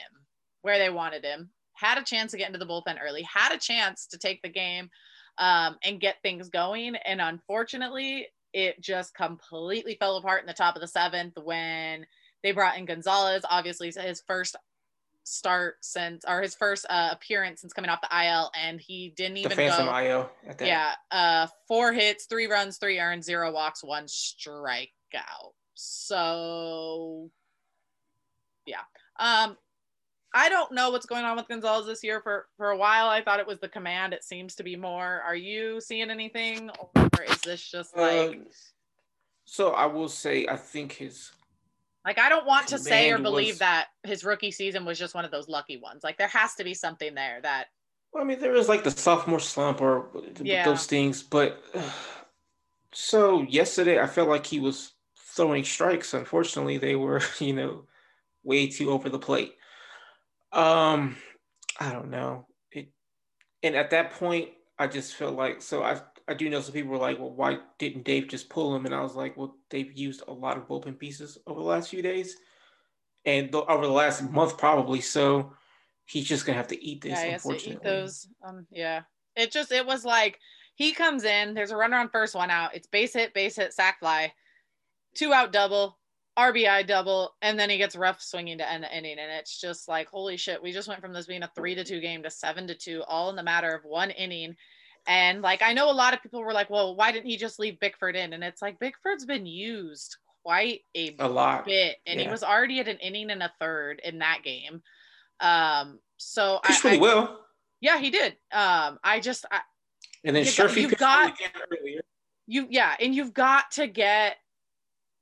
where 0.61 0.77
they 0.77 0.89
wanted 0.89 1.23
him, 1.23 1.49
had 1.73 1.97
a 1.97 2.03
chance 2.03 2.31
to 2.31 2.37
get 2.37 2.47
into 2.47 2.59
the 2.59 2.65
bullpen 2.65 2.97
early, 3.01 3.23
had 3.23 3.53
a 3.53 3.57
chance 3.57 4.05
to 4.07 4.17
take 4.17 4.41
the 4.41 4.49
game 4.49 4.89
um, 5.39 5.77
and 5.83 5.99
get 5.99 6.21
things 6.21 6.49
going. 6.49 6.95
And 6.97 7.19
unfortunately, 7.21 8.27
it 8.53 8.81
just 8.81 9.15
completely 9.15 9.95
fell 9.95 10.17
apart 10.17 10.41
in 10.41 10.47
the 10.47 10.53
top 10.53 10.75
of 10.75 10.81
the 10.81 10.87
seventh 10.87 11.37
when 11.41 12.05
they 12.43 12.51
brought 12.51 12.77
in 12.77 12.85
Gonzalez. 12.85 13.43
Obviously, 13.49 13.91
his 13.91 14.21
first 14.27 14.55
start 15.23 15.75
since 15.81 16.25
or 16.27 16.41
his 16.41 16.55
first 16.55 16.85
uh, 16.89 17.09
appearance 17.11 17.61
since 17.61 17.73
coming 17.73 17.89
off 17.89 18.01
the 18.01 18.25
IL, 18.25 18.51
and 18.61 18.81
he 18.81 19.13
didn't 19.15 19.37
even 19.37 19.49
the 19.49 19.55
phantom 19.55 19.85
go. 19.85 19.97
IL. 19.97 20.31
Yeah, 20.59 20.93
uh, 21.11 21.47
four 21.67 21.93
hits, 21.93 22.25
three 22.25 22.47
runs, 22.47 22.77
three 22.77 22.99
earned, 22.99 23.23
zero 23.23 23.51
walks, 23.51 23.83
one 23.83 24.05
strikeout. 24.05 25.53
So, 25.75 27.29
yeah. 28.65 28.81
Um, 29.17 29.57
I 30.33 30.49
don't 30.49 30.71
know 30.71 30.91
what's 30.91 31.05
going 31.05 31.25
on 31.25 31.35
with 31.37 31.47
Gonzalez 31.47 31.87
this 31.87 32.03
year. 32.03 32.21
For 32.21 32.47
for 32.57 32.69
a 32.69 32.77
while, 32.77 33.07
I 33.07 33.23
thought 33.23 33.39
it 33.39 33.47
was 33.47 33.59
the 33.59 33.69
command. 33.69 34.13
It 34.13 34.23
seems 34.23 34.55
to 34.55 34.63
be 34.63 34.75
more. 34.75 35.21
Are 35.25 35.35
you 35.35 35.81
seeing 35.81 36.11
anything, 36.11 36.69
or 36.95 37.23
is 37.27 37.41
this 37.41 37.69
just 37.69 37.97
uh, 37.97 38.01
like? 38.01 38.41
So 39.45 39.71
I 39.71 39.87
will 39.87 40.09
say, 40.09 40.45
I 40.47 40.55
think 40.55 40.93
his. 40.93 41.31
Like 42.05 42.19
I 42.19 42.29
don't 42.29 42.45
want 42.45 42.67
to 42.67 42.77
say 42.77 43.11
or 43.11 43.17
believe 43.17 43.55
was, 43.55 43.59
that 43.59 43.87
his 44.03 44.23
rookie 44.23 44.51
season 44.51 44.85
was 44.85 44.97
just 44.97 45.15
one 45.15 45.25
of 45.25 45.31
those 45.31 45.49
lucky 45.49 45.77
ones. 45.77 46.03
Like 46.03 46.17
there 46.17 46.27
has 46.27 46.55
to 46.55 46.63
be 46.63 46.73
something 46.73 47.15
there 47.15 47.39
that. 47.41 47.67
Well, 48.13 48.23
I 48.23 48.27
mean, 48.27 48.39
there 48.39 48.55
is 48.55 48.69
like 48.69 48.83
the 48.83 48.91
sophomore 48.91 49.39
slump 49.39 49.81
or 49.81 50.07
yeah. 50.41 50.65
those 50.65 50.85
things, 50.85 51.23
but. 51.23 51.61
Uh, 51.73 51.81
so 52.91 53.43
yesterday, 53.43 53.99
I 53.99 54.07
felt 54.07 54.29
like 54.29 54.45
he 54.45 54.59
was 54.59 54.93
throwing 55.15 55.63
strikes. 55.63 56.13
Unfortunately, 56.13 56.77
they 56.77 56.95
were, 56.95 57.21
you 57.39 57.53
know, 57.53 57.85
way 58.43 58.67
too 58.67 58.91
over 58.91 59.09
the 59.09 59.19
plate. 59.19 59.55
Um, 60.51 61.15
I 61.79 61.91
don't 61.91 62.09
know. 62.09 62.47
It, 62.71 62.89
and 63.63 63.75
at 63.75 63.91
that 63.91 64.11
point, 64.11 64.49
I 64.77 64.87
just 64.87 65.15
felt 65.15 65.35
like 65.35 65.61
so. 65.61 65.83
I 65.83 66.01
I 66.27 66.33
do 66.33 66.49
know 66.49 66.61
some 66.61 66.73
people 66.73 66.91
were 66.91 66.97
like, 66.97 67.19
well, 67.19 67.31
why 67.31 67.57
didn't 67.79 68.05
Dave 68.05 68.27
just 68.27 68.49
pull 68.49 68.75
him? 68.75 68.85
And 68.85 68.93
I 68.93 69.01
was 69.01 69.15
like, 69.15 69.35
well, 69.35 69.55
they've 69.69 69.91
used 69.91 70.23
a 70.27 70.33
lot 70.33 70.57
of 70.57 70.67
bullpen 70.67 70.99
pieces 70.99 71.37
over 71.47 71.59
the 71.59 71.65
last 71.65 71.89
few 71.89 72.01
days, 72.01 72.37
and 73.25 73.51
th- 73.51 73.65
over 73.67 73.85
the 73.85 73.91
last 73.91 74.21
month 74.23 74.57
probably. 74.57 75.01
So 75.01 75.53
he's 76.05 76.25
just 76.25 76.45
gonna 76.45 76.57
have 76.57 76.67
to 76.67 76.83
eat 76.83 77.01
this. 77.01 77.11
Yeah, 77.11 77.33
unfortunately. 77.33 77.75
eat 77.75 77.83
those. 77.83 78.27
Um, 78.45 78.65
yeah. 78.71 79.01
It 79.35 79.51
just 79.51 79.71
it 79.71 79.85
was 79.85 80.03
like 80.03 80.39
he 80.75 80.91
comes 80.93 81.23
in. 81.23 81.53
There's 81.53 81.71
a 81.71 81.77
runner 81.77 81.97
on 81.97 82.09
first, 82.09 82.35
one 82.35 82.49
out. 82.49 82.75
It's 82.75 82.87
base 82.87 83.13
hit, 83.13 83.33
base 83.33 83.55
hit, 83.55 83.73
sac 83.73 83.99
fly, 83.99 84.33
two 85.13 85.33
out 85.33 85.51
double. 85.51 85.97
RBI 86.37 86.87
double, 86.87 87.35
and 87.41 87.59
then 87.59 87.69
he 87.69 87.77
gets 87.77 87.95
Ruf 87.95 88.21
swinging 88.21 88.59
to 88.59 88.71
end 88.71 88.83
the 88.83 88.97
inning. 88.97 89.17
And 89.19 89.31
it's 89.31 89.59
just 89.59 89.87
like, 89.87 90.07
holy 90.09 90.37
shit, 90.37 90.61
we 90.61 90.71
just 90.71 90.87
went 90.87 91.01
from 91.01 91.13
this 91.13 91.25
being 91.25 91.43
a 91.43 91.51
three 91.55 91.75
to 91.75 91.83
two 91.83 91.99
game 91.99 92.23
to 92.23 92.29
seven 92.29 92.67
to 92.67 92.75
two, 92.75 93.03
all 93.07 93.29
in 93.29 93.35
the 93.35 93.43
matter 93.43 93.73
of 93.73 93.83
one 93.83 94.11
inning. 94.11 94.55
And 95.07 95.41
like, 95.41 95.61
I 95.61 95.73
know 95.73 95.89
a 95.89 95.93
lot 95.93 96.13
of 96.13 96.21
people 96.21 96.41
were 96.41 96.53
like, 96.53 96.69
well, 96.69 96.95
why 96.95 97.11
didn't 97.11 97.29
he 97.29 97.37
just 97.37 97.59
leave 97.59 97.79
Bickford 97.79 98.15
in? 98.15 98.33
And 98.33 98.43
it's 98.43 98.61
like, 98.61 98.79
Bickford's 98.79 99.25
been 99.25 99.45
used 99.45 100.17
quite 100.43 100.81
a, 100.95 101.15
a 101.19 101.27
lot 101.27 101.65
bit, 101.65 101.97
and 102.05 102.19
yeah. 102.19 102.25
he 102.25 102.31
was 102.31 102.43
already 102.43 102.79
at 102.79 102.87
an 102.87 102.97
inning 102.97 103.29
and 103.29 103.43
a 103.43 103.51
third 103.59 104.01
in 104.03 104.19
that 104.19 104.39
game. 104.43 104.81
Um, 105.39 105.99
so 106.17 106.59
Pitched 106.63 106.85
I, 106.85 106.95
I, 106.95 106.97
well. 106.97 107.39
Yeah, 107.81 107.97
he 107.99 108.09
did. 108.09 108.33
Um, 108.51 108.99
I 109.03 109.19
just, 109.21 109.45
I, 109.51 109.61
and 110.23 110.35
then 110.35 110.43
Sherfy 110.43 110.81
you've 110.81 110.97
got, 110.97 111.33
you, 112.45 112.67
yeah, 112.69 112.95
and 112.99 113.15
you've 113.15 113.33
got 113.33 113.71
to 113.71 113.87
get 113.87 114.37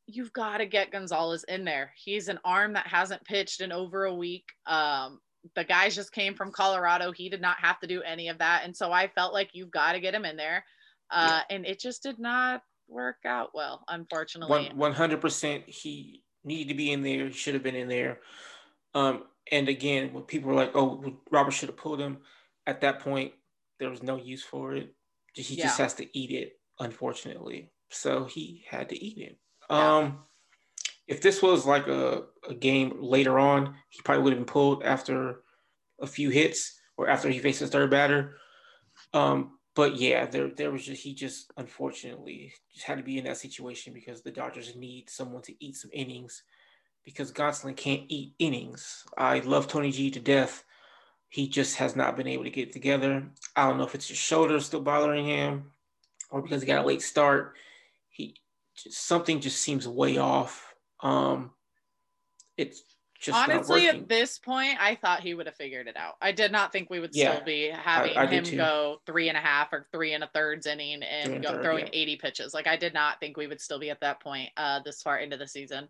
you've 0.08 0.34
got 0.34 0.58
to 0.58 0.66
get 0.66 0.92
Gonzalez 0.92 1.44
in 1.48 1.66
there. 1.66 1.92
He's 1.96 2.30
an 2.30 2.40
arm 2.44 2.74
that 2.74 2.88
hasn't 2.88 3.26
pitched 3.26 3.62
in 3.62 3.72
over 3.72 4.06
a 4.06 4.16
week. 4.16 4.46
Um, 4.66 5.20
the 5.56 5.64
guys 5.64 5.96
just 5.96 6.14
came 6.14 6.34
from 6.34 6.52
Colorado. 6.52 7.12
He 7.12 7.30
did 7.30 7.42
not 7.42 7.58
have 7.60 7.80
to 7.82 7.88
do 7.88 8.02
any 8.02 8.30
of 8.30 8.38
that. 8.40 8.62
And 8.64 8.76
so 8.76 8.92
I 8.92 9.08
felt 9.08 9.34
like 9.34 9.50
you've 9.54 9.72
got 9.72 9.94
to 9.94 10.00
get 10.00 10.16
him 10.16 10.26
in 10.26 10.38
there. 10.38 10.64
Uh, 11.12 11.42
yeah. 11.50 11.56
And 11.56 11.66
it 11.66 11.80
just 11.80 12.04
did 12.04 12.20
not 12.20 12.62
work 12.88 13.18
out 13.26 13.52
well, 13.54 13.84
unfortunately. 13.88 14.72
100% 14.76 15.64
he 15.68 16.24
needed 16.44 16.70
to 16.70 16.78
be 16.78 16.92
in 16.92 17.04
there. 17.04 17.28
He 17.28 17.34
should 17.34 17.54
have 17.54 17.64
been 17.64 17.76
in 17.76 17.90
there. 17.90 18.20
Um, 18.94 19.24
and 19.52 19.70
again, 19.70 20.14
when 20.14 20.24
people 20.24 20.50
were 20.50 20.56
like, 20.56 20.72
oh, 20.76 21.04
Robert 21.32 21.52
should 21.52 21.70
have 21.70 21.78
pulled 21.78 22.00
him, 22.00 22.20
at 22.66 22.82
that 22.82 23.00
point, 23.00 23.34
there 23.80 23.90
was 23.90 24.04
no 24.04 24.18
use 24.18 24.44
for 24.44 24.74
it. 24.74 24.94
He 25.34 25.56
yeah. 25.56 25.66
just 25.66 25.78
has 25.78 25.94
to 25.96 26.18
eat 26.18 26.32
it, 26.32 26.60
unfortunately. 26.80 27.72
So 27.90 28.26
he 28.26 28.66
had 28.70 28.90
to 28.90 29.02
eat 29.02 29.18
it. 29.18 29.38
Um, 29.70 30.20
if 31.08 31.22
this 31.22 31.42
was 31.42 31.66
like 31.66 31.88
a, 31.88 32.24
a 32.50 32.54
game 32.54 32.98
later 33.00 33.40
on, 33.40 33.76
he 33.90 34.02
probably 34.02 34.24
would 34.24 34.34
have 34.34 34.40
been 34.40 34.52
pulled 34.52 34.84
after 34.84 35.42
a 36.00 36.08
few 36.08 36.30
hits 36.30 36.80
or 36.98 37.08
after 37.10 37.30
he 37.30 37.40
faced 37.40 37.62
his 37.62 37.70
third 37.70 37.90
batter. 37.90 38.38
Um, 39.14 39.58
but 39.76 39.96
yeah, 39.96 40.26
there 40.26 40.50
there 40.50 40.72
was 40.72 40.86
just 40.86 41.04
he 41.04 41.14
just 41.14 41.52
unfortunately 41.56 42.52
just 42.74 42.86
had 42.86 42.98
to 42.98 43.04
be 43.04 43.20
in 43.20 43.26
that 43.26 43.38
situation 43.38 43.94
because 43.94 44.22
the 44.22 44.32
Dodgers 44.32 44.76
need 44.76 45.10
someone 45.10 45.44
to 45.44 45.64
eat 45.64 45.76
some 45.76 45.92
innings 45.94 46.44
because 47.06 47.32
Gonsolin 47.32 47.78
can't 47.78 48.04
eat 48.10 48.34
innings. 48.40 49.06
I 49.18 49.40
love 49.40 49.68
Tony 49.68 49.92
G 49.92 50.10
to 50.12 50.20
death. 50.20 50.64
He 51.30 51.48
just 51.48 51.76
has 51.78 51.96
not 51.96 52.18
been 52.18 52.28
able 52.28 52.44
to 52.46 52.50
get 52.50 52.74
together. 52.74 53.30
I 53.56 53.68
don't 53.68 53.78
know 53.78 53.86
if 53.86 53.94
it's 53.94 54.08
his 54.08 54.18
shoulder 54.18 54.60
still 54.60 54.82
bothering 54.82 55.26
him 55.26 55.72
or 56.32 56.42
because 56.42 56.62
he 56.62 56.68
got 56.68 56.84
a 56.84 56.88
late 56.88 57.02
start. 57.02 57.56
Something 58.90 59.42
just 59.42 59.62
seems 59.62 59.88
way 59.88 60.18
off. 60.18 60.74
Um, 61.02 61.52
it's 62.58 62.84
just 63.20 63.38
honestly 63.38 63.88
at 63.88 64.08
this 64.08 64.38
point, 64.38 64.78
I 64.80 64.96
thought 64.96 65.22
he 65.22 65.34
would 65.34 65.48
have 65.48 65.56
figured 65.56 65.88
it 65.88 65.98
out. 65.98 66.16
I 66.22 66.32
did 66.32 66.52
not 66.52 66.72
think 66.72 66.90
we 66.90 67.00
would 67.00 67.12
yeah, 67.14 67.34
still 67.34 67.46
be 67.46 67.70
having 67.70 68.16
I, 68.16 68.24
I 68.24 68.28
him 68.28 68.44
go 68.56 69.02
three 69.06 69.30
and 69.30 69.38
a 69.38 69.42
half 69.42 69.74
or 69.74 69.88
three 69.92 70.14
and 70.14 70.24
a 70.24 70.30
thirds 70.34 70.68
inning 70.68 71.02
and 71.02 71.42
go, 71.42 71.54
third, 71.54 71.64
throwing 71.64 71.86
yeah. 71.88 72.02
80 72.02 72.16
pitches. 72.18 72.54
Like 72.54 72.68
I 72.68 72.78
did 72.78 72.94
not 72.94 73.20
think 73.20 73.36
we 73.36 73.48
would 73.48 73.60
still 73.60 73.80
be 73.80 73.90
at 73.90 74.02
that 74.02 74.22
point 74.22 74.50
uh, 74.56 74.82
this 74.86 75.02
far 75.02 75.18
into 75.18 75.38
the 75.38 75.48
season. 75.48 75.88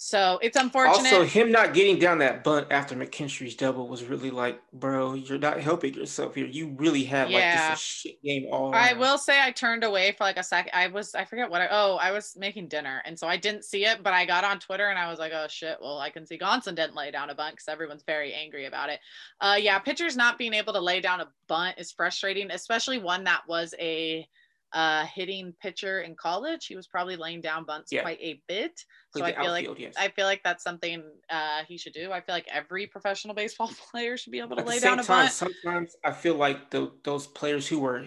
So 0.00 0.38
it's 0.42 0.56
unfortunate. 0.56 1.12
Also, 1.12 1.24
him 1.24 1.50
not 1.50 1.74
getting 1.74 1.98
down 1.98 2.18
that 2.18 2.44
bunt 2.44 2.68
after 2.70 2.94
McKinstry's 2.94 3.56
double 3.56 3.88
was 3.88 4.04
really 4.04 4.30
like, 4.30 4.62
bro, 4.72 5.14
you're 5.14 5.38
not 5.38 5.60
helping 5.60 5.92
yourself 5.94 6.36
here. 6.36 6.46
You 6.46 6.68
really 6.78 7.02
had 7.02 7.30
yeah. 7.30 7.38
like 7.38 7.70
this 7.72 7.80
shit 7.80 8.22
game 8.22 8.46
all. 8.52 8.72
I 8.72 8.92
will 8.92 9.18
say 9.18 9.42
I 9.42 9.50
turned 9.50 9.82
away 9.82 10.12
for 10.12 10.22
like 10.22 10.36
a 10.36 10.44
second. 10.44 10.70
I 10.72 10.86
was 10.86 11.16
I 11.16 11.24
forget 11.24 11.50
what 11.50 11.62
I 11.62 11.68
oh 11.72 11.96
I 11.96 12.12
was 12.12 12.36
making 12.38 12.68
dinner 12.68 13.02
and 13.06 13.18
so 13.18 13.26
I 13.26 13.36
didn't 13.36 13.64
see 13.64 13.86
it, 13.86 14.04
but 14.04 14.12
I 14.12 14.24
got 14.24 14.44
on 14.44 14.60
Twitter 14.60 14.86
and 14.86 14.96
I 14.96 15.10
was 15.10 15.18
like, 15.18 15.32
oh 15.34 15.46
shit. 15.48 15.78
Well, 15.80 15.98
I 15.98 16.10
can 16.10 16.24
see 16.24 16.38
Gonson 16.38 16.76
didn't 16.76 16.94
lay 16.94 17.10
down 17.10 17.30
a 17.30 17.34
bunt 17.34 17.56
because 17.56 17.66
everyone's 17.66 18.04
very 18.04 18.32
angry 18.32 18.66
about 18.66 18.90
it. 18.90 19.00
Uh, 19.40 19.56
yeah, 19.58 19.80
pitchers 19.80 20.16
not 20.16 20.38
being 20.38 20.54
able 20.54 20.74
to 20.74 20.80
lay 20.80 21.00
down 21.00 21.22
a 21.22 21.28
bunt 21.48 21.74
is 21.76 21.90
frustrating, 21.90 22.52
especially 22.52 22.98
one 22.98 23.24
that 23.24 23.42
was 23.48 23.74
a 23.80 24.28
uh, 24.72 25.04
hitting 25.06 25.54
pitcher 25.60 26.00
in 26.00 26.14
college. 26.14 26.66
He 26.66 26.76
was 26.76 26.86
probably 26.86 27.16
laying 27.16 27.40
down 27.40 27.64
bunts 27.64 27.92
yeah. 27.92 28.02
quite 28.02 28.18
a 28.20 28.40
bit. 28.48 28.84
So 29.16 29.24
I 29.24 29.32
feel 29.32 29.52
outfield, 29.52 29.78
like 29.78 29.80
yes. 29.80 29.94
I 29.98 30.08
feel 30.08 30.26
like 30.26 30.42
that's 30.44 30.62
something 30.62 31.02
uh, 31.30 31.62
he 31.66 31.78
should 31.78 31.94
do. 31.94 32.12
I 32.12 32.20
feel 32.20 32.34
like 32.34 32.48
every 32.52 32.86
professional 32.86 33.34
baseball 33.34 33.70
player 33.90 34.16
should 34.16 34.32
be 34.32 34.40
able 34.40 34.56
to 34.56 34.62
At 34.62 34.68
lay 34.68 34.80
down 34.80 35.00
a 35.00 35.02
time, 35.02 35.24
bunt. 35.24 35.32
Sometimes 35.32 35.96
I 36.04 36.12
feel 36.12 36.34
like 36.34 36.70
the, 36.70 36.92
those 37.04 37.26
players 37.26 37.66
who 37.66 37.80
were 37.80 38.04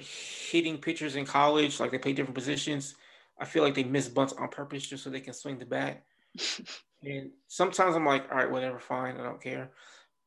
hitting 0.50 0.78
pitchers 0.78 1.15
in 1.15 1.26
college, 1.26 1.80
like 1.80 1.91
they 1.91 1.97
play 1.97 2.13
different 2.13 2.36
positions, 2.36 2.95
I 3.39 3.45
feel 3.45 3.63
like 3.63 3.74
they 3.74 3.84
miss 3.84 4.08
bunts 4.08 4.34
on 4.34 4.50
purpose 4.50 4.86
just 4.86 5.04
so 5.04 5.10
they 5.10 5.19
can 5.19 5.34
swing 5.34 5.58
the 5.58 5.65
bat. 5.65 6.04
and 7.04 7.32
sometimes 7.47 7.95
I'm 7.95 8.06
like, 8.06 8.30
all 8.32 8.38
right, 8.38 8.52
whatever, 8.52 8.80
fine, 8.80 9.17
I 9.17 9.24
don't 9.24 9.41
care. 9.41 9.71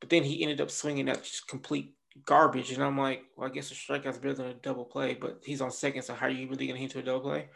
But 0.01 0.11
then 0.11 0.25
he 0.25 0.43
ended 0.43 0.61
up 0.61 0.71
swinging 0.71 1.07
that 1.07 1.23
just 1.23 1.47
complete 1.47 1.95
garbage, 2.25 2.73
and 2.73 2.83
I'm 2.83 2.99
like, 2.99 3.25
well, 3.37 3.49
I 3.49 3.53
guess 3.53 3.71
a 3.71 3.75
strikeout's 3.75 4.19
better 4.19 4.35
than 4.35 4.47
a 4.47 4.55
double 4.55 4.85
play, 4.85 5.15
but 5.15 5.41
he's 5.45 5.61
on 5.61 5.71
second, 5.71 6.03
so 6.03 6.15
how 6.15 6.27
are 6.27 6.31
you 6.31 6.49
really 6.49 6.67
hit 6.67 6.91
to 6.93 7.01
a 7.01 7.03
double 7.03 7.21
play? 7.21 7.49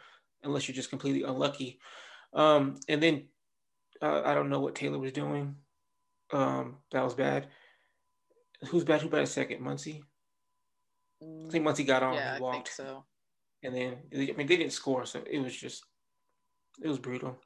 Unless 0.43 0.67
you're 0.67 0.75
just 0.75 0.89
completely 0.89 1.23
unlucky. 1.23 1.79
Um, 2.33 2.75
and 2.87 3.01
then 3.01 3.27
uh, 4.01 4.21
I 4.23 4.33
don't 4.33 4.49
know 4.49 4.59
what 4.59 4.75
Taylor 4.75 4.99
was 4.99 5.11
doing. 5.11 5.55
Um, 6.31 6.77
that 6.91 7.03
was 7.03 7.15
bad. 7.15 7.47
Who's 8.67 8.83
bad? 8.83 9.01
Who 9.01 9.09
bad 9.09 9.27
second? 9.27 9.61
Muncy. 9.61 10.01
I 11.21 11.49
think 11.49 11.65
Muncy 11.65 11.85
got 11.85 12.03
on. 12.03 12.13
Yeah, 12.13 12.35
he 12.35 12.41
walked. 12.41 12.55
I 12.55 12.57
think 12.57 12.67
so. 12.67 13.05
And 13.63 13.75
then 13.75 13.97
I 14.13 14.17
mean 14.17 14.47
they 14.47 14.57
didn't 14.57 14.71
score, 14.71 15.05
so 15.05 15.21
it 15.29 15.39
was 15.39 15.55
just 15.55 15.83
it 16.81 16.87
was 16.87 16.99
brutal. 16.99 17.37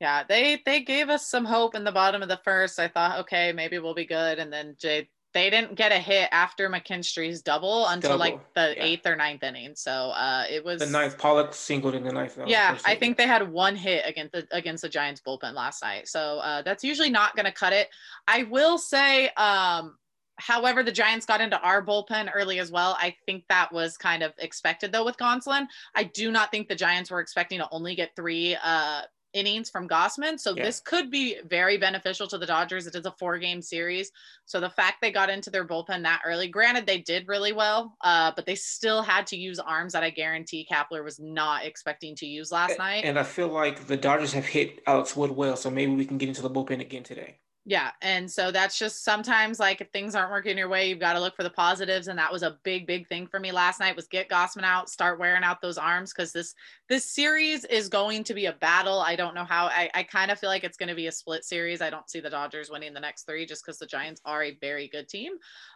Yeah, 0.00 0.22
they 0.28 0.62
they 0.64 0.82
gave 0.82 1.08
us 1.08 1.28
some 1.28 1.44
hope 1.44 1.74
in 1.74 1.82
the 1.82 1.92
bottom 1.92 2.22
of 2.22 2.28
the 2.28 2.40
first. 2.44 2.78
I 2.78 2.86
thought, 2.86 3.20
okay, 3.20 3.52
maybe 3.52 3.78
we'll 3.78 3.94
be 3.94 4.06
good. 4.06 4.38
And 4.38 4.52
then 4.52 4.76
Jay, 4.78 5.08
they 5.34 5.50
didn't 5.50 5.74
get 5.74 5.92
a 5.92 5.98
hit 5.98 6.28
after 6.32 6.70
McKinstry's 6.70 7.42
double 7.42 7.86
until 7.86 8.12
Double, 8.12 8.20
like 8.20 8.54
the 8.54 8.74
yeah. 8.76 8.84
eighth 8.84 9.06
or 9.06 9.14
ninth 9.14 9.42
inning. 9.42 9.74
So 9.74 9.92
uh, 9.92 10.44
it 10.50 10.64
was 10.64 10.80
The 10.80 10.86
ninth, 10.86 11.18
Pollock 11.18 11.52
singled 11.52 11.94
in 11.94 12.02
the 12.02 12.12
ninth. 12.12 12.36
That 12.36 12.48
Yeah, 12.48 12.78
I 12.86 12.94
think 12.94 13.18
they 13.18 13.26
had 13.26 13.50
one 13.50 13.76
hit 13.76 14.04
against 14.06 14.32
the 14.32 14.46
against 14.50 14.82
the 14.82 14.88
Giants 14.88 15.20
bullpen 15.26 15.54
last 15.54 15.82
night. 15.82 16.08
So 16.08 16.38
uh, 16.38 16.62
that's 16.62 16.82
usually 16.82 17.10
not 17.10 17.36
going 17.36 17.46
to 17.46 17.52
cut 17.52 17.72
it. 17.72 17.88
I 18.26 18.44
will 18.44 18.78
say, 18.78 19.28
um, 19.30 19.98
however, 20.36 20.82
the 20.82 20.92
Giants 20.92 21.26
got 21.26 21.42
into 21.42 21.60
our 21.60 21.84
bullpen 21.84 22.30
early 22.34 22.58
as 22.58 22.70
well. 22.70 22.96
I 22.98 23.14
think 23.26 23.44
that 23.50 23.70
was 23.70 23.98
kind 23.98 24.22
of 24.22 24.32
expected 24.38 24.92
though 24.92 25.04
with 25.04 25.18
Gonsolin. 25.18 25.66
I 25.94 26.04
do 26.04 26.30
not 26.32 26.50
think 26.50 26.68
the 26.68 26.74
Giants 26.74 27.10
were 27.10 27.20
expecting 27.20 27.58
to 27.58 27.68
only 27.70 27.94
get 27.94 28.16
three 28.16 28.56
uh, 28.62 29.02
innings 29.32 29.70
from 29.70 29.88
Gausman. 29.88 30.38
So 30.38 30.54
Yeah. 30.54 30.64
this 30.64 30.80
could 30.80 31.10
be 31.10 31.36
very 31.44 31.76
beneficial 31.76 32.26
to 32.28 32.38
the 32.38 32.46
Dodgers. 32.46 32.86
It 32.86 32.94
is 32.94 33.06
a 33.06 33.12
four 33.12 33.38
game 33.38 33.62
series. 33.62 34.10
So 34.46 34.60
the 34.60 34.70
fact 34.70 35.00
they 35.00 35.10
got 35.10 35.30
into 35.30 35.50
their 35.50 35.66
bullpen 35.66 36.02
that 36.04 36.22
early, 36.24 36.48
granted 36.48 36.86
they 36.86 36.98
did 36.98 37.28
really 37.28 37.52
well, 37.52 37.96
uh, 38.02 38.32
but 38.34 38.46
they 38.46 38.54
still 38.54 39.02
had 39.02 39.26
to 39.28 39.36
use 39.36 39.58
arms 39.58 39.92
that 39.92 40.02
I 40.02 40.10
guarantee 40.10 40.66
Kapler 40.70 41.04
was 41.04 41.18
not 41.18 41.64
expecting 41.64 42.16
to 42.16 42.26
use 42.26 42.50
last 42.50 42.78
night. 42.78 43.04
And 43.04 43.18
I 43.18 43.22
feel 43.22 43.48
like 43.48 43.86
the 43.86 43.96
Dodgers 43.96 44.32
have 44.32 44.46
hit 44.46 44.80
Alex 44.86 45.16
Wood 45.16 45.30
well, 45.32 45.56
so 45.56 45.70
maybe 45.70 45.94
we 45.94 46.06
can 46.06 46.18
get 46.18 46.28
into 46.28 46.42
the 46.42 46.50
bullpen 46.50 46.80
again 46.80 47.02
today. 47.02 47.38
Yeah. 47.68 47.90
And 48.00 48.30
so 48.30 48.50
that's 48.50 48.78
just 48.78 49.04
sometimes 49.04 49.60
like 49.60 49.82
if 49.82 49.90
things 49.90 50.14
aren't 50.14 50.30
working 50.30 50.56
your 50.56 50.70
way, 50.70 50.88
you've 50.88 51.00
got 51.00 51.12
to 51.12 51.20
look 51.20 51.36
for 51.36 51.42
the 51.42 51.50
positives. 51.50 52.08
And 52.08 52.18
that 52.18 52.32
was 52.32 52.42
a 52.42 52.58
big, 52.62 52.86
big 52.86 53.06
thing 53.08 53.26
for 53.26 53.38
me 53.38 53.52
last 53.52 53.78
night 53.78 53.94
was 53.94 54.08
get 54.08 54.30
Gausman 54.30 54.62
out, 54.64 54.88
start 54.88 55.18
wearing 55.18 55.44
out 55.44 55.60
those 55.60 55.76
arms 55.76 56.14
because 56.14 56.32
this 56.32 56.54
this 56.88 57.04
series 57.04 57.66
is 57.66 57.90
going 57.90 58.24
to 58.24 58.32
be 58.32 58.46
a 58.46 58.54
battle. 58.54 59.00
I 59.00 59.16
don't 59.16 59.34
know 59.34 59.44
how 59.44 59.66
I, 59.66 59.90
I 59.92 60.02
kind 60.02 60.30
of 60.30 60.38
feel 60.38 60.48
like 60.48 60.64
it's 60.64 60.78
going 60.78 60.88
to 60.88 60.94
be 60.94 61.08
a 61.08 61.12
split 61.12 61.44
series. 61.44 61.82
I 61.82 61.90
don't 61.90 62.08
see 62.08 62.20
the 62.20 62.30
Dodgers 62.30 62.70
winning 62.70 62.94
the 62.94 63.00
next 63.00 63.24
three 63.26 63.44
just 63.44 63.66
because 63.66 63.78
the 63.78 63.84
Giants 63.86 64.22
are 64.24 64.44
a 64.44 64.56
very 64.62 64.88
good 64.88 65.06
team. 65.06 65.34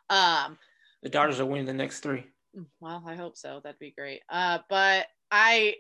Um, 0.09 0.57
The 1.03 1.11
Dodgers 1.11 1.41
are 1.41 1.45
winning 1.47 1.67
the 1.67 1.75
next 1.75 2.01
three. 2.01 2.25
well, 2.81 3.05
I 3.07 3.17
hope 3.17 3.37
so. 3.37 3.61
That'd 3.63 3.79
be 3.79 3.91
great. 3.91 4.23
Uh, 4.31 4.61
but 4.71 5.09
I, 5.31 5.75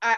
I, 0.00 0.16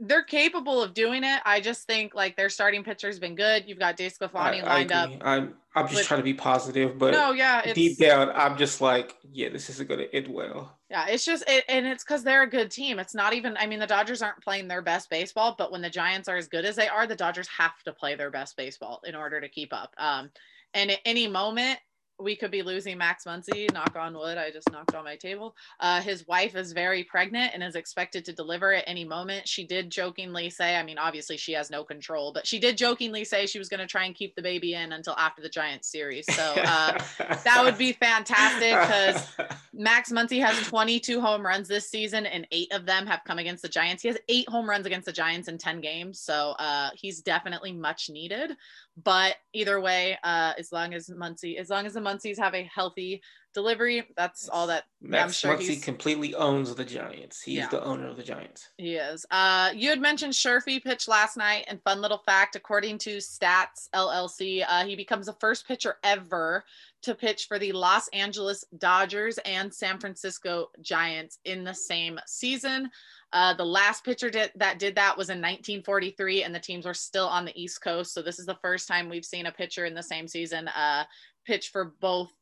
they're 0.00 0.22
capable 0.24 0.82
of 0.82 0.94
doing 0.94 1.22
it. 1.24 1.40
I 1.44 1.60
just 1.60 1.86
think 1.86 2.14
like 2.14 2.34
their 2.36 2.48
starting 2.48 2.82
pitcher's 2.82 3.18
been 3.18 3.34
good. 3.34 3.64
You've 3.66 3.78
got 3.78 3.96
Dave 3.96 4.14
I, 4.20 4.26
Sclafani 4.26 4.64
I 4.64 4.66
lined 4.66 4.92
up. 4.92 5.10
I'm 5.20 5.54
I'm 5.74 5.84
just 5.86 5.96
with- 5.96 6.06
trying 6.06 6.20
to 6.20 6.24
be 6.24 6.34
positive, 6.34 6.98
but 6.98 7.12
No, 7.12 7.32
yeah, 7.32 7.72
deep 7.72 7.98
down, 7.98 8.30
I'm 8.34 8.56
just 8.56 8.80
like, 8.80 9.14
yeah, 9.30 9.50
this 9.50 9.70
isn't 9.70 9.88
going 9.88 10.00
to 10.00 10.12
end 10.14 10.26
well. 10.28 10.76
yeah, 10.90 11.06
it's 11.06 11.24
just 11.24 11.44
it, 11.46 11.64
and 11.68 11.86
it's 11.86 12.02
because 12.02 12.24
they're 12.24 12.42
a 12.42 12.50
good 12.50 12.70
team. 12.70 12.98
It's 12.98 13.14
not 13.14 13.34
even. 13.34 13.56
I 13.58 13.66
mean, 13.66 13.78
the 13.78 13.86
Dodgers 13.86 14.22
aren't 14.22 14.42
playing 14.42 14.66
their 14.68 14.82
best 14.82 15.10
baseball, 15.10 15.54
but 15.56 15.70
when 15.70 15.82
the 15.82 15.90
Giants 15.90 16.28
are 16.28 16.36
as 16.36 16.48
good 16.48 16.64
as 16.64 16.74
they 16.76 16.88
are, 16.88 17.06
the 17.06 17.14
Dodgers 17.14 17.48
have 17.56 17.80
to 17.84 17.92
play 17.92 18.14
their 18.16 18.30
best 18.30 18.56
baseball 18.56 19.00
in 19.06 19.14
order 19.14 19.40
to 19.40 19.48
keep 19.48 19.72
up. 19.72 19.94
Um, 19.98 20.30
and 20.74 20.90
at 20.90 21.00
any 21.04 21.28
moment. 21.28 21.78
We 22.20 22.36
could 22.36 22.50
be 22.50 22.62
losing 22.62 22.98
Max 22.98 23.24
Muncy. 23.24 23.72
Knock 23.72 23.96
on 23.96 24.14
wood. 24.14 24.38
I 24.38 24.50
just 24.50 24.70
knocked 24.70 24.94
on 24.94 25.04
my 25.04 25.16
table. 25.16 25.56
Uh, 25.78 26.00
his 26.00 26.26
wife 26.26 26.54
is 26.54 26.72
very 26.72 27.04
pregnant 27.04 27.52
and 27.54 27.62
is 27.62 27.76
expected 27.76 28.24
to 28.26 28.32
deliver 28.32 28.72
at 28.72 28.84
any 28.86 29.04
moment. 29.04 29.48
She 29.48 29.66
did 29.66 29.90
jokingly 29.90 30.50
say, 30.50 30.76
I 30.76 30.82
mean, 30.82 30.98
obviously 30.98 31.36
she 31.36 31.52
has 31.52 31.70
no 31.70 31.84
control, 31.84 32.32
but 32.32 32.46
she 32.46 32.58
did 32.58 32.76
jokingly 32.76 33.24
say 33.24 33.46
she 33.46 33.58
was 33.58 33.68
going 33.68 33.80
to 33.80 33.86
try 33.86 34.04
and 34.04 34.14
keep 34.14 34.34
the 34.34 34.42
baby 34.42 34.74
in 34.74 34.92
until 34.92 35.14
after 35.14 35.42
the 35.42 35.48
Giants 35.48 35.88
series. 35.90 36.26
So 36.34 36.54
uh, 36.56 36.98
that 37.18 37.60
would 37.62 37.78
be 37.78 37.92
fantastic 37.92 38.70
because 38.70 39.56
Max 39.72 40.12
Muncy 40.12 40.44
has 40.44 40.56
22 40.66 41.20
home 41.20 41.44
runs 41.44 41.68
this 41.68 41.88
season, 41.88 42.26
and 42.26 42.46
eight 42.50 42.72
of 42.72 42.84
them 42.84 43.06
have 43.06 43.20
come 43.24 43.38
against 43.38 43.62
the 43.62 43.68
Giants. 43.68 44.02
He 44.02 44.08
has 44.08 44.18
eight 44.28 44.48
home 44.48 44.68
runs 44.68 44.86
against 44.86 45.06
the 45.06 45.12
Giants 45.12 45.48
in 45.48 45.58
10 45.58 45.80
games, 45.80 46.20
so 46.20 46.50
uh, 46.58 46.90
he's 46.94 47.20
definitely 47.22 47.72
much 47.72 48.10
needed. 48.10 48.56
But 49.04 49.36
either 49.52 49.80
way, 49.80 50.18
uh, 50.24 50.52
as 50.58 50.72
long 50.72 50.94
as 50.94 51.08
Muncy, 51.08 51.58
as 51.58 51.70
long 51.70 51.86
as 51.86 51.94
the 51.94 52.00
Muncies 52.00 52.38
have 52.38 52.54
a 52.54 52.64
healthy 52.64 53.22
delivery, 53.54 54.04
that's 54.16 54.48
all 54.48 54.66
that 54.68 54.84
Max 55.00 55.24
I'm 55.24 55.32
sure 55.32 55.56
Muncy 55.58 55.68
he's- 55.70 55.84
completely 55.84 56.34
owns 56.34 56.74
the 56.74 56.84
Giants. 56.84 57.42
He's 57.42 57.56
Yeah. 57.58 57.68
the 57.68 57.82
owner 57.82 58.06
of 58.08 58.16
the 58.16 58.22
Giants. 58.22 58.68
he 58.78 58.96
is. 58.96 59.26
Uh, 59.30 59.72
you 59.74 59.90
had 59.90 60.00
mentioned 60.00 60.32
Sherfy 60.34 60.82
pitched 60.82 61.08
last 61.08 61.36
night, 61.36 61.64
and 61.68 61.82
fun 61.82 62.00
little 62.00 62.18
fact: 62.26 62.56
according 62.56 62.98
to 62.98 63.16
Stats 63.18 63.88
LLC, 63.92 64.62
uh, 64.62 64.84
he 64.84 64.94
becomes 64.96 65.26
the 65.26 65.34
first 65.40 65.66
pitcher 65.66 65.98
ever 66.04 66.64
to 67.02 67.14
pitch 67.14 67.46
for 67.46 67.58
the 67.58 67.72
Los 67.72 68.08
Angeles 68.08 68.64
Dodgers 68.76 69.38
and 69.38 69.72
San 69.74 69.98
Francisco 69.98 70.70
Giants 70.80 71.38
in 71.44 71.64
the 71.64 71.74
same 71.74 72.20
season. 72.26 72.90
Uh, 73.32 73.54
the 73.54 73.64
last 73.64 74.04
pitcher 74.04 74.28
did, 74.30 74.50
that 74.56 74.78
did 74.78 74.96
that 74.96 75.16
was 75.16 75.30
in 75.30 75.38
1943, 75.38 76.42
and 76.42 76.54
the 76.54 76.58
teams 76.58 76.84
were 76.84 76.94
still 76.94 77.28
on 77.28 77.44
the 77.44 77.60
East 77.60 77.80
Coast. 77.82 78.12
So 78.12 78.22
this 78.22 78.38
is 78.40 78.46
the 78.46 78.58
first 78.60 78.88
time 78.88 79.08
we've 79.08 79.24
seen 79.24 79.46
a 79.46 79.52
pitcher 79.52 79.84
in 79.84 79.94
the 79.94 80.02
same 80.02 80.26
season 80.26 80.66
uh, 80.68 81.04
pitch 81.46 81.68
for 81.68 81.94
both 82.00 82.32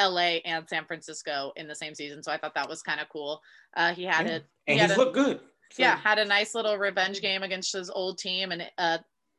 LA 0.00 0.38
and 0.44 0.68
San 0.68 0.84
Francisco 0.84 1.52
in 1.56 1.68
the 1.68 1.74
same 1.74 1.94
season. 1.94 2.22
So 2.22 2.32
I 2.32 2.38
thought 2.38 2.54
that 2.54 2.68
was 2.68 2.82
kind 2.82 3.00
of 3.00 3.08
cool. 3.08 3.40
Uh, 3.76 3.94
he 3.94 4.04
had 4.04 4.26
Yeah. 4.26 4.32
it. 4.36 4.44
And 4.66 4.80
he 4.80 4.86
he's 4.86 4.96
a- 4.96 4.98
looked 4.98 5.14
good. 5.14 5.38
So- 5.72 5.82
yeah, 5.82 5.96
had 5.96 6.18
a 6.18 6.24
nice 6.24 6.54
little 6.54 6.76
revenge 6.76 7.20
game 7.20 7.42
against 7.42 7.72
his 7.72 7.88
old 7.88 8.18
team 8.18 8.52
and 8.52 8.70
uh 8.78 8.98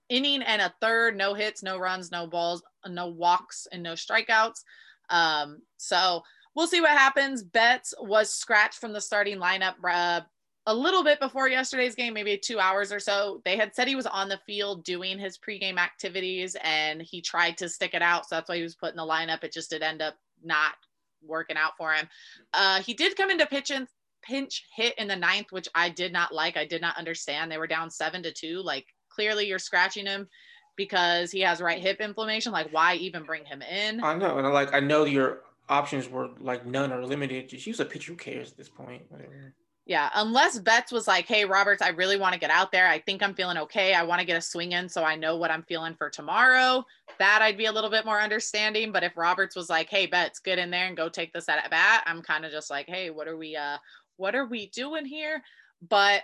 inning 0.09 0.41
and 0.43 0.61
a 0.61 0.73
third, 0.81 1.15
no 1.17 1.33
hits, 1.33 1.63
no 1.63 1.77
runs, 1.77 2.11
no 2.11 2.27
balls, 2.27 2.61
no 2.87 3.07
walks, 3.07 3.67
and 3.71 3.81
no 3.83 3.93
strikeouts. 3.93 4.61
Um, 5.09 5.61
so 5.77 6.23
we'll 6.55 6.67
see 6.67 6.81
what 6.81 6.91
happens. 6.91 7.43
Betts 7.43 7.93
was 7.99 8.33
scratched 8.33 8.79
from 8.79 8.93
the 8.93 9.01
starting 9.01 9.37
lineup 9.37 9.75
uh, 9.87 10.21
a 10.65 10.73
little 10.73 11.03
bit 11.03 11.19
before 11.19 11.49
yesterday's 11.49 11.95
game, 11.95 12.13
maybe 12.13 12.37
two 12.37 12.59
hours 12.59 12.91
or 12.91 12.99
so. 12.99 13.41
They 13.43 13.57
had 13.57 13.75
said 13.75 13.87
he 13.87 13.95
was 13.95 14.05
on 14.05 14.29
the 14.29 14.39
field 14.45 14.83
doing 14.85 15.19
his 15.19 15.37
pregame 15.37 15.77
activities 15.77 16.55
and 16.63 17.01
he 17.01 17.21
tried 17.21 17.57
to 17.57 17.69
stick 17.69 17.93
it 17.93 18.01
out. 18.01 18.27
So 18.27 18.35
that's 18.35 18.47
why 18.47 18.57
he 18.57 18.63
was 18.63 18.75
put 18.75 18.91
in 18.91 18.97
the 18.97 19.03
lineup. 19.03 19.43
It 19.43 19.51
just 19.51 19.69
did 19.69 19.83
end 19.83 20.01
up 20.01 20.15
not 20.41 20.73
working 21.21 21.57
out 21.57 21.73
for 21.77 21.91
him. 21.93 22.07
Uh, 22.53 22.79
he 22.81 22.93
did 22.93 23.17
come 23.17 23.29
into 23.29 23.45
pitch 23.45 23.71
in, 23.71 23.87
pinch 24.21 24.65
hit 24.73 24.97
in 24.97 25.07
the 25.07 25.15
ninth, 25.15 25.47
which 25.51 25.67
I 25.75 25.89
did 25.89 26.13
not 26.13 26.33
like. 26.33 26.55
I 26.55 26.65
did 26.65 26.81
not 26.81 26.97
understand. 26.97 27.51
They 27.51 27.57
were 27.57 27.67
down 27.67 27.89
seven 27.89 28.23
to 28.23 28.31
two. 28.31 28.61
Like 28.61 28.85
clearly 29.09 29.47
you're 29.47 29.59
scratching 29.59 30.05
him 30.05 30.29
because 30.77 31.29
he 31.29 31.41
has 31.41 31.61
right 31.61 31.81
hip 31.81 31.99
inflammation. 31.99 32.53
Like 32.53 32.71
why 32.71 32.95
even 32.95 33.23
bring 33.23 33.43
him 33.43 33.61
in? 33.61 34.01
I 34.01 34.15
know, 34.15 34.37
and 34.37 34.47
I 34.47 34.49
like 34.49 34.73
I 34.73 34.79
know 34.79 35.03
your 35.03 35.41
options 35.67 36.09
were 36.09 36.29
like 36.39 36.65
none 36.65 36.93
or 36.93 37.05
limited. 37.05 37.49
Just 37.49 37.67
use 37.67 37.81
a 37.81 37.85
pitcher 37.85 38.13
who 38.13 38.17
cares 38.17 38.51
at 38.51 38.57
this 38.57 38.69
point. 38.69 39.03
Whatever. 39.09 39.53
Yeah, 39.85 40.09
unless 40.15 40.59
Betts 40.59 40.93
was 40.93 41.07
like, 41.09 41.27
"Hey, 41.27 41.43
Roberts, 41.43 41.81
I 41.81 41.89
really 41.89 42.15
want 42.15 42.33
to 42.33 42.39
get 42.39 42.49
out 42.49 42.71
there. 42.71 42.87
I 42.87 42.99
think 42.99 43.21
I'm 43.21 43.33
feeling 43.33 43.57
okay. 43.57 43.93
I 43.93 44.03
want 44.03 44.21
to 44.21 44.25
get 44.25 44.37
a 44.37 44.41
swing 44.41 44.71
in, 44.71 44.87
so 44.87 45.03
I 45.03 45.15
know 45.15 45.35
what 45.35 45.51
I'm 45.51 45.63
feeling 45.63 45.95
for 45.95 46.09
tomorrow." 46.09 46.85
That 47.19 47.41
I'd 47.41 47.57
be 47.57 47.65
a 47.65 47.71
little 47.71 47.89
bit 47.89 48.05
more 48.05 48.21
understanding. 48.21 48.93
But 48.93 49.03
if 49.03 49.17
Roberts 49.17 49.57
was 49.57 49.69
like, 49.69 49.89
"Hey, 49.89 50.05
Betts, 50.05 50.39
get 50.39 50.57
in 50.57 50.71
there 50.71 50.87
and 50.87 50.95
go 50.95 51.09
take 51.09 51.33
this 51.33 51.49
at 51.49 51.69
bat," 51.69 52.03
I'm 52.05 52.21
kind 52.21 52.45
of 52.45 52.51
just 52.51 52.69
like, 52.69 52.87
"Hey, 52.87 53.09
what 53.09 53.27
are 53.27 53.35
we? 53.35 53.57
Uh, 53.57 53.77
what 54.15 54.35
are 54.35 54.45
we 54.45 54.67
doing 54.69 55.05
here?" 55.05 55.43
But 55.81 56.23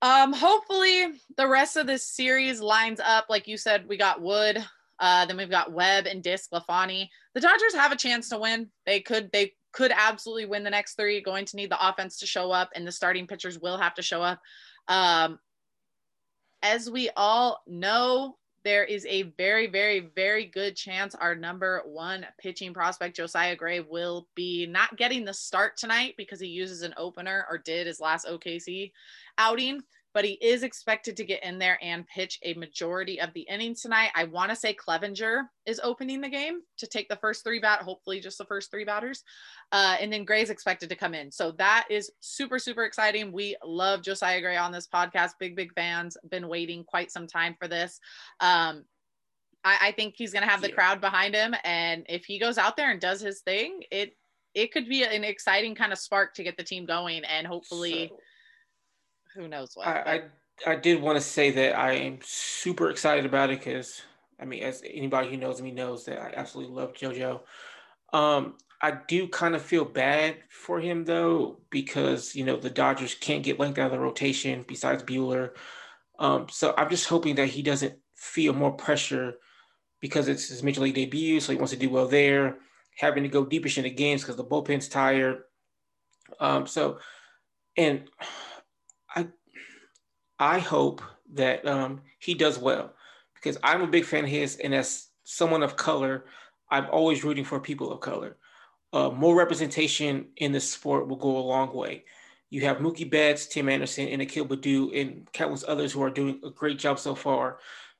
um, 0.00 0.32
hopefully 0.32 1.20
the 1.36 1.46
rest 1.46 1.76
of 1.76 1.86
this 1.86 2.06
series 2.06 2.60
lines 2.60 3.00
up. 3.00 3.26
Like 3.28 3.46
you 3.46 3.58
said, 3.58 3.86
we 3.88 3.98
got 3.98 4.22
Wood. 4.22 4.64
Uh, 4.98 5.26
then 5.26 5.36
we've 5.36 5.50
got 5.50 5.72
Webb 5.72 6.06
and 6.06 6.22
DeSclafani. 6.22 7.08
The 7.34 7.40
Dodgers 7.40 7.74
have 7.74 7.92
a 7.92 7.96
chance 7.96 8.28
to 8.30 8.38
win. 8.38 8.70
They 8.86 9.00
could. 9.00 9.30
They 9.32 9.52
could 9.72 9.92
absolutely 9.94 10.46
win 10.46 10.64
the 10.64 10.70
next 10.70 10.94
three. 10.94 11.20
Going 11.20 11.44
to 11.46 11.56
need 11.56 11.70
the 11.70 11.88
offense 11.88 12.18
to 12.18 12.26
show 12.26 12.50
up, 12.50 12.70
and 12.74 12.86
the 12.86 12.92
starting 12.92 13.26
pitchers 13.26 13.58
will 13.58 13.78
have 13.78 13.94
to 13.94 14.02
show 14.02 14.22
up. 14.22 14.40
Um, 14.88 15.38
as 16.62 16.90
we 16.90 17.10
all 17.16 17.62
know, 17.66 18.36
there 18.64 18.84
is 18.84 19.06
a 19.06 19.22
very, 19.38 19.66
very, 19.66 20.10
very 20.14 20.44
good 20.44 20.76
chance 20.76 21.14
our 21.14 21.34
number 21.34 21.82
one 21.86 22.26
pitching 22.38 22.74
prospect, 22.74 23.16
Josiah 23.16 23.56
Gray, 23.56 23.80
will 23.80 24.28
be 24.34 24.66
not 24.66 24.96
getting 24.96 25.24
the 25.24 25.32
start 25.32 25.76
tonight 25.76 26.14
because 26.18 26.40
he 26.40 26.48
uses 26.48 26.82
an 26.82 26.94
opener 26.96 27.46
or 27.48 27.58
did 27.58 27.86
his 27.86 28.00
last 28.00 28.26
OKC 28.26 28.92
outing. 29.38 29.80
But 30.12 30.24
he 30.24 30.32
is 30.40 30.62
expected 30.62 31.16
to 31.16 31.24
get 31.24 31.44
in 31.44 31.58
there 31.58 31.78
and 31.82 32.06
pitch 32.06 32.38
a 32.42 32.54
majority 32.54 33.20
of 33.20 33.32
the 33.32 33.42
innings 33.42 33.82
tonight. 33.82 34.10
I 34.14 34.24
want 34.24 34.50
to 34.50 34.56
say 34.56 34.74
Cleavinger 34.74 35.44
is 35.66 35.80
opening 35.84 36.20
the 36.20 36.28
game 36.28 36.60
to 36.78 36.86
take 36.86 37.08
the 37.08 37.16
first 37.16 37.44
three 37.44 37.60
bat, 37.60 37.82
hopefully 37.82 38.20
just 38.20 38.38
the 38.38 38.44
first 38.44 38.70
three 38.70 38.84
batters. 38.84 39.22
Uh, 39.70 39.96
and 40.00 40.12
then 40.12 40.24
Gray's 40.24 40.50
expected 40.50 40.88
to 40.88 40.96
come 40.96 41.14
in. 41.14 41.30
So 41.30 41.52
that 41.52 41.86
is 41.90 42.10
super, 42.20 42.58
super 42.58 42.84
exciting. 42.84 43.30
We 43.30 43.56
love 43.64 44.02
Josiah 44.02 44.40
Gray 44.40 44.56
on 44.56 44.72
this 44.72 44.88
podcast. 44.88 45.32
Big, 45.38 45.54
big 45.54 45.72
fans. 45.74 46.16
Been 46.28 46.48
waiting 46.48 46.82
quite 46.84 47.12
some 47.12 47.26
time 47.26 47.54
for 47.58 47.68
this. 47.68 48.00
Um, 48.40 48.84
I, 49.64 49.78
I 49.82 49.92
think 49.92 50.14
he's 50.16 50.32
going 50.32 50.44
to 50.44 50.50
have 50.50 50.62
the 50.62 50.68
yeah. 50.68 50.74
crowd 50.74 51.00
behind 51.00 51.34
him. 51.34 51.54
And 51.64 52.04
if 52.08 52.24
he 52.24 52.38
goes 52.38 52.58
out 52.58 52.76
there 52.76 52.90
and 52.90 53.00
does 53.00 53.20
his 53.20 53.40
thing, 53.42 53.82
it, 53.90 54.16
it 54.54 54.72
could 54.72 54.88
be 54.88 55.04
an 55.04 55.24
exciting 55.24 55.74
kind 55.74 55.92
of 55.92 55.98
spark 55.98 56.34
to 56.34 56.42
get 56.42 56.56
the 56.56 56.64
team 56.64 56.86
going 56.86 57.24
and 57.24 57.46
hopefully 57.46 58.08
so 58.08 58.16
who 59.34 59.48
knows 59.48 59.72
what. 59.74 59.86
I, 59.86 60.22
I, 60.66 60.72
I 60.72 60.76
did 60.76 61.00
want 61.00 61.16
to 61.16 61.22
say 61.22 61.50
that 61.50 61.78
I 61.78 61.92
am 61.92 62.18
super 62.22 62.90
excited 62.90 63.24
about 63.24 63.50
it 63.50 63.58
because 63.58 64.02
I 64.40 64.44
mean, 64.44 64.62
as 64.62 64.82
anybody 64.84 65.28
who 65.28 65.36
knows 65.36 65.60
me 65.60 65.70
knows 65.70 66.04
that 66.06 66.20
I 66.20 66.32
absolutely 66.34 66.74
love 66.74 66.94
JoJo. 66.94 67.40
Um, 68.12 68.54
I 68.82 68.92
do 69.08 69.28
kind 69.28 69.54
of 69.54 69.62
feel 69.62 69.84
bad 69.84 70.36
for 70.48 70.80
him 70.80 71.04
though 71.04 71.58
because 71.68 72.34
you 72.34 72.44
know 72.44 72.56
the 72.56 72.70
Dodgers 72.70 73.14
can't 73.14 73.42
get 73.44 73.60
length 73.60 73.78
out 73.78 73.86
of 73.86 73.92
the 73.92 73.98
rotation 73.98 74.64
besides 74.66 75.02
Buehler. 75.02 75.50
Um, 76.18 76.48
so 76.48 76.74
I'm 76.76 76.88
just 76.88 77.08
hoping 77.08 77.34
that 77.36 77.48
he 77.48 77.62
doesn't 77.62 77.94
feel 78.16 78.52
more 78.54 78.72
pressure 78.72 79.34
because 80.00 80.28
it's 80.28 80.48
his 80.48 80.62
major 80.62 80.80
league 80.80 80.94
debut, 80.94 81.40
so 81.40 81.52
he 81.52 81.58
wants 81.58 81.72
to 81.72 81.78
do 81.78 81.90
well 81.90 82.08
there. 82.08 82.58
Having 82.98 83.24
to 83.24 83.28
go 83.28 83.44
deepish 83.44 83.78
into 83.78 83.90
games 83.90 84.22
because 84.22 84.36
the 84.36 84.44
bullpen's 84.44 84.88
tired. 84.88 85.42
Um, 86.38 86.66
so, 86.66 86.98
and 87.76 88.08
I 90.40 90.58
hope 90.58 91.02
that 91.34 91.66
um, 91.66 92.00
he 92.18 92.32
does 92.32 92.58
well 92.58 92.94
because 93.34 93.58
I'm 93.62 93.82
a 93.82 93.86
big 93.86 94.06
fan 94.06 94.24
of 94.24 94.30
his, 94.30 94.56
and 94.56 94.74
as 94.74 95.08
someone 95.24 95.62
of 95.62 95.76
color, 95.76 96.24
I'm 96.70 96.86
always 96.90 97.22
rooting 97.22 97.44
for 97.44 97.60
people 97.60 97.92
of 97.92 98.00
color. 98.00 98.38
Uh, 98.92 99.10
more 99.10 99.36
representation 99.36 100.28
in 100.38 100.50
the 100.50 100.60
sport 100.60 101.08
will 101.08 101.16
go 101.16 101.36
a 101.36 101.40
long 101.40 101.74
way. 101.74 102.04
You 102.48 102.62
have 102.62 102.78
Mookie 102.78 103.08
Betts, 103.08 103.46
Tim 103.46 103.68
Anderson, 103.68 104.08
and 104.08 104.22
Akil 104.22 104.46
Baddoo, 104.46 104.98
and 104.98 105.30
countless 105.32 105.64
others 105.68 105.92
who 105.92 106.02
are 106.02 106.10
doing 106.10 106.40
a 106.42 106.50
great 106.50 106.78
job 106.78 106.98
so 106.98 107.14
far. 107.14 107.58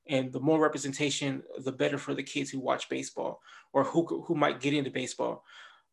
And 0.09 0.32
the 0.32 0.41
more 0.41 0.61
representation, 0.61 1.43
the 1.59 1.70
better 1.70 1.99
for 1.99 2.14
the 2.14 2.22
kids 2.22 2.51
who 2.51 2.59
watch 2.59 2.88
baseball 2.88 3.41
or 3.72 3.84
who, 3.84 4.24
who 4.26 4.34
might 4.34 4.61
get 4.61 4.74
into 4.74 4.91
baseball. 4.91 5.45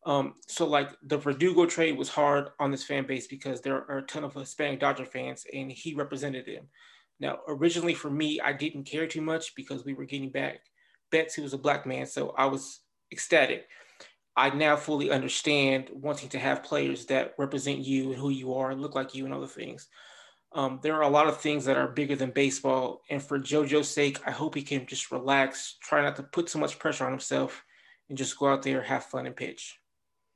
Um, 0.08 0.36
so 0.46 0.66
like 0.66 0.96
the 1.02 1.18
Verdugo 1.18 1.66
trade 1.66 1.98
was 1.98 2.08
hard 2.08 2.48
on 2.58 2.70
this 2.70 2.82
fan 2.82 3.06
base 3.06 3.26
because 3.26 3.60
there 3.60 3.84
are 3.90 3.98
a 3.98 4.02
ton 4.02 4.24
of 4.24 4.32
Hispanic 4.32 4.80
Dodger 4.80 5.04
fans 5.04 5.44
and 5.52 5.70
he 5.70 5.94
represented 5.94 6.46
them. 6.46 6.64
Now, 7.20 7.40
originally 7.46 7.92
for 7.92 8.10
me, 8.10 8.40
I 8.40 8.54
didn't 8.54 8.84
care 8.84 9.06
too 9.06 9.20
much 9.20 9.54
because 9.54 9.84
we 9.84 9.92
were 9.92 10.06
getting 10.06 10.30
back 10.30 10.60
Betts, 11.12 11.34
who 11.34 11.42
was 11.42 11.52
a 11.52 11.58
black 11.58 11.84
man. 11.84 12.06
So 12.06 12.30
I 12.30 12.46
was 12.46 12.80
ecstatic. 13.12 13.66
I 14.34 14.48
now 14.48 14.76
fully 14.76 15.10
understand 15.10 15.90
wanting 15.92 16.30
to 16.30 16.38
have 16.38 16.62
players 16.62 17.04
that 17.06 17.34
represent 17.38 17.80
you 17.80 18.12
and 18.12 18.18
who 18.18 18.30
you 18.30 18.54
are, 18.54 18.74
look 18.74 18.94
like 18.94 19.14
you 19.14 19.26
and 19.26 19.34
other 19.34 19.46
things. 19.46 19.88
Um, 20.52 20.80
there 20.82 20.94
are 20.94 21.02
a 21.02 21.08
lot 21.08 21.26
of 21.26 21.38
things 21.38 21.66
that 21.66 21.76
are 21.76 21.88
bigger 21.88 22.16
than 22.16 22.30
baseball. 22.30 23.02
And 23.10 23.22
for 23.22 23.38
JoJo's 23.38 23.90
sake, 23.90 24.20
I 24.24 24.30
hope 24.30 24.54
he 24.54 24.62
can 24.62 24.86
just 24.86 25.12
relax, 25.12 25.76
try 25.82 26.00
not 26.00 26.16
to 26.16 26.22
put 26.22 26.48
so 26.48 26.58
much 26.58 26.78
pressure 26.78 27.04
on 27.04 27.10
himself, 27.10 27.62
and 28.08 28.16
just 28.16 28.38
go 28.38 28.48
out 28.48 28.62
there, 28.62 28.80
have 28.80 29.04
fun, 29.04 29.26
and 29.26 29.36
pitch. 29.36 29.77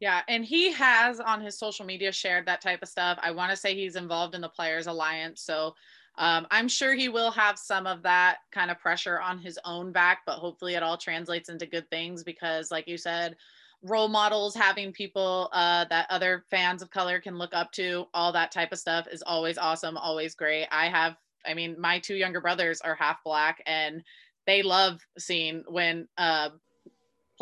Yeah, 0.03 0.23
and 0.27 0.45
he 0.45 0.73
has 0.73 1.21
on 1.21 1.41
his 1.41 1.57
social 1.57 1.87
media 1.87 2.11
shared 2.11 2.45
that 2.47 2.61
type 2.61 2.83
of 2.83 2.89
stuff. 2.89 3.21
I 3.23 3.31
want 3.31 3.53
to 3.53 3.57
say 3.57 3.77
he's 3.77 3.95
involved 3.95 4.35
in 4.35 4.41
the 4.41 4.49
Players 4.49 4.89
Alliance, 4.89 5.43
so 5.43 5.77
um, 6.19 6.45
I'm 6.51 6.67
sure 6.67 6.93
he 6.93 7.09
will 7.09 7.31
have 7.31 7.57
some 7.57 7.87
of 7.87 8.03
that 8.03 8.39
kind 8.51 8.73
of 8.73 8.81
pressure 8.81 9.21
on 9.21 9.39
his 9.39 9.61
own 9.65 9.93
back, 9.93 10.23
but 10.27 10.41
hopefully 10.41 10.75
it 10.75 10.83
all 10.83 10.97
translates 10.97 11.51
into 11.51 11.67
good 11.67 11.89
things 11.89 12.25
because, 12.25 12.73
like 12.73 12.89
you 12.89 12.99
said, 12.99 13.37
role 13.85 14.09
models, 14.09 14.57
having 14.57 14.91
people 14.91 15.49
uh, 15.53 15.85
that 15.85 16.09
other 16.11 16.47
fans 16.51 16.83
of 16.83 16.91
color 16.91 17.21
can 17.21 17.39
look 17.39 17.55
up 17.55 17.71
to, 17.75 18.07
all 18.13 18.33
that 18.33 18.51
type 18.51 18.73
of 18.73 18.81
stuff 18.81 19.07
is 19.07 19.23
always 19.25 19.57
awesome, 19.57 19.97
always 19.97 20.35
great. 20.35 20.67
I 20.73 20.89
have, 20.89 21.15
I 21.47 21.55
mean, 21.55 21.77
my 21.79 22.01
two 22.01 22.17
younger 22.17 22.41
brothers 22.41 22.81
are 22.81 22.97
half 22.97 23.23
black 23.23 23.63
and 23.67 24.03
they 24.49 24.65
love 24.65 24.99
seeing 25.17 25.63
when 25.69 26.09
uh, 26.19 26.49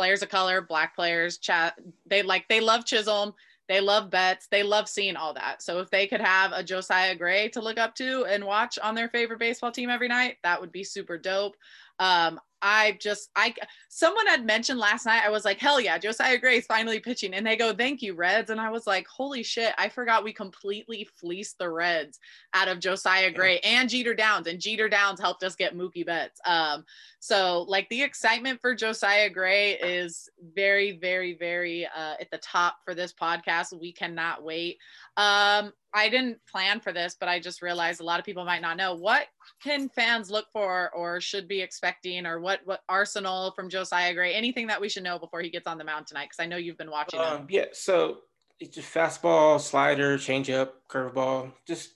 players 0.01 0.23
of 0.23 0.31
color, 0.31 0.63
black 0.63 0.97
players, 0.97 1.37
chat. 1.37 1.79
They 2.07 2.23
like 2.23 2.49
they 2.49 2.61
love 2.61 2.87
Chisholm. 2.87 3.35
They 3.69 3.83
love 3.83 4.09
Betts. 4.09 4.49
They 4.51 4.63
love 4.63 4.89
seeing 4.89 5.15
all 5.15 5.35
that. 5.35 5.63
So 5.63 5.79
if 5.81 5.91
they 5.91 6.07
could 6.07 6.23
have 6.23 6.53
a 6.53 6.63
Josiah 6.63 7.15
Gray 7.15 7.51
to 7.51 7.61
look 7.61 7.79
up 7.79 7.95
to 7.97 8.25
and 8.25 8.43
watch 8.43 8.79
on 8.83 8.95
their 8.95 9.11
favorite 9.11 9.39
baseball 9.39 9.71
team 9.71 9.91
every 9.91 10.09
night, 10.09 10.39
that 10.43 10.59
would 10.59 10.73
be 10.73 10.85
super 10.85 11.19
dope. 11.19 11.55
Um, 11.99 12.41
I 12.63 12.99
just 13.01 13.31
I 13.37 13.55
someone 13.89 14.27
had 14.27 14.45
mentioned 14.45 14.79
last 14.79 15.07
night. 15.07 15.23
I 15.25 15.31
was 15.31 15.45
like, 15.45 15.59
hell 15.59 15.81
yeah, 15.81 15.99
Josiah 15.99 16.39
Gray's 16.39 16.67
finally 16.67 17.01
pitching, 17.01 17.35
and 17.35 17.47
they 17.47 17.57
go, 17.57 17.75
thank 17.75 18.03
you, 18.03 18.15
Reds, 18.15 18.51
and 18.51 18.61
I 18.61 18.71
was 18.71 18.87
like, 18.87 19.07
holy 19.07 19.43
shit, 19.43 19.73
I 19.79 19.89
forgot 19.89 20.25
we 20.25 20.33
completely 20.33 21.09
fleeced 21.19 21.59
the 21.59 21.71
Reds 21.71 22.19
out 22.55 22.69
of 22.69 22.81
Josiah 22.81 23.31
Gray 23.31 23.61
and 23.61 23.89
Jeter 23.89 24.15
Downs, 24.15 24.47
and 24.47 24.61
Jeter 24.61 24.89
Downs 24.89 25.21
helped 25.21 25.43
us 25.43 25.57
get 25.57 25.77
Mookie 25.77 26.07
Betts. 26.07 26.41
Um, 26.47 26.85
so 27.19 27.67
like 27.69 27.89
the 27.91 28.03
excitement 28.03 28.61
for 28.61 28.75
Josiah 28.75 29.29
Gray 29.29 29.73
is 29.73 30.29
very, 30.55 30.93
very, 30.93 31.35
very 31.35 31.87
uh, 31.87 32.15
at 32.21 32.31
the 32.31 32.39
top 32.39 32.77
for 32.85 32.95
this 32.95 33.13
podcast. 33.13 33.79
We 33.79 33.93
cannot 33.93 34.43
wait. 34.43 34.79
Um, 35.21 35.75
I 35.93 36.09
didn't 36.09 36.39
plan 36.51 36.81
for 36.81 36.93
this, 36.93 37.15
but 37.19 37.29
I 37.29 37.41
just 37.41 37.61
realized 37.61 38.01
a 38.01 38.05
lot 38.05 38.19
of 38.19 38.25
people 38.25 38.47
might 38.47 38.63
not 38.63 38.79
know 38.79 38.95
what 38.95 39.27
can 39.63 39.91
fans 39.91 40.31
look 40.31 40.47
for 40.51 40.91
or 40.95 41.21
should 41.21 41.47
be 41.47 41.61
expecting 41.61 42.25
or 42.25 42.41
what 42.41 42.61
what 42.65 42.81
arsenal 42.89 43.53
from 43.55 43.69
Josiah 43.69 44.15
Gray, 44.15 44.33
anything 44.33 44.67
that 44.69 44.81
we 44.81 44.89
should 44.89 45.03
know 45.03 45.19
before 45.19 45.43
he 45.43 45.51
gets 45.51 45.67
on 45.67 45.77
the 45.77 45.85
mound 45.85 46.07
tonight? 46.07 46.31
Because 46.31 46.43
I 46.43 46.47
know 46.47 46.57
you've 46.57 46.79
been 46.79 46.91
watching. 46.91 47.21
Um, 47.21 47.47
yeah, 47.51 47.67
so 47.73 48.21
it's 48.61 48.75
just 48.77 48.95
fastball, 48.95 49.61
slider, 49.61 50.17
changeup, 50.17 50.71
curveball, 50.89 51.53
just 51.67 51.91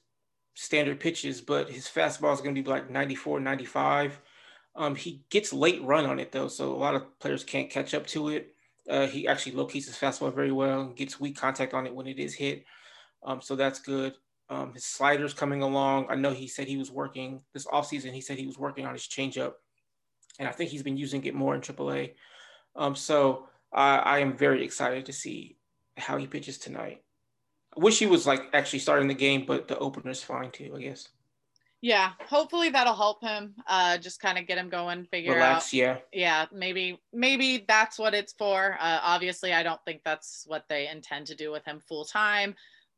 standard 0.55 1.01
pitches. 1.01 1.41
But 1.41 1.71
his 1.71 1.87
fastball 1.87 2.35
is 2.35 2.43
going 2.43 2.55
to 2.55 2.63
be 2.63 2.69
like 2.69 2.91
94, 2.91 3.41
95. 3.41 4.21
Um, 4.77 4.97
he 4.97 5.25
gets 5.31 5.51
late 5.51 5.83
run 5.83 6.05
on 6.05 6.19
it 6.19 6.31
though, 6.31 6.49
so 6.49 6.73
a 6.73 6.77
lot 6.77 6.95
of 6.95 7.19
players 7.21 7.43
can't 7.43 7.71
catch 7.71 7.95
up 7.95 8.07
to 8.09 8.29
it. 8.29 8.55
Uh, 8.91 9.07
he 9.07 9.27
actually 9.27 9.53
locates 9.53 9.87
his 9.87 9.97
fastball 9.97 10.35
very 10.35 10.53
well 10.53 10.83
and 10.83 10.97
gets 10.97 11.19
weak 11.19 11.39
contact 11.39 11.73
on 11.73 11.87
it 11.87 11.95
when 11.95 12.07
it 12.07 12.19
is 12.19 12.35
hit. 12.35 12.67
Um, 13.25 13.41
so 13.41 13.57
that's 13.57 13.81
good. 13.81 14.15
Um, 14.51 14.75
his 14.75 14.85
sliders 14.85 15.33
coming 15.33 15.63
along. 15.63 16.07
I 16.11 16.17
know 16.17 16.33
he 16.33 16.49
said 16.49 16.69
he 16.69 16.77
was 16.77 16.91
working 16.91 17.41
this 17.55 17.67
offseason. 17.67 18.13
He 18.13 18.21
said 18.21 18.39
he 18.39 18.47
was 18.47 18.59
working 18.59 18.87
on 18.87 18.93
his 18.93 19.03
changeup, 19.03 19.53
and 20.39 20.49
I 20.49 20.53
think 20.53 20.71
he's 20.71 20.83
been 20.83 20.99
using 20.99 21.25
it 21.25 21.35
more 21.35 21.55
in 21.55 21.63
AAA. 21.63 22.15
Um, 22.77 22.95
so 22.95 23.49
I, 23.73 23.97
I 23.97 24.19
am 24.19 24.37
very 24.37 24.63
excited 24.65 25.07
to 25.07 25.13
see 25.13 25.57
how 25.97 26.19
he 26.19 26.27
pitches 26.27 26.59
tonight. 26.59 27.03
I 27.77 27.81
wish 27.81 27.99
he 27.99 28.07
was 28.07 28.27
like 28.27 28.43
actually 28.53 28.81
starting 28.81 29.09
the 29.09 29.15
game, 29.15 29.45
but 29.47 29.67
the 29.67 29.79
opener 29.79 30.11
is 30.11 30.23
fine 30.23 30.51
too, 30.51 30.75
I 30.77 30.81
guess. 30.81 31.09
Yeah, 31.81 32.13
hopefully 32.29 32.71
that'll 32.71 32.95
help 32.95 33.23
him. 33.23 33.55
Uh, 33.67 33.99
just 33.99 34.19
kind 34.19 34.39
of 34.39 34.47
get 34.47 34.57
him 34.57 34.71
going, 34.71 35.05
figure 35.05 35.35
Relax, 35.35 35.67
out. 35.67 35.73
Yeah. 35.75 35.97
Yeah, 36.13 36.47
maybe 36.51 36.99
maybe 37.13 37.65
that's 37.69 37.99
what 37.99 38.15
it's 38.15 38.33
for. 38.33 38.79
Uh, 38.81 39.01
obviously, 39.03 39.53
I 39.53 39.63
don't 39.63 39.81
think 39.85 40.01
that's 40.03 40.45
what 40.47 40.65
they 40.69 40.89
intend 40.89 41.27
to 41.27 41.35
do 41.35 41.53
with 41.53 41.65
him 41.67 41.81
full 41.81 42.07
time. 42.07 42.55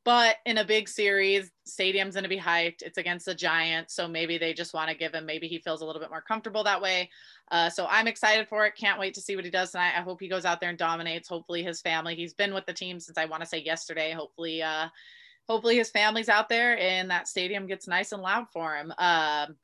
But 0.06 0.36
in 0.46 0.58
a 0.58 0.64
big 0.64 0.88
series, 0.88 1.50
stadium's 1.64 2.14
going 2.14 2.22
to 2.22 2.28
be 2.28 2.38
hyped. 2.38 2.82
It's 2.82 2.96
against 2.96 3.26
the 3.26 3.34
Giants, 3.34 3.92
so 3.92 4.06
maybe 4.06 4.38
they 4.38 4.54
just 4.54 4.72
want 4.72 4.88
to 4.88 4.96
give 4.96 5.12
him. 5.12 5.26
Maybe 5.26 5.48
he 5.48 5.58
feels 5.58 5.80
a 5.80 5.84
little 5.84 6.00
bit 6.00 6.10
more 6.10 6.20
comfortable 6.20 6.62
that 6.62 6.80
way. 6.80 7.10
Uh, 7.50 7.68
so 7.68 7.88
I'm 7.90 8.06
excited 8.06 8.46
for 8.46 8.64
it. 8.64 8.76
Can't 8.76 9.00
wait 9.00 9.14
to 9.14 9.20
see 9.20 9.34
what 9.34 9.44
he 9.44 9.50
does 9.50 9.72
tonight. 9.72 9.94
I 9.96 10.02
hope 10.02 10.20
he 10.20 10.28
goes 10.28 10.44
out 10.44 10.60
there 10.60 10.70
and 10.70 10.78
dominates. 10.78 11.28
Hopefully 11.28 11.64
his 11.64 11.80
family. 11.80 12.14
He's 12.14 12.34
been 12.34 12.54
with 12.54 12.66
the 12.66 12.72
team 12.72 13.00
since 13.00 13.18
I 13.18 13.24
want 13.24 13.42
to 13.42 13.48
say 13.48 13.60
yesterday. 13.60 14.12
Hopefully, 14.12 14.62
uh, 14.62 14.86
hopefully 15.48 15.76
his 15.76 15.90
family's 15.90 16.28
out 16.28 16.48
there 16.48 16.78
and 16.78 17.10
that 17.10 17.26
stadium 17.26 17.66
gets 17.66 17.88
nice 17.88 18.12
and 18.12 18.22
loud 18.22 18.46
for 18.52 18.76
him. 18.76 18.92
Um, 18.92 19.56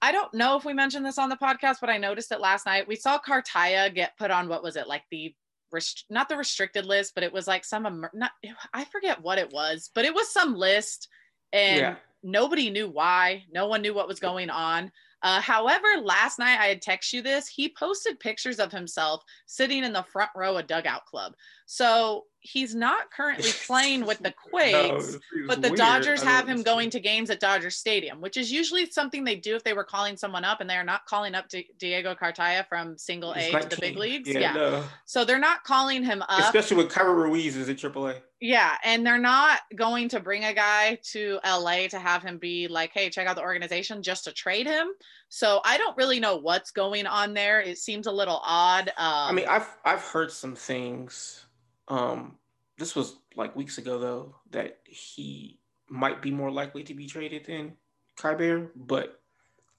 I 0.00 0.12
don't 0.12 0.32
know 0.32 0.56
if 0.56 0.64
we 0.64 0.72
mentioned 0.72 1.04
this 1.04 1.18
on 1.18 1.28
the 1.28 1.36
podcast, 1.36 1.76
but 1.78 1.90
I 1.90 1.98
noticed 1.98 2.32
it 2.32 2.40
last 2.40 2.64
night. 2.64 2.88
We 2.88 2.96
saw 2.96 3.18
Cartaya 3.18 3.94
get 3.94 4.16
put 4.16 4.30
on 4.30 4.48
what 4.48 4.62
was 4.62 4.76
it 4.76 4.88
like 4.88 5.04
the 5.10 5.34
rest- 5.72 6.04
not 6.10 6.28
the 6.28 6.36
restricted 6.36 6.86
list, 6.86 7.14
but 7.14 7.24
it 7.24 7.32
was 7.32 7.46
like 7.46 7.64
some 7.64 8.06
not 8.12 8.32
I 8.72 8.84
forget 8.84 9.22
what 9.22 9.38
it 9.38 9.52
was, 9.52 9.90
but 9.94 10.04
it 10.04 10.14
was 10.14 10.32
some 10.32 10.54
list 10.54 11.08
and 11.52 11.80
yeah. 11.80 11.96
nobody 12.22 12.70
knew 12.70 12.88
why. 12.88 13.44
No 13.52 13.66
one 13.66 13.82
knew 13.82 13.94
what 13.94 14.08
was 14.08 14.20
going 14.20 14.50
on. 14.50 14.92
Uh, 15.22 15.40
however, 15.40 15.86
last 16.02 16.38
night 16.38 16.58
I 16.58 16.66
had 16.66 16.82
text 16.82 17.12
you 17.12 17.22
this. 17.22 17.46
He 17.46 17.68
posted 17.68 18.18
pictures 18.18 18.58
of 18.58 18.72
himself 18.72 19.22
sitting 19.46 19.84
in 19.84 19.92
the 19.92 20.02
front 20.02 20.30
row 20.34 20.56
of 20.56 20.66
Dugout 20.66 21.06
Club. 21.06 21.34
So 21.66 22.24
he's 22.42 22.74
not 22.74 23.10
currently 23.10 23.50
playing 23.66 24.04
with 24.04 24.18
the 24.18 24.32
Quakes, 24.32 25.12
no, 25.34 25.46
but 25.46 25.62
the 25.62 25.68
weird. 25.68 25.78
Dodgers 25.78 26.22
have 26.22 26.46
him 26.46 26.62
going 26.62 26.90
to 26.90 27.00
games 27.00 27.30
at 27.30 27.40
Dodger 27.40 27.70
Stadium, 27.70 28.20
which 28.20 28.36
is 28.36 28.52
usually 28.52 28.90
something 28.90 29.24
they 29.24 29.36
do 29.36 29.56
if 29.56 29.64
they 29.64 29.72
were 29.72 29.84
calling 29.84 30.16
someone 30.16 30.44
up 30.44 30.60
and 30.60 30.68
they're 30.68 30.84
not 30.84 31.06
calling 31.06 31.34
up 31.34 31.46
Diego 31.78 32.14
Cartaya 32.14 32.66
from 32.68 32.98
single 32.98 33.32
A 33.32 33.50
to 33.52 33.68
the 33.68 33.76
big 33.80 33.96
leagues. 33.96 34.28
Yeah. 34.28 34.40
yeah. 34.40 34.52
No. 34.52 34.84
So 35.06 35.24
they're 35.24 35.38
not 35.38 35.64
calling 35.64 36.02
him 36.04 36.22
up. 36.22 36.40
Especially 36.40 36.76
with 36.76 36.90
Keibert 36.90 37.14
Ruiz 37.14 37.56
is 37.56 37.68
at 37.68 37.76
AAA. 37.76 38.20
Yeah. 38.40 38.76
And 38.84 39.06
they're 39.06 39.18
not 39.18 39.60
going 39.76 40.08
to 40.10 40.20
bring 40.20 40.44
a 40.44 40.52
guy 40.52 40.98
to 41.12 41.38
LA 41.46 41.86
to 41.88 41.98
have 41.98 42.24
him 42.24 42.38
be 42.38 42.66
like, 42.66 42.90
hey, 42.92 43.08
check 43.08 43.28
out 43.28 43.36
the 43.36 43.42
organization 43.42 44.02
just 44.02 44.24
to 44.24 44.32
trade 44.32 44.66
him. 44.66 44.88
So 45.28 45.60
I 45.64 45.78
don't 45.78 45.96
really 45.96 46.18
know 46.18 46.36
what's 46.36 46.72
going 46.72 47.06
on 47.06 47.34
there. 47.34 47.60
It 47.60 47.78
seems 47.78 48.08
a 48.08 48.12
little 48.12 48.40
odd. 48.44 48.88
Um, 48.88 48.94
I 48.98 49.32
mean, 49.32 49.46
I've 49.48 49.68
I've 49.84 50.02
heard 50.02 50.30
some 50.30 50.54
things 50.54 51.46
um, 51.88 52.36
this 52.78 52.94
was 52.94 53.16
like 53.36 53.56
weeks 53.56 53.78
ago 53.78 53.98
though 53.98 54.34
that 54.50 54.78
he 54.84 55.58
might 55.88 56.22
be 56.22 56.30
more 56.30 56.50
likely 56.50 56.82
to 56.84 56.94
be 56.94 57.06
traded 57.06 57.46
than 57.46 57.74
Keibert, 58.18 58.70
but 58.74 59.20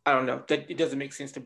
I 0.06 0.14
don't 0.14 0.26
know. 0.26 0.44
That 0.48 0.70
it 0.70 0.78
doesn't 0.78 1.00
make 1.00 1.14
sense 1.14 1.32
to 1.34 1.44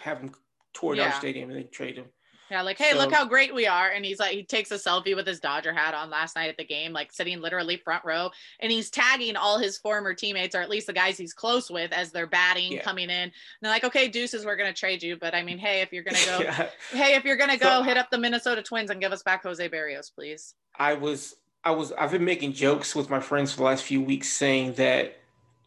have 0.00 0.18
him 0.18 0.32
tour 0.72 0.94
yeah. 0.94 1.06
our 1.06 1.12
stadium 1.12 1.50
and 1.50 1.58
then 1.58 1.68
trade 1.70 1.96
him. 1.96 2.06
Yeah, 2.50 2.62
like, 2.62 2.78
hey, 2.78 2.92
so, 2.92 2.98
look 2.98 3.12
how 3.12 3.24
great 3.24 3.54
we 3.54 3.66
are. 3.66 3.90
And 3.90 4.04
he's 4.04 4.20
like, 4.20 4.32
he 4.32 4.44
takes 4.44 4.70
a 4.70 4.76
selfie 4.76 5.16
with 5.16 5.26
his 5.26 5.40
Dodger 5.40 5.72
hat 5.72 5.94
on 5.94 6.10
last 6.10 6.36
night 6.36 6.48
at 6.48 6.56
the 6.56 6.64
game, 6.64 6.92
like 6.92 7.12
sitting 7.12 7.40
literally 7.40 7.76
front 7.76 8.04
row. 8.04 8.30
And 8.60 8.70
he's 8.70 8.88
tagging 8.88 9.34
all 9.36 9.58
his 9.58 9.78
former 9.78 10.14
teammates, 10.14 10.54
or 10.54 10.60
at 10.60 10.70
least 10.70 10.86
the 10.86 10.92
guys 10.92 11.18
he's 11.18 11.32
close 11.32 11.70
with, 11.70 11.92
as 11.92 12.12
they're 12.12 12.26
batting, 12.26 12.72
yeah. 12.72 12.82
coming 12.82 13.10
in. 13.10 13.10
And 13.10 13.32
they're 13.60 13.70
like, 13.70 13.84
okay, 13.84 14.06
deuces, 14.06 14.44
we're 14.44 14.56
going 14.56 14.72
to 14.72 14.78
trade 14.78 15.02
you. 15.02 15.16
But 15.16 15.34
I 15.34 15.42
mean, 15.42 15.58
hey, 15.58 15.80
if 15.80 15.92
you're 15.92 16.04
going 16.04 16.16
to 16.22 16.26
go, 16.26 16.38
yeah. 16.40 16.68
hey, 16.92 17.16
if 17.16 17.24
you're 17.24 17.36
going 17.36 17.50
to 17.50 17.58
go 17.58 17.80
so, 17.80 17.82
hit 17.82 17.96
up 17.96 18.10
the 18.10 18.18
Minnesota 18.18 18.62
Twins 18.62 18.90
and 18.90 19.00
give 19.00 19.12
us 19.12 19.22
back 19.22 19.42
Jose 19.42 19.68
Berrios, 19.68 20.14
please. 20.14 20.54
I 20.78 20.94
was, 20.94 21.36
I 21.64 21.72
was, 21.72 21.90
I've 21.92 22.12
been 22.12 22.24
making 22.24 22.52
jokes 22.52 22.94
with 22.94 23.10
my 23.10 23.20
friends 23.20 23.52
for 23.52 23.58
the 23.58 23.64
last 23.64 23.82
few 23.82 24.00
weeks 24.00 24.32
saying 24.32 24.74
that, 24.74 25.16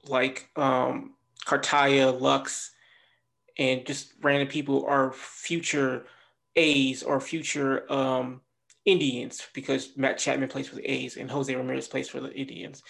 like, 0.07 0.49
um, 0.55 1.15
Cartaya, 1.45 2.17
Lux, 2.19 2.71
and 3.57 3.85
just 3.85 4.13
random 4.21 4.47
people 4.47 4.85
are 4.85 5.11
future– 5.11 6.05
A's 6.55 7.03
or 7.03 7.19
future 7.19 7.91
um, 7.91 8.41
Indians 8.85 9.47
because 9.53 9.95
Matt 9.97 10.17
Chapman 10.17 10.49
plays 10.49 10.67
for 10.67 10.75
the 10.75 10.89
A's 10.89 11.17
and 11.17 11.29
Jose 11.29 11.53
Ramirez 11.53 11.87
plays 11.87 12.09
for 12.09 12.19
the 12.19 12.33
Indians. 12.33 12.81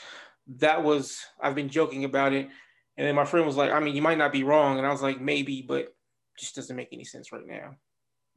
That 0.57 0.84
was 0.84 1.20
I've 1.41 1.55
been 1.55 1.70
joking 1.70 2.05
about 2.05 2.34
it, 2.34 2.47
and 2.97 3.07
then 3.07 3.16
my 3.16 3.26
friend 3.26 3.45
was 3.45 3.55
like, 3.55 3.72
"I 3.72 3.80
mean, 3.80 3.95
you 3.95 4.01
might 4.01 4.18
not 4.18 4.32
be 4.32 4.43
wrong," 4.43 4.78
and 4.78 4.88
I 4.88 4.91
was 4.91 5.01
like, 5.01 5.22
"Maybe, 5.22 5.62
but 5.62 5.93
just 6.39 6.55
doesn't 6.55 6.76
make 6.76 6.89
any 6.91 7.03
sense 7.03 7.32
right 7.32 7.45
now." 7.45 7.76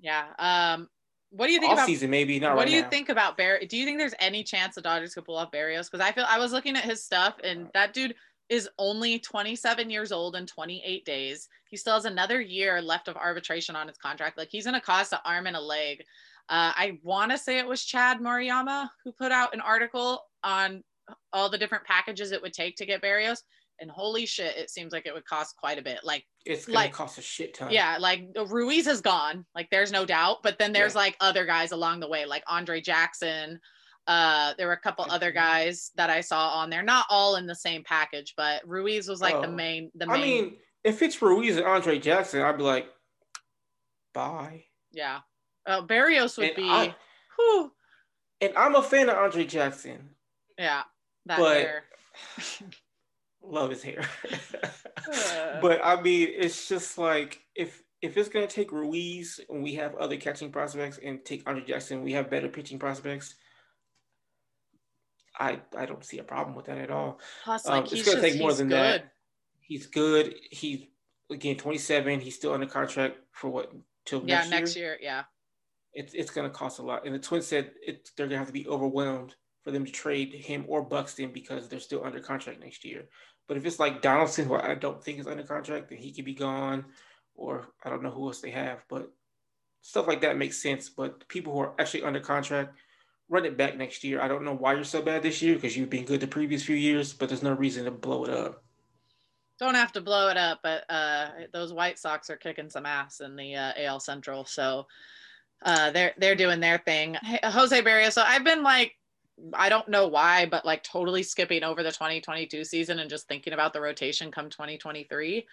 Yeah. 0.01 0.25
Um, 0.39 0.89
what 1.31 1.47
do 1.47 1.53
you 1.55 1.61
think 1.61 1.71
All 1.71 1.79
about 1.79 1.87
season? 1.87 2.11
Maybe 2.11 2.39
not. 2.39 2.57
What 2.57 2.63
right 2.63 2.69
do 2.69 2.75
you 2.75 2.83
now. 2.83 2.91
think 2.91 3.09
about 3.09 3.39
Barry? 3.39 3.65
Do 3.67 3.79
you 3.79 3.87
think 3.87 3.99
there's 3.99 4.15
any 4.19 4.45
chance 4.45 4.75
the 4.75 4.83
Dodgers 4.83 5.15
could 5.15 5.25
pull 5.25 5.37
off 5.37 5.51
Berrios? 5.51 5.91
Because 5.91 6.07
I 6.07 6.13
feel 6.13 6.27
I 6.29 6.39
was 6.39 6.53
looking 6.53 6.77
at 6.77 6.85
his 6.85 7.03
stuff, 7.03 7.37
and 7.43 7.69
that 7.73 7.95
dude 7.95 8.15
is 8.49 8.69
only 8.79 9.19
27 9.19 9.91
years 9.91 10.13
old 10.13 10.37
and 10.37 10.47
28 10.47 11.05
days. 11.05 11.49
He 11.71 11.77
still 11.77 11.95
has 11.95 12.05
another 12.05 12.41
year 12.41 12.83
left 12.83 13.09
of 13.09 13.17
arbitration 13.17 13.77
on 13.77 13.89
his 13.89 13.97
contract. 13.97 14.37
Like 14.37 14.49
he's 14.51 14.65
going 14.65 14.75
to 14.75 14.81
cost 14.81 15.13
an 15.13 15.21
arm 15.25 15.47
and 15.47 15.57
a 15.57 15.61
leg. 15.61 16.01
Uh, 16.49 16.73
I 16.75 16.99
want 17.03 17.31
to 17.31 17.39
say 17.39 17.59
it 17.59 17.67
was 17.67 17.85
Chad 17.85 18.19
Moriyama 18.19 18.89
who 19.05 19.13
put 19.13 19.33
out 19.33 19.55
an 19.55 19.61
article 19.61 20.25
on 20.45 20.83
all 21.33 21.49
the 21.49 21.59
different 21.59 21.85
packages 21.85 22.33
it 22.33 22.43
would 22.43 22.53
take 22.53 22.77
to 22.77 22.87
get 22.87 23.03
Berrios. 23.03 23.39
And 23.81 23.91
holy 23.91 24.27
shit, 24.27 24.57
it 24.57 24.71
seems 24.71 24.93
like 24.93 25.07
it 25.07 25.15
would 25.15 25.25
cost 25.25 25.57
quite 25.57 25.79
a 25.79 25.83
bit. 25.83 26.01
Like 26.05 26.25
it's 26.45 26.67
gonna 26.67 26.77
like, 26.77 26.93
cost 26.93 27.19
a 27.19 27.23
shit 27.23 27.55
ton. 27.55 27.73
Yeah, 27.73 27.97
like 27.99 28.29
Ruiz 28.47 28.87
is 28.87 29.01
gone, 29.01 29.45
like 29.55 29.69
there's 29.71 29.91
no 29.91 30.05
doubt. 30.05 30.43
But 30.43 30.59
then 30.59 30.73
there's 30.73 30.95
yeah. 30.95 31.01
like 31.01 31.17
other 31.21 31.47
guys 31.47 31.73
along 31.73 32.01
the 32.01 32.09
way, 32.09 32.25
like 32.25 32.45
Andre 32.47 32.81
Jackson, 32.81 33.59
uh, 34.07 34.55
there 34.59 34.67
were 34.67 34.73
a 34.73 34.81
couple 34.81 35.07
other 35.09 35.31
guys 35.31 35.93
that 35.97 36.11
I 36.11 36.21
saw 36.21 36.49
on 36.49 36.71
there, 36.71 36.83
not 36.83 37.07
all 37.09 37.37
in 37.37 37.47
the 37.47 37.55
same 37.55 37.85
package, 37.85 38.35
but 38.37 38.67
Ruiz 38.67 39.09
was 39.09 39.21
like 39.21 39.41
the 39.41 39.49
oh. 39.49 39.53
main. 39.53 39.91
The 39.95 40.07
main. 40.07 40.17
I 40.17 40.21
mean, 40.21 40.57
if 40.85 41.03
it's 41.03 41.21
Ruiz 41.23 41.57
and 41.57 41.67
Andre 41.67 41.99
Jackson, 41.99 42.43
I'd 42.43 42.59
be 42.59 42.65
like, 42.65 42.87
bye. 44.13 44.65
Yeah, 44.91 45.21
uh, 45.67 45.83
Berrios 45.83 46.37
would 46.39 46.49
and 46.49 46.57
be. 46.57 46.69
I, 46.69 46.95
whew. 47.37 47.73
And 48.41 48.53
I'm 48.57 48.75
a 48.75 48.83
fan 48.83 49.09
of 49.09 49.17
Andre 49.17 49.45
Jackson. 49.45 50.11
Yeah, 50.59 50.83
that 51.27 51.39
but 51.39 51.57
hair. 51.57 51.85
love 53.43 53.71
his 53.71 53.83
hair. 53.83 54.05
But 55.61 55.81
I 55.83 56.01
mean, 56.01 56.29
it's 56.33 56.69
just 56.69 56.97
like 56.97 57.41
if 57.57 57.83
if 58.03 58.17
it's 58.17 58.29
gonna 58.29 58.47
take 58.47 58.71
Ruiz 58.71 59.41
and 59.49 59.63
we 59.63 59.75
have 59.75 59.97
other 59.97 60.17
catching 60.17 60.53
prospects, 60.53 61.01
and 61.03 61.25
take 61.25 61.43
Andre 61.47 61.65
Jackson, 61.65 62.03
we 62.03 62.13
have 62.13 62.31
better 62.31 62.49
pitching 62.49 62.79
prospects. 62.79 63.35
I 65.39 65.61
I 65.77 65.87
don't 65.87 66.05
see 66.05 66.19
a 66.19 66.25
problem 66.25 66.55
with 66.55 66.67
that 66.67 66.79
at 66.79 66.91
all. 66.91 67.21
Plus, 67.45 67.67
um, 67.67 67.75
like, 67.75 67.83
um, 67.83 67.89
it's 67.93 68.05
going 68.05 68.17
to 68.17 68.23
take 68.23 68.39
more 68.39 68.53
than 68.53 68.69
good. 68.69 68.77
that. 68.77 69.13
He's 69.61 69.87
good. 69.87 70.35
He's 70.51 70.85
again 71.31 71.57
27. 71.57 72.21
He's 72.21 72.35
still 72.35 72.53
under 72.53 72.67
contract 72.67 73.17
for 73.33 73.49
what 73.49 73.73
till 74.05 74.23
yeah 74.27 74.47
next 74.49 74.77
year. 74.77 74.87
year 74.87 74.99
yeah. 75.01 75.23
It's 75.95 76.15
it's 76.15 76.31
going 76.31 76.51
to 76.51 76.55
cost 76.55 76.79
a 76.79 76.83
lot, 76.83 77.05
and 77.05 77.15
the 77.15 77.19
Twins 77.19 77.47
said 77.47 77.73
it, 77.87 78.11
they're 78.17 78.27
going 78.27 78.37
to 78.37 78.39
have 78.39 78.47
to 78.47 78.53
be 78.53 78.67
overwhelmed 78.67 79.35
for 79.63 79.71
them 79.71 79.85
to 79.85 79.93
trade 79.93 80.33
him 80.33 80.65
or 80.67 80.83
Buxton 80.83 81.33
because 81.33 81.69
they're 81.69 81.81
still 81.81 82.05
under 82.05 82.19
contract 82.19 82.61
next 82.61 82.85
year. 82.85 83.05
But 83.47 83.57
if 83.57 83.67
it's 83.67 83.79
like 83.79 84.03
Donaldson, 84.03 84.47
who 84.47 84.55
I 84.55 84.75
don't 84.75 85.03
think 85.03 85.19
is 85.19 85.27
under 85.27 85.43
contract, 85.43 85.89
then 85.91 85.99
he 85.99 86.13
could 86.13 86.25
be 86.25 86.35
gone, 86.35 86.87
or 87.35 87.69
I 87.85 87.91
don't 87.91 88.03
know 88.03 88.11
who 88.11 88.27
else 88.27 88.41
they 88.41 88.51
have, 88.51 88.85
but 88.89 89.13
stuff 89.83 90.07
like 90.07 90.23
that 90.23 90.39
makes 90.39 90.63
sense. 90.63 90.89
But 90.89 91.29
people 91.29 91.53
who 91.53 91.61
are 91.61 91.75
actually 91.79 92.05
under 92.05 92.21
contract 92.21 92.77
run 93.29 93.45
it 93.45 93.57
back 93.57 93.77
next 93.77 94.05
year. 94.05 94.21
I 94.21 94.29
don't 94.29 94.45
know 94.45 94.55
why 94.55 94.75
you're 94.75 94.85
so 94.85 95.03
bad 95.03 95.23
this 95.23 95.43
year 95.43 95.55
because 95.55 95.77
you've 95.77 95.91
been 95.91 96.05
good 96.05 96.21
the 96.21 96.27
previous 96.27 96.65
few 96.65 96.77
years, 96.77 97.13
but 97.13 97.29
there's 97.29 97.43
no 97.43 97.53
reason 97.53 97.85
to 97.85 97.91
blow 97.91 98.25
it 98.25 98.31
up. 98.31 98.63
Don't 99.59 99.75
have 99.75 99.93
to 99.93 100.01
blow 100.01 100.29
it 100.29 100.37
up, 100.37 100.61
but 100.63 100.85
uh, 100.91 101.29
those 101.53 101.73
White 101.73 101.99
Sox 101.99 102.31
are 102.31 102.37
kicking 102.37 102.69
some 102.69 102.87
ass 102.87 103.21
in 103.21 103.37
the 103.37 103.55
uh, 103.55 103.73
AL 103.79 104.01
Central, 104.01 104.45
so 104.45 104.87
uh, 105.65 105.91
they're 105.93 106.13
they're 106.19 106.35
doing 106.35 106.59
their 106.59 106.79
thing. 106.79 107.17
Hey, 107.23 107.39
Jose 107.45 107.81
Berrios. 107.83 108.13
So 108.13 108.23
I've 108.23 108.45
been 108.45 108.63
like, 108.63 108.97
I 109.55 109.69
don't 109.69 109.89
know 109.89 110.09
why, 110.09 110.47
but 110.47 110.67
like 110.67 110.83
totally 110.83 111.23
skipping 111.23 111.63
over 111.63 111.83
the 111.83 111.93
2022 111.93 112.65
season 112.65 112.99
and 112.99 113.09
just 113.09 113.29
thinking 113.29 113.53
about 113.53 113.73
the 113.73 113.81
rotation 113.81 114.33
come 114.33 114.51
2023. 114.51 115.47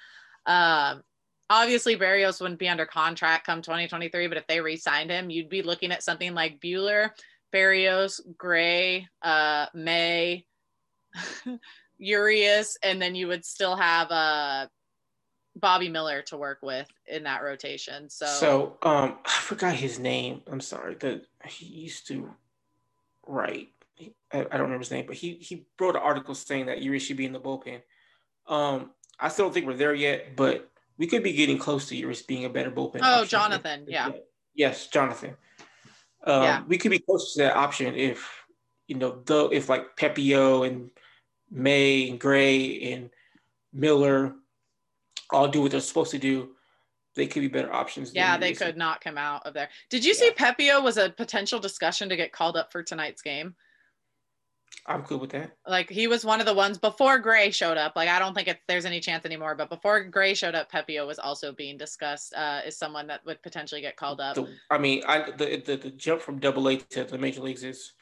Um, 0.45 1.03
obviously 1.49 1.95
Berrios 1.97 2.41
wouldn't 2.41 2.59
be 2.59 2.69
under 2.69 2.85
contract 2.85 3.45
come 3.45 3.61
2023, 3.61 4.27
but 4.27 4.37
if 4.37 4.47
they 4.47 4.61
re-signed 4.61 5.09
him, 5.09 5.29
you'd 5.29 5.49
be 5.49 5.61
looking 5.61 5.91
at 5.91 6.03
something 6.03 6.33
like 6.33 6.59
Buehler, 6.59 7.11
Berrios, 7.53 8.19
Gray, 8.37 9.07
uh, 9.21 9.67
May, 9.73 10.45
Urias, 11.97 12.77
and 12.83 13.01
then 13.01 13.15
you 13.15 13.27
would 13.27 13.45
still 13.45 13.75
have 13.75 14.11
uh, 14.11 14.67
Bobby 15.55 15.89
Miller 15.89 16.21
to 16.23 16.37
work 16.37 16.59
with 16.61 16.87
in 17.07 17.23
that 17.23 17.43
rotation. 17.43 18.09
So, 18.09 18.25
so 18.25 18.77
um, 18.83 19.17
I 19.25 19.31
forgot 19.41 19.75
his 19.75 19.99
name. 19.99 20.41
I'm 20.49 20.61
sorry. 20.61 20.95
That 20.95 21.25
he 21.45 21.65
used 21.65 22.07
to 22.07 22.29
write. 23.27 23.69
I, 24.31 24.39
I, 24.39 24.43
don't 24.43 24.61
remember 24.61 24.79
his 24.79 24.91
name, 24.91 25.05
but 25.07 25.15
he 25.15 25.33
he 25.35 25.65
wrote 25.79 25.95
an 25.95 26.01
article 26.01 26.33
saying 26.33 26.67
that 26.67 26.81
Urias 26.81 27.03
should 27.03 27.17
be 27.17 27.25
in 27.25 27.33
the 27.33 27.39
bullpen. 27.39 27.81
Um, 28.47 28.91
I 29.19 29.27
still 29.27 29.45
don't 29.45 29.53
think 29.53 29.67
we're 29.67 29.73
there 29.73 29.93
yet, 29.93 30.35
but 30.35 30.69
we 30.97 31.07
could 31.07 31.23
be 31.23 31.33
getting 31.33 31.57
close 31.57 31.89
to 31.89 31.95
Urias 31.95 32.21
being 32.21 32.45
a 32.45 32.49
better 32.49 32.71
bullpen. 32.71 33.01
Oh, 33.03 33.25
Jonathan, 33.25 33.85
yeah. 33.87 34.09
Yes, 34.55 34.87
Jonathan. 34.87 35.35
Um, 36.23 36.43
yeah. 36.43 36.63
We 36.67 36.77
could 36.77 36.91
be 36.91 36.99
close 36.99 37.33
to 37.33 37.43
that 37.43 37.55
option 37.55 37.95
if, 37.95 38.29
you 38.87 38.95
know, 38.95 39.21
though 39.25 39.51
if 39.51 39.69
like 39.69 39.95
Pepiot 39.95 40.67
and 40.67 40.91
May 41.51 42.09
and 42.09 42.19
Gray 42.19 42.91
and 42.91 43.09
Miller 43.73 44.35
all 45.31 45.47
do 45.47 45.61
what 45.61 45.71
they're 45.71 45.79
supposed 45.79 46.11
to 46.11 46.19
do, 46.19 46.49
they 47.15 47.27
could 47.27 47.41
be 47.41 47.47
better 47.47 47.73
options. 47.73 48.13
Yeah, 48.13 48.37
they 48.37 48.53
could 48.53 48.77
not 48.77 49.01
come 49.01 49.17
out 49.17 49.45
of 49.45 49.53
there. 49.53 49.69
Did 49.89 50.05
you 50.05 50.13
yeah. 50.13 50.29
see 50.29 50.31
Pepiot 50.31 50.83
was 50.83 50.97
a 50.97 51.09
potential 51.09 51.59
discussion 51.59 52.09
to 52.09 52.15
get 52.15 52.31
called 52.31 52.57
up 52.57 52.71
for 52.71 52.83
tonight's 52.83 53.21
game? 53.21 53.55
I'm 54.89 55.03
cool 55.03 55.19
with 55.19 55.29
that. 55.31 55.51
Like 55.67 55.89
he 55.89 56.07
was 56.07 56.25
one 56.25 56.39
of 56.39 56.47
the 56.47 56.53
ones 56.53 56.77
before 56.77 57.19
Gray 57.19 57.51
showed 57.51 57.77
up. 57.77 57.93
Like 57.95 58.09
I 58.09 58.17
don't 58.17 58.33
think 58.33 58.47
it, 58.47 58.59
there's 58.67 58.85
any 58.85 58.99
chance 58.99 59.23
anymore. 59.23 59.53
But 59.55 59.69
before 59.69 60.03
Gray 60.03 60.33
showed 60.33 60.55
up, 60.55 60.71
Pepiot 60.71 61.05
was 61.05 61.19
also 61.19 61.51
being 61.51 61.77
discussed 61.77 62.33
uh, 62.33 62.61
as 62.65 62.75
someone 62.75 63.05
that 63.07 63.23
would 63.25 63.41
potentially 63.43 63.81
get 63.81 63.97
called 63.97 64.19
up. 64.19 64.35
The, 64.35 64.47
I 64.71 64.79
mean, 64.79 65.03
I 65.07 65.29
the, 65.31 65.61
the, 65.63 65.75
the 65.75 65.91
jump 65.91 66.21
from 66.21 66.39
Double 66.39 66.67
A 66.69 66.77
to 66.77 67.03
the 67.03 67.17
major 67.19 67.41
leagues 67.41 67.63
is 67.63 67.93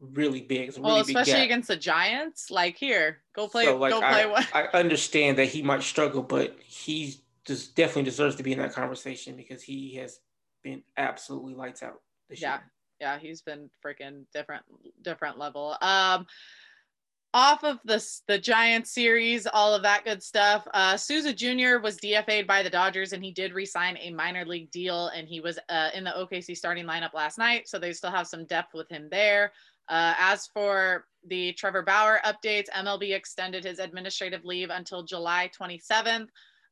really 0.00 0.40
big. 0.40 0.68
It's 0.68 0.78
really 0.78 0.90
well, 0.90 1.00
especially 1.00 1.44
against 1.44 1.68
the 1.68 1.76
Giants. 1.76 2.50
Like 2.50 2.76
here, 2.76 3.20
go 3.34 3.46
play. 3.46 3.66
So, 3.66 3.76
like, 3.76 3.92
go 3.92 4.00
play. 4.00 4.32
I, 4.54 4.62
I 4.62 4.78
understand 4.78 5.36
that 5.38 5.46
he 5.46 5.62
might 5.62 5.82
struggle, 5.82 6.22
but 6.22 6.56
he 6.64 7.16
just 7.44 7.76
definitely 7.76 8.04
deserves 8.04 8.36
to 8.36 8.42
be 8.42 8.52
in 8.52 8.58
that 8.60 8.72
conversation 8.72 9.36
because 9.36 9.62
he 9.62 9.96
has 9.96 10.20
been 10.62 10.82
absolutely 10.96 11.54
lights 11.54 11.82
out 11.82 12.00
this 12.30 12.40
yeah. 12.40 12.54
year 12.54 12.62
yeah, 13.00 13.18
he's 13.18 13.42
been 13.42 13.70
freaking 13.84 14.24
different, 14.32 14.64
different 15.02 15.38
level. 15.38 15.76
Um, 15.80 16.26
off 17.32 17.62
of 17.62 17.78
this 17.84 18.22
the 18.26 18.38
Giants 18.38 18.92
series, 18.92 19.46
all 19.46 19.72
of 19.72 19.82
that 19.84 20.04
good 20.04 20.22
stuff. 20.22 20.66
Uh, 20.74 20.96
Souza 20.96 21.32
Jr. 21.32 21.78
was 21.80 21.96
DFA'd 21.98 22.46
by 22.46 22.62
the 22.62 22.70
Dodgers, 22.70 23.12
and 23.12 23.24
he 23.24 23.30
did 23.30 23.52
resign 23.52 23.96
a 24.00 24.10
minor 24.10 24.44
league 24.44 24.70
deal, 24.70 25.08
and 25.08 25.28
he 25.28 25.40
was 25.40 25.58
uh, 25.68 25.90
in 25.94 26.04
the 26.04 26.10
OKC 26.10 26.56
starting 26.56 26.86
lineup 26.86 27.14
last 27.14 27.38
night, 27.38 27.68
so 27.68 27.78
they 27.78 27.92
still 27.92 28.10
have 28.10 28.26
some 28.26 28.46
depth 28.46 28.74
with 28.74 28.88
him 28.88 29.08
there. 29.10 29.52
Uh, 29.88 30.14
as 30.18 30.48
for 30.48 31.06
the 31.26 31.52
Trevor 31.52 31.82
Bauer 31.82 32.20
updates, 32.24 32.68
MLB 32.76 33.14
extended 33.14 33.64
his 33.64 33.78
administrative 33.78 34.44
leave 34.44 34.70
until 34.70 35.02
July 35.02 35.50
27th. 35.60 36.28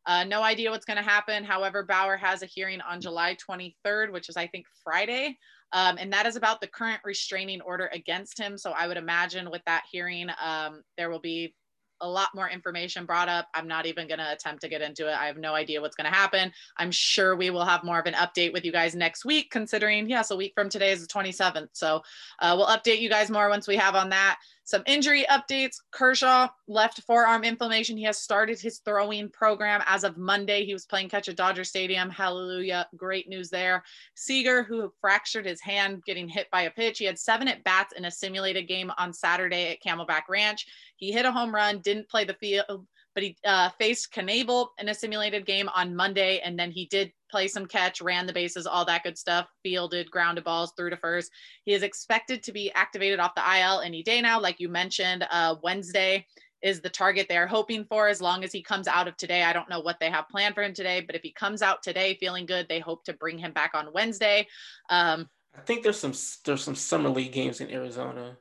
Uh, 0.07 0.25
no 0.25 0.43
idea 0.43 0.71
what's 0.71 0.85
going 0.85 0.97
to 0.97 1.03
happen. 1.03 1.45
However, 1.45 1.83
Bauer 1.83 2.17
has 2.17 2.43
a 2.43 2.47
hearing 2.47 2.81
on 2.81 3.01
July 3.01 3.37
23rd, 3.49 4.11
which 4.11 4.29
is, 4.29 4.37
I 4.37 4.47
think, 4.47 4.67
Friday. 4.83 5.37
Um, 5.73 5.97
and 5.99 6.13
that 6.13 6.27
is 6.27 6.37
about 6.37 6.61
the 6.61 6.67
current 6.67 7.01
restraining 7.05 7.61
order 7.61 7.91
against 7.93 8.39
him. 8.39 8.57
So 8.57 8.73
I 8.73 8.87
would 8.87 8.97
imagine 8.97 9.51
with 9.51 9.63
that 9.67 9.85
hearing, 9.91 10.29
um, 10.43 10.83
there 10.97 11.11
will 11.11 11.21
be 11.21 11.55
a 12.01 12.09
lot 12.09 12.29
more 12.35 12.49
information 12.49 13.05
brought 13.07 13.29
up. 13.29 13.49
I'm 13.55 13.67
not 13.67 13.87
even 13.87 14.07
going 14.07 14.19
to 14.19 14.33
attempt 14.33 14.63
to 14.63 14.69
get 14.69 14.83
into 14.83 15.09
it. 15.09 15.15
I 15.19 15.27
have 15.27 15.37
no 15.37 15.55
idea 15.55 15.81
what's 15.81 15.97
going 15.97 16.11
to 16.11 16.17
happen. 16.17 16.53
I'm 16.77 16.91
sure 16.91 17.37
we 17.37 17.51
will 17.51 17.65
have 17.65 17.85
more 17.85 17.99
of 17.99 18.07
an 18.07 18.15
update 18.15 18.53
with 18.53 18.65
you 18.65 18.73
guys 18.73 18.95
next 18.95 19.25
week, 19.25 19.51
considering, 19.51 20.09
yes, 20.09 20.31
a 20.31 20.37
week 20.37 20.53
from 20.55 20.69
today 20.69 20.93
is 20.93 21.07
the 21.07 21.13
27th. 21.13 21.71
So 21.73 22.03
uh, 22.39 22.55
we'll 22.57 22.67
update 22.67 23.01
you 23.01 23.09
guys 23.09 23.31
more 23.31 23.49
once 23.49 23.67
we 23.67 23.77
have 23.77 23.95
on 23.95 24.11
that. 24.11 24.39
Some 24.69 24.83
injury 24.85 25.25
updates. 25.31 25.77
Kershaw 25.93 26.47
left 26.67 27.01
forearm 27.05 27.43
inflammation. 27.43 27.97
He 27.97 28.03
has 28.03 28.19
started 28.19 28.61
his 28.61 28.81
throwing 28.81 29.31
program 29.31 29.83
as 29.87 30.05
of 30.05 30.19
Monday. 30.19 30.67
He 30.67 30.75
was 30.75 30.85
playing 30.85 31.09
catch 31.09 31.27
at 31.31 31.37
Dodger 31.37 31.65
Stadium. 31.65 32.11
Hallelujah. 32.11 32.87
Great 32.95 33.31
news 33.31 33.49
there. 33.49 33.83
Seager, 34.15 34.63
who 34.63 34.93
fractured 35.01 35.47
his 35.47 35.63
hand 35.63 36.05
getting 36.05 36.29
hit 36.29 36.51
by 36.53 36.65
a 36.65 36.71
pitch, 36.71 36.99
he 36.99 37.07
had 37.07 37.19
seven 37.19 37.49
at 37.49 37.65
bats 37.65 37.95
in 37.95 38.05
a 38.05 38.11
simulated 38.11 38.69
game 38.69 38.93
on 38.99 39.11
Saturday 39.11 39.73
at 39.73 39.83
Camelback 39.83 40.29
Ranch. 40.29 40.67
He 40.97 41.13
hit 41.13 41.25
a 41.25 41.33
home 41.33 41.55
run, 41.55 41.79
didn't 41.79 42.11
play 42.11 42.25
the 42.25 42.35
field, 42.35 42.87
but 43.15 43.23
he 43.23 43.39
uh, 43.47 43.71
faced 43.79 44.13
Knebel 44.13 44.69
in 44.79 44.91
a 44.91 44.95
simulated 44.95 45.47
game 45.47 45.71
on 45.75 45.97
Monday, 45.97 46.41
and 46.41 46.59
then 46.59 46.73
he 46.73 46.85
did 46.85 47.11
play 47.31 47.49
some 47.49 47.67
catch, 47.67 48.01
ran 48.01 48.27
the 48.27 48.33
bases, 48.33 48.67
all 48.67 48.85
that 48.85 49.03
good 49.03 49.19
stuff, 49.19 49.49
fielded, 49.63 50.11
grounded 50.11 50.45
balls 50.45 50.73
through 50.77 50.91
to 50.91 50.97
first. 50.97 51.31
He 51.65 51.73
is 51.73 51.83
expected 51.83 52.43
to 52.43 52.53
be 52.53 52.73
activated 52.73 53.21
off 53.21 53.35
the 53.35 53.43
IL 53.43 53.81
any 53.81 54.03
day 54.03 54.21
now, 54.21 54.41
like 54.41 54.61
you 54.61 54.69
mentioned. 54.69 55.27
Uh, 55.31 55.57
Wednesday 55.63 56.27
is 56.63 56.81
the 56.81 56.89
target 56.89 57.27
they 57.29 57.37
are 57.37 57.47
hoping 57.47 57.85
for 57.85 58.09
as 58.09 58.21
long 58.21 58.43
as 58.43 58.53
he 58.53 58.63
comes 58.63 58.89
out 58.89 59.09
of 59.09 59.17
today. 59.17 59.45
I 59.45 59.53
don't 59.53 59.69
know 59.71 59.81
what 59.81 60.01
they 60.01 60.11
have 60.11 60.29
planned 60.29 60.55
for 60.55 60.63
him 60.63 60.75
today, 60.75 61.01
but 61.01 61.15
if 61.15 61.23
he 61.23 61.33
comes 61.33 61.63
out 61.63 61.83
today 61.83 62.17
feeling 62.19 62.47
good, 62.47 62.67
they 62.69 62.81
hope 62.81 63.05
to 63.05 63.13
bring 63.13 63.39
him 63.39 63.53
back 63.53 63.73
on 63.75 63.93
Wednesday. 63.93 64.47
Um, 64.91 65.29
I 65.57 65.61
think 65.61 65.83
there's 65.83 65.99
some 65.99 66.15
there's 66.45 66.63
some 66.63 66.75
summer 66.75 67.09
league 67.09 67.33
games 67.33 67.61
in 67.61 67.71
Arizona. 67.71 68.37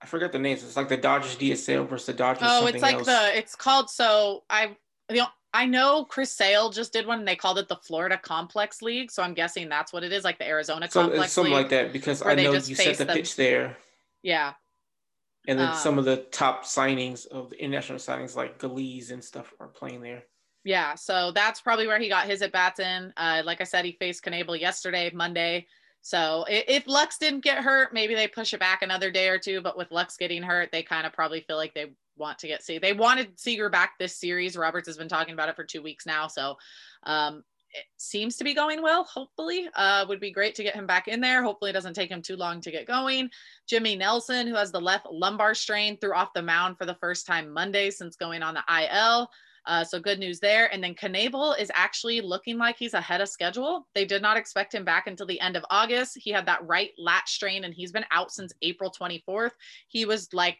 I 0.00 0.06
forget 0.06 0.32
the 0.32 0.38
names. 0.38 0.62
It's 0.62 0.76
like 0.76 0.88
the 0.88 0.96
Dodgers 0.96 1.36
DSL 1.36 1.88
versus 1.88 2.06
the 2.06 2.12
Dodgers. 2.12 2.42
Oh, 2.46 2.66
it's 2.66 2.82
like 2.82 2.96
else. 2.96 3.06
the 3.06 3.36
it's 3.36 3.56
called 3.56 3.90
so 3.90 4.44
I 4.50 4.76
know 5.10 5.26
I 5.54 5.66
know 5.66 6.04
Chris 6.04 6.32
Sale 6.32 6.70
just 6.70 6.92
did 6.92 7.06
one 7.06 7.20
and 7.20 7.28
they 7.28 7.36
called 7.36 7.58
it 7.58 7.68
the 7.68 7.76
Florida 7.76 8.18
Complex 8.18 8.82
League. 8.82 9.12
So 9.12 9.22
I'm 9.22 9.34
guessing 9.34 9.68
that's 9.68 9.92
what 9.92 10.02
it 10.02 10.12
is, 10.12 10.24
like 10.24 10.38
the 10.38 10.46
Arizona 10.46 10.90
so 10.90 11.02
Complex 11.02 11.32
something 11.32 11.52
League. 11.52 11.62
like 11.62 11.70
that 11.70 11.92
because 11.92 12.22
I 12.22 12.34
know 12.34 12.52
you 12.52 12.60
set 12.60 12.98
the 12.98 13.04
them. 13.04 13.16
pitch 13.16 13.36
there. 13.36 13.76
Yeah. 14.22 14.54
And 15.46 15.58
then 15.58 15.68
um, 15.68 15.76
some 15.76 15.96
of 15.96 16.04
the 16.06 16.16
top 16.32 16.64
signings 16.64 17.26
of 17.28 17.50
the 17.50 17.62
international 17.62 17.98
signings 17.98 18.34
like 18.34 18.58
Galiz 18.58 19.12
and 19.12 19.22
stuff 19.22 19.54
are 19.60 19.68
playing 19.68 20.00
there. 20.02 20.24
Yeah, 20.64 20.94
so 20.94 21.30
that's 21.30 21.60
probably 21.60 21.86
where 21.86 22.00
he 22.00 22.08
got 22.08 22.26
his 22.26 22.42
at 22.42 22.50
bats 22.50 22.80
in. 22.80 23.12
Uh, 23.16 23.42
like 23.44 23.60
I 23.60 23.64
said, 23.64 23.84
he 23.84 23.92
faced 23.92 24.24
Knebel 24.24 24.58
yesterday, 24.58 25.10
Monday. 25.14 25.66
So 26.00 26.46
if 26.48 26.86
Lux 26.88 27.18
didn't 27.18 27.44
get 27.44 27.58
hurt, 27.58 27.94
maybe 27.94 28.14
they 28.14 28.26
push 28.26 28.54
it 28.54 28.60
back 28.60 28.82
another 28.82 29.10
day 29.10 29.28
or 29.28 29.38
two. 29.38 29.60
But 29.60 29.76
with 29.76 29.90
Lux 29.90 30.16
getting 30.16 30.42
hurt, 30.42 30.72
they 30.72 30.82
kind 30.82 31.06
of 31.06 31.12
probably 31.12 31.42
feel 31.42 31.56
like 31.56 31.74
they 31.74 31.92
want 32.16 32.38
to 32.40 32.46
get 32.46 32.62
see. 32.62 32.78
They 32.78 32.92
wanted 32.92 33.38
Seager 33.38 33.68
back 33.68 33.94
this 33.98 34.18
series. 34.18 34.56
Roberts 34.56 34.88
has 34.88 34.96
been 34.96 35.08
talking 35.08 35.34
about 35.34 35.48
it 35.48 35.56
for 35.56 35.64
two 35.64 35.82
weeks 35.82 36.06
now. 36.06 36.26
So 36.26 36.56
um, 37.04 37.42
it 37.70 37.84
seems 37.96 38.36
to 38.36 38.44
be 38.44 38.54
going 38.54 38.82
well. 38.82 39.04
Hopefully, 39.04 39.68
uh, 39.74 40.06
would 40.08 40.20
be 40.20 40.30
great 40.30 40.54
to 40.56 40.62
get 40.62 40.76
him 40.76 40.86
back 40.86 41.08
in 41.08 41.20
there. 41.20 41.42
Hopefully, 41.42 41.70
it 41.70 41.74
doesn't 41.74 41.94
take 41.94 42.10
him 42.10 42.22
too 42.22 42.36
long 42.36 42.60
to 42.60 42.70
get 42.70 42.86
going. 42.86 43.28
Jimmy 43.68 43.96
Nelson, 43.96 44.46
who 44.46 44.54
has 44.54 44.70
the 44.70 44.80
left 44.80 45.06
lumbar 45.10 45.54
strain, 45.54 45.98
threw 45.98 46.14
off 46.14 46.32
the 46.34 46.42
mound 46.42 46.78
for 46.78 46.86
the 46.86 46.94
first 46.94 47.26
time 47.26 47.52
Monday 47.52 47.90
since 47.90 48.16
going 48.16 48.42
on 48.42 48.54
the 48.54 48.62
IL. 48.68 49.28
Uh, 49.66 49.82
so 49.82 49.98
good 49.98 50.18
news 50.18 50.40
there. 50.40 50.72
And 50.72 50.84
then 50.84 50.94
Knebel 50.94 51.58
is 51.58 51.70
actually 51.74 52.20
looking 52.20 52.58
like 52.58 52.76
he's 52.76 52.94
ahead 52.94 53.20
of 53.20 53.28
schedule. 53.28 53.88
They 53.94 54.04
did 54.04 54.20
not 54.20 54.36
expect 54.36 54.74
him 54.74 54.84
back 54.84 55.06
until 55.06 55.26
the 55.26 55.40
end 55.40 55.56
of 55.56 55.64
August. 55.70 56.18
He 56.20 56.30
had 56.30 56.46
that 56.46 56.66
right 56.66 56.90
lat 56.98 57.28
strain 57.28 57.64
and 57.64 57.72
he's 57.72 57.92
been 57.92 58.04
out 58.10 58.30
since 58.30 58.52
April 58.60 58.92
24th. 58.92 59.52
He 59.88 60.04
was 60.04 60.32
like 60.34 60.58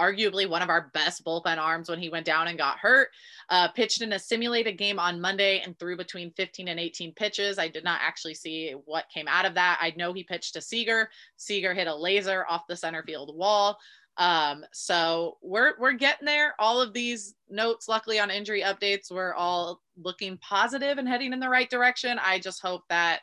arguably 0.00 0.48
one 0.48 0.62
of 0.62 0.70
our 0.70 0.90
best 0.94 1.24
bullpen 1.24 1.58
arms 1.58 1.90
when 1.90 1.98
he 1.98 2.08
went 2.08 2.26
down 2.26 2.48
and 2.48 2.56
got 2.56 2.78
hurt. 2.78 3.08
Uh, 3.48 3.68
pitched 3.68 4.02
in 4.02 4.14
a 4.14 4.18
simulated 4.18 4.78
game 4.78 4.98
on 4.98 5.20
Monday 5.20 5.60
and 5.60 5.78
threw 5.78 5.96
between 5.96 6.32
15 6.32 6.68
and 6.68 6.80
18 6.80 7.12
pitches. 7.12 7.58
I 7.58 7.68
did 7.68 7.84
not 7.84 8.00
actually 8.02 8.34
see 8.34 8.74
what 8.86 9.10
came 9.12 9.28
out 9.28 9.44
of 9.44 9.54
that. 9.54 9.78
I 9.80 9.92
know 9.96 10.12
he 10.12 10.24
pitched 10.24 10.54
to 10.54 10.60
Seager. 10.60 11.10
Seager 11.36 11.74
hit 11.74 11.86
a 11.86 11.94
laser 11.94 12.46
off 12.48 12.66
the 12.68 12.76
center 12.76 13.02
field 13.02 13.36
wall. 13.36 13.78
Um, 14.16 14.64
so 14.72 15.38
we're 15.40 15.74
we're 15.78 15.92
getting 15.92 16.26
there. 16.26 16.54
All 16.58 16.80
of 16.80 16.92
these 16.92 17.34
notes, 17.48 17.88
luckily 17.88 18.18
on 18.18 18.30
injury 18.30 18.62
updates, 18.62 19.10
we're 19.10 19.34
all 19.34 19.80
looking 19.96 20.38
positive 20.38 20.98
and 20.98 21.08
heading 21.08 21.32
in 21.32 21.40
the 21.40 21.48
right 21.48 21.70
direction. 21.70 22.18
I 22.18 22.38
just 22.38 22.60
hope 22.60 22.82
that 22.88 23.20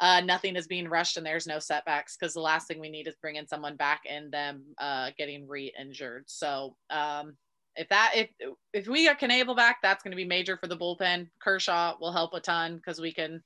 uh, 0.00 0.20
nothing 0.20 0.56
is 0.56 0.66
being 0.66 0.88
rushed 0.88 1.16
and 1.16 1.26
there's 1.26 1.46
no 1.46 1.58
setbacks 1.58 2.16
because 2.16 2.32
the 2.32 2.40
last 2.40 2.66
thing 2.66 2.80
we 2.80 2.90
need 2.90 3.06
is 3.06 3.16
bringing 3.20 3.46
someone 3.46 3.76
back 3.76 4.00
and 4.08 4.32
them 4.32 4.64
uh, 4.78 5.10
getting 5.18 5.46
re-injured. 5.46 6.24
So 6.26 6.76
um, 6.88 7.36
if 7.76 7.88
that 7.90 8.12
if 8.14 8.28
if 8.72 8.88
we 8.88 9.04
get 9.04 9.20
Knebel 9.20 9.56
back, 9.56 9.78
that's 9.82 10.02
going 10.02 10.12
to 10.12 10.16
be 10.16 10.24
major 10.24 10.56
for 10.56 10.66
the 10.66 10.76
bullpen. 10.76 11.28
Kershaw 11.42 11.94
will 12.00 12.12
help 12.12 12.32
a 12.34 12.40
ton 12.40 12.76
because 12.76 13.00
we 13.00 13.12
can 13.12 13.42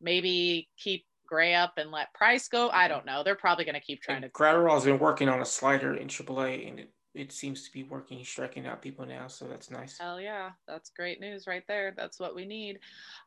maybe 0.00 0.68
keep 0.78 1.04
Gray 1.26 1.54
up 1.54 1.74
and 1.78 1.90
let 1.90 2.12
Price 2.12 2.48
go. 2.48 2.68
I 2.68 2.86
don't 2.86 3.06
know. 3.06 3.22
They're 3.24 3.34
probably 3.34 3.64
going 3.64 3.74
to 3.74 3.80
keep 3.80 4.02
trying 4.02 4.22
and 4.22 4.32
to. 4.32 4.38
Graterol's 4.38 4.84
been 4.84 4.98
working 4.98 5.28
on 5.28 5.40
a 5.40 5.44
slider 5.44 5.94
in 5.94 6.08
AAA, 6.08 6.68
and 6.68 6.80
it, 6.80 6.90
it 7.14 7.32
seems 7.32 7.64
to 7.64 7.72
be 7.72 7.84
working. 7.84 8.24
Striking 8.24 8.66
out 8.66 8.82
people 8.82 9.06
now, 9.06 9.28
so 9.28 9.46
that's 9.46 9.70
nice. 9.70 9.98
Hell 9.98 10.20
yeah, 10.20 10.50
that's 10.66 10.90
great 10.90 11.20
news 11.20 11.46
right 11.46 11.66
there. 11.68 11.94
That's 11.96 12.18
what 12.18 12.34
we 12.34 12.44
need. 12.44 12.80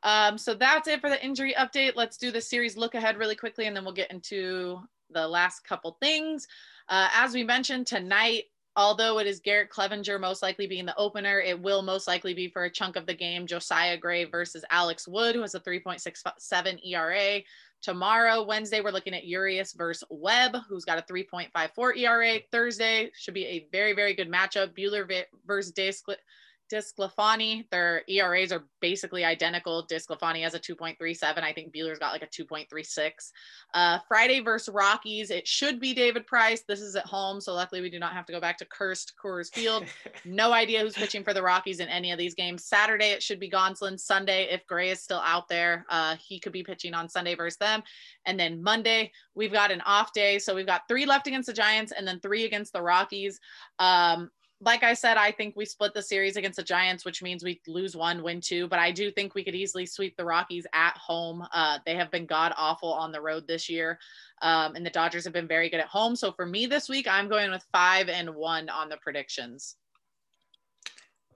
Um, 0.04 0.38
so 0.38 0.54
that's 0.54 0.88
it 0.88 1.02
for 1.02 1.10
the 1.10 1.24
injury 1.24 1.56
update. 1.58 1.94
Let's 1.96 2.18
do 2.18 2.32
the 2.32 2.42
series 2.42 2.78
look 2.78 2.96
ahead 2.96 3.18
really 3.18 3.36
quickly, 3.36 3.66
and 3.66 3.76
then 3.76 3.84
we'll 3.84 3.94
get 3.94 4.12
into 4.12 4.80
the 5.12 5.28
last 5.28 5.64
couple 5.64 5.98
things. 6.02 6.48
Uh, 6.90 7.08
as 7.14 7.34
we 7.34 7.44
mentioned 7.44 7.88
tonight, 7.88 8.46
although 8.76 9.20
it 9.20 9.28
is 9.28 9.40
Garrett 9.40 9.72
Cleavinger 9.72 10.20
most 10.20 10.42
likely 10.42 10.68
being 10.68 10.86
the 10.86 10.98
opener, 10.98 11.40
it 11.40 11.60
will 11.60 11.82
most 11.82 12.08
likely 12.08 12.34
be 12.34 12.48
for 12.48 12.66
a 12.66 12.70
chunk 12.70 12.96
of 12.96 13.06
the 13.06 13.14
game 13.14 13.48
Josiah 13.48 13.98
Gray 13.98 14.26
versus 14.26 14.64
Alex 14.70 15.08
Wood, 15.08 15.36
who 15.36 15.42
has 15.42 15.56
a 15.56 15.60
3.67 15.60 16.80
ERA. 16.86 17.42
Tomorrow, 17.82 18.44
Wednesday, 18.44 18.82
we're 18.82 18.92
looking 18.92 19.14
at 19.14 19.26
Urias 19.26 19.74
versus 19.74 20.04
Webb, 20.10 20.58
who's 20.68 20.86
got 20.86 20.98
a 20.98 21.14
3.54 21.14 21.98
ERA. 21.98 22.40
Thursday 22.52 23.12
should 23.16 23.34
be 23.34 23.46
a 23.46 23.68
very, 23.72 23.94
very 23.94 24.14
good 24.14 24.32
matchup. 24.32 24.76
Buehler 24.78 25.24
versus 25.46 25.72
DeSclafani, 26.72 27.70
their 27.72 28.04
ERAs 28.08 28.52
are 28.52 28.66
basically 28.82 29.24
identical. 29.24 29.86
DeSclafani 29.90 30.44
has 30.44 30.54
a 30.54 30.60
2.37. 30.60 31.44
I 31.44 31.54
think 31.54 31.74
Buehler's 31.74 32.00
got 32.00 32.12
like 32.12 32.24
a 32.24 32.28
2.36. 32.28 33.32
Uh, 33.74 34.00
Friday 34.08 34.40
versus 34.40 34.74
Rockies, 34.74 35.32
it 35.32 35.48
should 35.48 35.80
be 35.80 35.94
David 35.94 36.26
Price. 36.28 36.64
This 36.68 36.82
is 36.82 36.96
at 36.96 37.06
home, 37.06 37.40
so 37.40 37.54
luckily 37.54 37.82
we 37.82 37.90
do 37.90 38.00
not 38.00 38.14
have 38.14 38.26
to 38.26 38.34
go 38.34 38.40
back 38.40 38.58
to 38.58 38.66
cursed 38.66 39.14
Coors 39.22 39.54
Field. 39.54 39.86
no 40.26 40.54
idea 40.54 40.82
who's 40.82 40.94
pitching 40.94 41.24
for 41.24 41.34
the 41.34 41.42
Rockies 41.42 41.80
in 41.80 41.88
any 41.88 42.12
of 42.12 42.18
these 42.18 42.36
games. 42.36 42.66
Saturday, 42.66 43.12
it 43.12 43.24
should 43.24 43.40
be 43.40 43.50
Gonsolin. 43.50 44.00
Sunday, 44.00 44.48
if 44.52 44.66
Gray 44.68 44.90
is 44.90 45.02
still 45.02 45.22
out 45.24 45.48
there, 45.48 45.86
uh, 45.90 46.16
he 46.20 46.40
could 46.40 46.54
be 46.54 46.64
pitching 46.64 46.94
on 46.94 47.10
Sunday 47.10 47.36
versus 47.36 47.58
them. 47.58 47.84
And 48.26 48.40
then 48.40 48.62
Monday, 48.62 49.12
we've 49.36 49.54
got 49.54 49.72
an 49.72 49.82
off 49.82 50.14
day. 50.14 50.40
So 50.40 50.54
we've 50.54 50.66
got 50.66 50.88
three 50.88 51.06
left 51.06 51.28
against 51.28 51.48
the 51.48 51.54
Giants 51.54 51.94
and 51.96 52.08
then 52.08 52.20
three 52.20 52.46
against 52.46 52.74
the 52.74 52.82
Rockies. 52.82 53.40
Um, 53.80 54.30
like 54.60 54.84
I 54.84 54.94
said, 54.94 55.18
I 55.18 55.32
think 55.32 55.56
we 55.56 55.66
split 55.66 55.94
the 55.94 56.02
series 56.02 56.36
against 56.36 56.58
the 56.58 56.64
Giants, 56.64 57.06
which 57.06 57.22
means 57.22 57.44
we 57.44 57.62
lose 57.68 57.96
one, 57.96 58.24
win 58.24 58.42
two. 58.42 58.68
But 58.68 58.80
I 58.80 58.92
do 58.92 59.12
think 59.12 59.36
we 59.36 59.44
could 59.44 59.54
easily 59.54 59.86
sweep 59.86 60.18
the 60.18 60.26
Rockies 60.26 60.66
at 60.74 60.98
home. 60.98 61.46
Uh, 61.54 61.78
they 61.86 61.96
have 61.96 62.10
been 62.10 62.26
god 62.26 62.54
awful 62.58 62.92
on 62.92 63.12
the 63.12 63.22
road 63.22 63.48
this 63.48 63.70
year, 63.70 64.00
um, 64.42 64.76
and 64.76 64.86
the 64.86 64.90
Dodgers 64.90 65.24
have 65.26 65.34
been 65.34 65.48
very 65.48 65.70
good 65.70 65.80
at 65.80 65.88
home. 65.88 66.16
So 66.16 66.32
for 66.32 66.46
me 66.46 66.66
this 66.66 66.90
week, 66.90 67.08
I'm 67.08 67.30
going 67.30 67.52
with 67.52 67.66
five 67.72 68.10
and 68.10 68.34
one 68.34 68.68
on 68.70 68.90
the 68.90 68.98
predictions. 68.98 69.76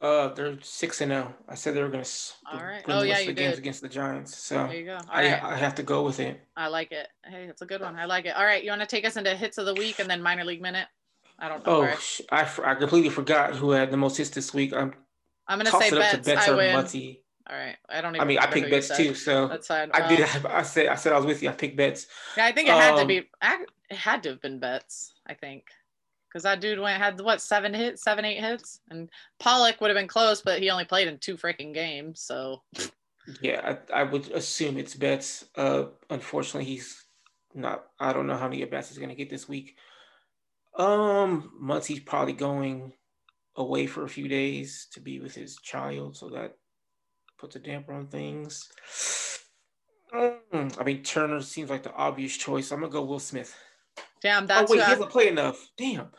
Uh, 0.02 0.30
they're 0.34 0.60
six 0.64 1.00
and 1.02 1.12
zero. 1.12 1.32
I 1.48 1.54
said 1.54 1.76
they 1.76 1.84
were 1.84 1.90
going 1.90 2.04
to. 2.04 2.10
All 2.52 2.64
right. 2.64 2.84
Oh 2.88 3.04
yeah, 3.04 3.20
you 3.20 3.34
games 3.34 3.60
against 3.60 3.82
the 3.82 3.90
Giants. 3.90 4.36
So 4.36 4.66
there 4.66 4.74
you 4.74 4.86
go. 4.86 4.96
All 4.96 5.02
I, 5.12 5.32
right. 5.32 5.44
I 5.44 5.58
have 5.58 5.76
to 5.76 5.84
go 5.84 6.02
with 6.02 6.20
it. 6.20 6.42
I 6.58 6.70
like 6.70 6.92
it. 6.92 7.08
Hey, 7.24 7.44
it's 7.44 7.62
a 7.62 7.68
good 7.68 7.82
one. 7.82 7.96
I 7.96 8.06
like 8.06 8.26
it. 8.26 8.36
All 8.36 8.46
right, 8.46 8.64
you 8.64 8.72
want 8.72 8.82
to 8.82 8.88
take 8.88 9.06
us 9.06 9.16
into 9.16 9.36
hits 9.36 9.60
of 9.60 9.68
the 9.68 9.76
week 9.76 10.00
and 10.00 10.10
then 10.10 10.24
minor 10.24 10.44
league 10.44 10.62
minute? 10.62 10.88
I 11.42 11.50
don't 11.50 11.66
know. 11.66 11.90
Oh, 11.90 11.98
I, 12.32 12.48
I 12.64 12.76
completely 12.76 13.10
forgot 13.10 13.56
who 13.56 13.72
had 13.72 13.90
the 13.90 13.98
most 13.98 14.16
hits 14.16 14.30
this 14.30 14.54
week. 14.54 14.74
I'm 14.74 14.94
I'm 15.48 15.58
gonna 15.58 15.72
say 15.72 15.90
Betts. 15.90 16.26
Betts 16.26 16.48
I 16.48 16.56
win. 16.56 16.76
Mutty. 16.76 17.24
All 17.50 17.58
right, 17.58 17.76
I 17.90 18.00
don't. 18.00 18.16
Even 18.16 18.22
I 18.22 18.26
mean, 18.26 18.38
I 18.40 18.46
picked 18.46 18.70
Betts 18.70 18.96
too, 18.96 19.16
so 19.16 19.48
that's 19.48 19.68
fine. 19.68 19.90
I 19.92 20.08
did. 20.08 20.22
I 20.46 20.62
said. 20.62 20.88
I 20.88 20.96
said 20.96 21.14
I 21.14 21.18
was 21.18 21.26
with 21.26 21.42
you. 21.42 21.50
I 21.50 21.54
picked 21.54 21.76
Betts. 21.76 22.06
Yeah, 22.38 22.46
I 22.46 22.52
think 22.52 22.70
it 22.70 22.76
had 22.76 22.94
um, 22.94 23.00
to 23.00 23.06
be. 23.06 23.18
It 23.18 23.98
had 23.98 24.24
to 24.24 24.30
have 24.30 24.42
been 24.42 24.60
Betts. 24.60 25.14
I 25.28 25.34
think. 25.34 25.66
because 26.32 26.44
that 26.44 26.62
dude 26.62 26.80
went 26.80 27.02
had 27.02 27.20
what 27.20 27.42
seven 27.42 27.74
hits, 27.74 28.04
seven 28.04 28.24
eight 28.24 28.40
hits, 28.40 28.80
and 28.90 29.10
Pollock 29.40 29.82
would 29.82 29.90
have 29.90 29.98
been 29.98 30.08
close, 30.08 30.42
but 30.42 30.60
he 30.60 30.70
only 30.70 30.86
played 30.86 31.08
in 31.08 31.18
two 31.18 31.36
freaking 31.36 31.74
games. 31.74 32.22
So 32.22 32.62
yeah, 33.42 33.78
I, 33.92 34.02
I 34.02 34.04
would 34.04 34.30
assume 34.32 34.78
it's 34.78 34.96
Betts. 34.96 35.46
Uh, 35.56 35.86
unfortunately, 36.10 36.66
he's 36.66 37.06
not. 37.54 37.86
I 38.00 38.14
don't 38.14 38.28
know 38.28 38.38
how 38.38 38.48
many 38.48 38.64
at 38.64 38.72
bats 38.72 38.90
he's 38.90 38.98
going 38.98 39.10
to 39.10 39.16
get 39.16 39.30
this 39.30 39.50
week. 39.50 39.76
Um, 40.78 41.52
Muncy's 41.62 42.00
probably 42.00 42.34
going 42.34 42.94
away 43.56 43.88
for 43.88 44.04
a 44.04 44.10
few 44.10 44.28
days 44.28 44.88
to 44.94 45.00
be 45.00 45.20
with 45.20 45.36
his 45.36 45.58
child, 45.58 46.16
so 46.16 46.30
that 46.30 46.56
puts 47.38 47.56
a 47.56 47.60
damper 47.60 47.94
on 47.94 48.08
things. 48.08 48.70
Mm, 50.14 50.80
I 50.80 50.84
mean, 50.84 51.04
Turner 51.04 51.42
seems 51.42 51.70
like 51.70 51.84
the 51.84 51.94
obvious 51.94 52.36
choice. 52.36 52.72
I'm 52.72 52.82
gonna 52.82 52.92
go 52.92 53.04
Will 53.04 53.20
Smith. 53.20 53.56
Damn, 54.22 54.46
that's 54.46 54.70
oh 54.70 54.76
wait, 54.76 54.84
he 54.84 54.92
doesn't 54.92 55.10
play 55.10 55.28
enough. 55.28 55.70
Damn. 55.78 56.10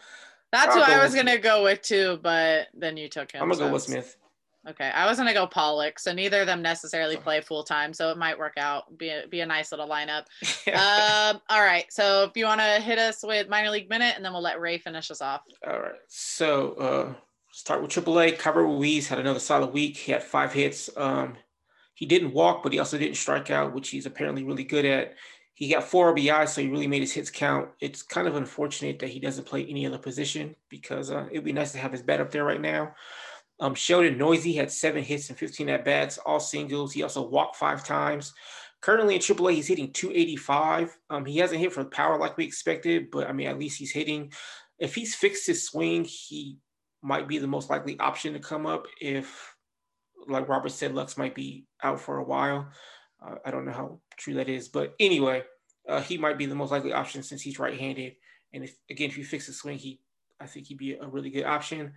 That's 0.51 0.77
I'll 0.77 0.85
who 0.85 0.93
I 0.93 1.03
was 1.03 1.15
gonna 1.15 1.39
go 1.39 1.65
with 1.65 1.83
too, 1.83 2.19
but 2.23 2.69
then 2.75 2.97
you 2.97 3.09
took 3.09 3.33
him. 3.33 3.43
I'm 3.43 3.49
gonna 3.49 3.59
so. 3.59 3.67
go 3.67 3.73
with 3.73 3.83
Smith. 3.83 4.17
Okay, 4.69 4.91
I 4.91 5.07
was 5.07 5.19
gonna 5.19 5.35
go 5.35 5.47
Pollock, 5.47 5.99
so 5.99 6.13
neither 6.13 6.43
of 6.43 6.47
them 6.47 6.63
necessarily 6.63 7.17
play 7.17 7.41
full 7.41 7.65
time, 7.65 7.93
so 7.93 8.11
it 8.11 8.17
might 8.17 8.39
work 8.39 8.55
out. 8.57 8.97
Be 8.97 9.09
a, 9.09 9.27
be 9.27 9.41
a 9.41 9.47
nice 9.47 9.73
little 9.73 9.89
lineup. 9.89 10.27
um, 10.69 11.41
all 11.49 11.63
right, 11.63 11.87
so 11.91 12.25
if 12.25 12.37
you 12.37 12.45
want 12.45 12.61
to 12.61 12.81
hit 12.81 12.99
us 12.99 13.25
with 13.25 13.49
minor 13.49 13.71
league 13.71 13.91
minute, 13.91 14.15
and 14.15 14.25
then 14.25 14.33
we'll 14.33 14.43
let 14.43 14.61
Ray 14.61 14.79
finish 14.79 15.11
us 15.11 15.21
off. 15.21 15.41
All 15.67 15.81
right, 15.81 15.99
so 16.07 16.73
uh, 16.75 17.15
start 17.51 17.83
with 17.83 17.91
AAA. 17.91 18.39
Keibert 18.39 18.65
Ruiz 18.65 19.09
had 19.09 19.19
another 19.19 19.41
solid 19.41 19.73
week. 19.73 19.97
He 19.97 20.13
had 20.13 20.23
five 20.23 20.53
hits. 20.53 20.89
Um, 20.97 21.37
he 21.95 22.07
didn't 22.07 22.33
walk, 22.33 22.63
but 22.63 22.73
he 22.73 22.79
also 22.79 22.99
didn't 22.99 23.17
strike 23.17 23.51
out, 23.51 23.75
which 23.75 23.91
he's 23.91 24.07
apparently 24.07 24.45
really 24.45 24.65
good 24.65 24.85
at. 24.85 25.15
He 25.55 25.73
got 25.73 25.85
four 25.85 26.15
RBIs, 26.15 26.49
so 26.49 26.61
he 26.61 26.69
really 26.69 26.87
made 26.87 27.03
his 27.03 27.13
hits 27.13 27.31
count. 27.31 27.69
It's 27.81 28.03
kind 28.03 28.27
of 28.27 28.37
unfortunate 28.37 28.99
that 29.01 29.11
he 29.11 29.21
doesn't 29.21 29.47
play 29.47 29.65
any 29.67 29.87
other 29.87 29.99
position 29.99 30.57
because 30.69 31.11
uh, 31.11 31.27
it'd 31.31 31.45
be 31.45 31.53
nice 31.53 31.73
to 31.73 31.79
have 31.79 31.93
his 31.93 32.03
bat 32.03 32.21
up 32.21 32.31
there 32.31 32.45
right 32.45 32.61
now. 32.61 32.95
Um, 33.63 33.77
Sheldon 33.77 34.19
Neuse 34.19 34.57
had 34.57 34.73
seven 34.73 35.05
hits 35.05 35.31
and 35.31 35.39
15 35.39 35.69
at 35.69 35.85
bats, 35.85 36.19
all 36.19 36.41
singles. 36.41 36.93
He 36.93 37.05
also 37.05 37.23
walked 37.23 37.55
five 37.55 37.85
times. 37.85 38.35
Currently 38.81 39.15
in 39.15 39.21
AAA, 39.21 39.53
he's 39.55 39.69
hitting 39.69 39.93
285. 39.93 40.99
Um, 41.11 41.25
he 41.25 41.39
hasn't 41.39 41.61
hit 41.61 41.73
for 41.73 41.85
power 41.85 42.19
like 42.19 42.37
we 42.37 42.45
expected, 42.45 43.13
but 43.13 43.29
I 43.29 43.33
mean, 43.33 43.47
at 43.47 43.61
least 43.61 43.79
he's 43.79 43.93
hitting. 43.93 44.33
If 44.81 44.97
he's 44.97 45.15
fixed 45.15 45.47
his 45.47 45.65
swing, 45.65 46.05
he 46.05 46.59
might 47.03 47.29
be 47.29 47.39
the 47.39 47.47
most 47.47 47.71
likely 47.71 47.97
option 48.01 48.33
to 48.33 48.41
come 48.41 48.67
up 48.67 48.89
if, 49.01 49.55
like 50.27 50.49
Robert 50.49 50.73
said, 50.73 50.93
Lux 50.93 51.17
might 51.17 51.37
be 51.37 51.65
out 51.85 52.01
for 52.01 52.19
a 52.19 52.25
while. 52.25 52.69
Uh, 53.25 53.37
I 53.47 53.53
don't 53.53 53.65
know 53.65 53.71
how 53.71 54.01
true 54.17 54.35
that 54.35 54.49
is, 54.49 54.71
but 54.71 54.97
anyway, 54.99 55.45
uh, 55.89 56.01
he 56.01 56.19
might 56.19 56.37
be 56.37 56.47
the 56.47 56.57
most 56.57 56.73
likely 56.73 56.93
option 56.93 57.23
since 57.23 57.43
he's 57.43 57.61
right-handed. 57.61 58.17
And 58.53 58.65
if 58.65 58.77
again, 58.91 59.11
if 59.11 59.15
he 59.15 59.23
fixes 59.23 59.59
swing, 59.59 59.79
he 59.79 60.01
I 60.41 60.47
think 60.47 60.67
he'd 60.67 60.79
be 60.79 60.95
a 60.95 61.07
really 61.07 61.31
good 61.31 61.45
option. 61.45 61.93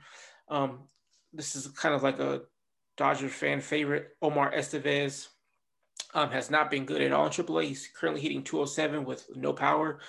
Um, 0.47 0.81
this 1.35 1.55
is 1.55 1.67
kind 1.67 1.93
of 1.95 2.03
like 2.03 2.19
a 2.19 2.41
Dodger 2.97 3.29
fan 3.29 3.61
favorite. 3.61 4.15
Omar 4.21 4.51
Estevez 4.53 5.27
um, 6.13 6.29
has 6.31 6.49
not 6.49 6.71
been 6.71 6.85
good 6.85 7.01
at 7.01 7.11
all 7.11 7.25
in 7.25 7.31
AAA. 7.31 7.65
He's 7.65 7.89
currently 7.95 8.21
hitting 8.21 8.43
207 8.43 9.03
with 9.05 9.25
no 9.35 9.53
power. 9.53 9.99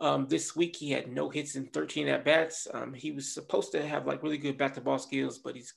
Um, 0.00 0.26
this 0.28 0.56
week 0.56 0.76
he 0.76 0.90
had 0.90 1.12
no 1.12 1.28
hits 1.28 1.56
in 1.56 1.66
13 1.66 2.08
at 2.08 2.24
bats. 2.24 2.66
Um, 2.72 2.94
he 2.94 3.10
was 3.12 3.32
supposed 3.32 3.72
to 3.72 3.86
have 3.86 4.06
like 4.06 4.22
really 4.22 4.38
good 4.38 4.56
back 4.56 4.74
to 4.74 4.80
ball 4.80 4.98
skills, 4.98 5.38
but 5.38 5.54
he's 5.54 5.74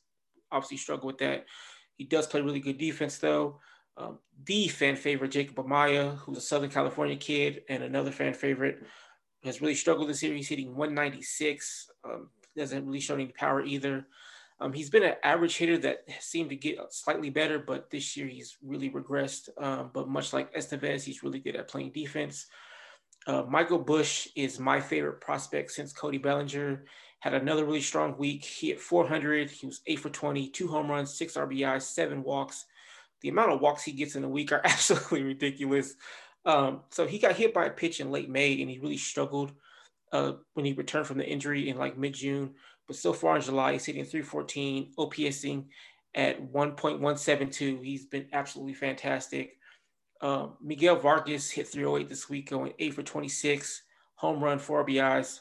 obviously 0.52 0.78
struggled 0.78 1.08
with 1.08 1.18
that. 1.18 1.46
He 1.98 2.06
does 2.06 2.28
play 2.28 2.42
really 2.42 2.62
good 2.62 2.78
defense 2.78 3.18
though. 3.18 3.60
Um, 3.98 4.20
the 4.46 4.70
fan 4.70 4.96
favorite 4.96 5.32
Jacob 5.32 5.58
Amaya, 5.58 6.18
who's 6.20 6.38
a 6.38 6.42
Southern 6.42 6.70
California 6.70 7.18
kid 7.18 7.62
and 7.70 7.84
another 7.84 8.12
fan 8.12 8.34
favorite, 8.34 8.80
has 9.44 9.62
really 9.62 9.76
struggled 9.76 10.10
this 10.10 10.24
year. 10.24 10.34
He's 10.34 10.48
hitting 10.48 10.76
196. 10.76 11.90
Um, 12.06 12.30
doesn't 12.56 12.86
really 12.86 13.00
show 13.00 13.16
any 13.16 13.28
power 13.28 13.64
either. 13.64 14.08
Um, 14.64 14.72
he's 14.72 14.90
been 14.90 15.04
an 15.04 15.16
average 15.24 15.58
hitter 15.58 15.78
that 15.80 16.06
seemed 16.22 16.50
to 16.52 16.56
get 16.56 16.78
slightly 16.90 17.30
better, 17.30 17.60
but 17.60 17.90
this 17.90 18.16
year 18.16 18.28
he's 18.28 18.56
really 18.64 18.90
regressed. 18.90 19.50
Um, 19.62 19.92
but 19.94 20.08
much 20.08 20.32
like 20.32 20.56
Estevez, 20.56 21.04
he's 21.04 21.22
really 21.22 21.40
good 21.40 21.58
at 21.58 21.68
playing 21.68 21.92
defense. 21.92 22.48
Uh, 23.28 23.44
Michael 23.44 23.80
Busch 23.80 24.30
is 24.38 24.62
my 24.62 24.80
favorite 24.80 25.20
prospect 25.20 25.72
since 25.72 25.92
Cody 25.92 26.18
Bellinger. 26.18 26.86
Had 27.20 27.34
another 27.34 27.66
really 27.66 27.82
strong 27.82 28.18
week. 28.18 28.46
He 28.46 28.68
hit 28.68 28.80
400. 28.80 29.52
He 29.52 29.66
was 29.66 29.82
eight 29.86 30.00
for 30.00 30.10
20, 30.10 30.48
two 30.52 30.70
home 30.70 30.90
runs, 30.90 31.14
six 31.14 31.34
RBIs, 31.34 31.82
seven 31.82 32.24
walks. 32.24 32.66
The 33.20 33.30
amount 33.30 33.52
of 33.52 33.60
walks 33.60 33.84
he 33.84 33.92
gets 33.92 34.16
in 34.16 34.24
a 34.24 34.30
week 34.30 34.54
are 34.54 34.62
absolutely 34.64 35.24
ridiculous. 35.24 35.94
Um, 36.46 36.84
so 36.90 37.06
he 37.06 37.20
got 37.20 37.36
hit 37.36 37.54
by 37.54 37.66
a 37.66 37.70
pitch 37.70 38.00
in 38.00 38.12
late 38.12 38.30
May, 38.30 38.62
and 38.62 38.70
he 38.70 38.80
really 38.80 38.96
struggled 38.96 39.52
uh, 40.14 40.34
when 40.54 40.66
he 40.66 40.72
returned 40.72 41.08
from 41.08 41.18
the 41.18 41.28
injury 41.28 41.68
in 41.68 41.78
like 41.78 41.98
mid 41.98 42.14
June. 42.14 42.54
But 42.88 42.96
so 42.96 43.14
far 43.14 43.36
in 43.36 43.42
July, 43.42 43.74
he's 43.74 43.86
hitting 43.86 44.04
314, 44.04 44.94
OPSing 44.98 45.66
at 46.16 46.52
1.172. 46.52 47.84
He's 47.84 48.06
been 48.06 48.28
absolutely 48.34 48.74
fantastic. 48.74 49.58
Um, 50.22 50.58
Miguel 50.62 50.98
Vargas 50.98 51.50
hit 51.50 51.68
308 51.68 52.08
this 52.10 52.30
week, 52.30 52.50
going 52.50 52.74
8 52.80 52.94
for 52.94 53.04
26, 53.04 53.84
home 54.16 54.44
run, 54.44 54.60
4 54.60 54.86
RBIs. 54.86 55.40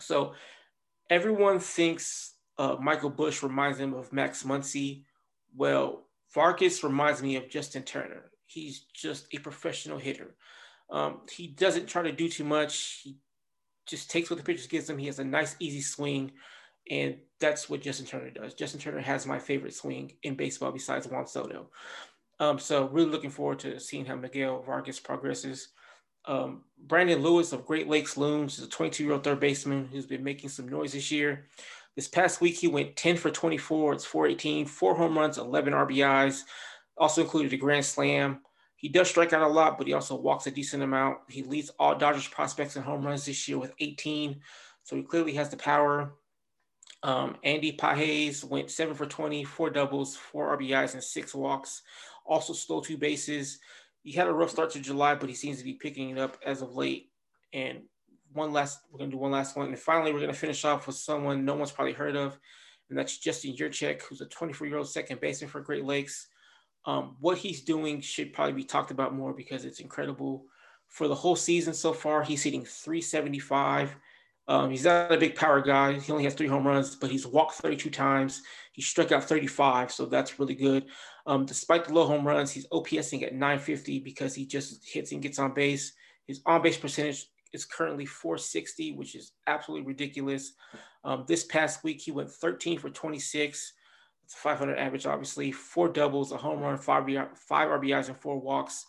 So 0.00 0.34
everyone 1.08 1.58
thinks 1.60 2.34
uh, 2.58 2.76
Michael 2.80 3.10
Busch 3.10 3.42
reminds 3.42 3.78
them 3.78 3.94
of 3.94 4.12
Max 4.12 4.42
Muncy. 4.42 5.04
Well, 5.54 6.06
Vargas 6.34 6.84
reminds 6.84 7.22
me 7.22 7.36
of 7.36 7.48
Justin 7.48 7.82
Turner. 7.82 8.30
He's 8.46 8.86
just 8.94 9.26
a 9.32 9.38
professional 9.38 9.98
hitter. 9.98 10.36
Um, 10.90 11.22
he 11.30 11.48
doesn't 11.48 11.86
try 11.88 12.02
to 12.02 12.12
do 12.12 12.28
too 12.28 12.44
much. 12.44 13.00
He 13.02 13.16
just 13.86 14.10
takes 14.10 14.30
what 14.30 14.38
the 14.38 14.44
pitcher 14.44 14.68
gives 14.68 14.88
him. 14.88 14.98
He 14.98 15.06
has 15.06 15.18
a 15.18 15.24
nice, 15.24 15.56
easy 15.60 15.82
swing. 15.82 16.32
And 16.90 17.16
that's 17.40 17.68
what 17.68 17.82
Justin 17.82 18.06
Turner 18.06 18.30
does. 18.30 18.54
Justin 18.54 18.80
Turner 18.80 19.00
has 19.00 19.26
my 19.26 19.38
favorite 19.38 19.74
swing 19.74 20.12
in 20.22 20.36
baseball 20.36 20.72
besides 20.72 21.08
Juan 21.08 21.26
Soto. 21.26 21.70
Um, 22.38 22.58
so 22.58 22.88
really 22.88 23.10
looking 23.10 23.30
forward 23.30 23.58
to 23.60 23.80
seeing 23.80 24.04
how 24.04 24.14
Miguel 24.14 24.62
Vargas 24.62 25.00
progresses. 25.00 25.68
Um, 26.26 26.64
Brandon 26.78 27.22
Lewis 27.22 27.52
of 27.52 27.66
Great 27.66 27.88
Lakes 27.88 28.16
Loons 28.16 28.58
is 28.58 28.64
a 28.64 28.68
22-year-old 28.68 29.24
third 29.24 29.40
baseman 29.40 29.88
who's 29.90 30.06
been 30.06 30.24
making 30.24 30.50
some 30.50 30.68
noise 30.68 30.92
this 30.92 31.10
year. 31.10 31.46
This 31.94 32.08
past 32.08 32.40
week, 32.40 32.56
he 32.56 32.68
went 32.68 32.96
10 32.96 33.16
for 33.16 33.30
24. 33.30 33.94
It's 33.94 34.04
418, 34.04 34.66
four 34.66 34.94
home 34.94 35.16
runs, 35.16 35.38
11 35.38 35.72
RBIs, 35.72 36.42
also 36.98 37.22
included 37.22 37.52
a 37.52 37.56
grand 37.56 37.84
slam. 37.84 38.40
He 38.76 38.88
does 38.88 39.08
strike 39.08 39.32
out 39.32 39.42
a 39.42 39.48
lot, 39.48 39.78
but 39.78 39.86
he 39.86 39.94
also 39.94 40.14
walks 40.14 40.46
a 40.46 40.50
decent 40.50 40.82
amount. 40.82 41.18
He 41.28 41.42
leads 41.42 41.70
all 41.78 41.96
Dodgers 41.96 42.28
prospects 42.28 42.76
in 42.76 42.82
home 42.82 43.04
runs 43.04 43.24
this 43.24 43.48
year 43.48 43.58
with 43.58 43.72
18. 43.80 44.40
So 44.84 44.96
he 44.96 45.02
clearly 45.02 45.32
has 45.34 45.48
the 45.48 45.56
power. 45.56 46.12
Um, 47.02 47.36
Andy 47.42 47.72
Pages 47.72 48.44
went 48.44 48.70
seven 48.70 48.94
for 48.94 49.06
20, 49.06 49.44
four 49.44 49.70
doubles, 49.70 50.16
four 50.16 50.56
RBIs, 50.56 50.94
and 50.94 51.02
six 51.02 51.34
walks. 51.34 51.82
Also 52.26 52.52
stole 52.52 52.82
two 52.82 52.96
bases. 52.96 53.58
He 54.02 54.12
had 54.12 54.28
a 54.28 54.32
rough 54.32 54.50
start 54.50 54.70
to 54.70 54.80
July, 54.80 55.14
but 55.14 55.28
he 55.28 55.34
seems 55.34 55.58
to 55.58 55.64
be 55.64 55.74
picking 55.74 56.10
it 56.10 56.18
up 56.18 56.36
as 56.44 56.62
of 56.62 56.74
late. 56.76 57.10
And 57.52 57.82
one 58.32 58.52
last, 58.52 58.80
we're 58.90 58.98
gonna 58.98 59.10
do 59.10 59.16
one 59.16 59.32
last 59.32 59.56
one, 59.56 59.68
and 59.68 59.78
finally 59.78 60.12
we're 60.12 60.20
gonna 60.20 60.32
finish 60.32 60.64
off 60.64 60.86
with 60.86 60.96
someone 60.96 61.44
no 61.44 61.54
one's 61.54 61.72
probably 61.72 61.92
heard 61.92 62.16
of, 62.16 62.38
and 62.88 62.98
that's 62.98 63.18
Justin 63.18 63.56
Yurchak, 63.56 64.02
who's 64.02 64.20
a 64.20 64.26
24-year-old 64.26 64.88
second 64.88 65.20
baseman 65.20 65.50
for 65.50 65.60
Great 65.60 65.84
Lakes. 65.84 66.28
Um, 66.86 67.16
what 67.20 67.38
he's 67.38 67.62
doing 67.62 68.00
should 68.00 68.32
probably 68.32 68.52
be 68.52 68.64
talked 68.64 68.92
about 68.92 69.14
more 69.14 69.32
because 69.32 69.64
it's 69.64 69.80
incredible. 69.80 70.44
For 70.88 71.08
the 71.08 71.14
whole 71.14 71.36
season 71.36 71.74
so 71.74 71.92
far, 71.92 72.22
he's 72.22 72.44
hitting 72.44 72.64
375. 72.64 73.96
Um, 74.48 74.70
he's 74.70 74.84
not 74.84 75.10
a 75.10 75.18
big 75.18 75.34
power 75.34 75.60
guy. 75.60 75.94
He 75.94 76.12
only 76.12 76.22
has 76.24 76.34
three 76.34 76.46
home 76.46 76.66
runs, 76.66 76.94
but 76.94 77.10
he's 77.10 77.26
walked 77.26 77.54
32 77.56 77.90
times. 77.90 78.42
He 78.72 78.80
struck 78.80 79.10
out 79.10 79.24
35, 79.24 79.90
so 79.90 80.06
that's 80.06 80.38
really 80.38 80.54
good. 80.54 80.86
Um, 81.26 81.44
despite 81.44 81.84
the 81.84 81.92
low 81.92 82.06
home 82.06 82.24
runs, 82.24 82.52
he's 82.52 82.68
OPSing 82.68 83.24
at 83.24 83.32
950 83.34 83.98
because 84.00 84.34
he 84.34 84.46
just 84.46 84.88
hits 84.88 85.10
and 85.10 85.20
gets 85.20 85.40
on 85.40 85.52
base. 85.54 85.92
His 86.28 86.40
on 86.46 86.62
base 86.62 86.78
percentage 86.78 87.26
is 87.52 87.64
currently 87.64 88.06
460, 88.06 88.92
which 88.92 89.16
is 89.16 89.32
absolutely 89.48 89.86
ridiculous. 89.86 90.52
Um, 91.02 91.24
this 91.26 91.44
past 91.44 91.82
week, 91.82 92.00
he 92.00 92.12
went 92.12 92.30
13 92.30 92.78
for 92.78 92.90
26. 92.90 93.72
It's 94.26 94.34
a 94.34 94.38
500 94.38 94.76
average, 94.76 95.06
obviously. 95.06 95.52
Four 95.52 95.88
doubles, 95.88 96.32
a 96.32 96.36
home 96.36 96.58
run, 96.58 96.76
five, 96.78 97.04
five 97.36 97.68
RBIs, 97.68 98.08
and 98.08 98.16
four 98.16 98.40
walks. 98.40 98.84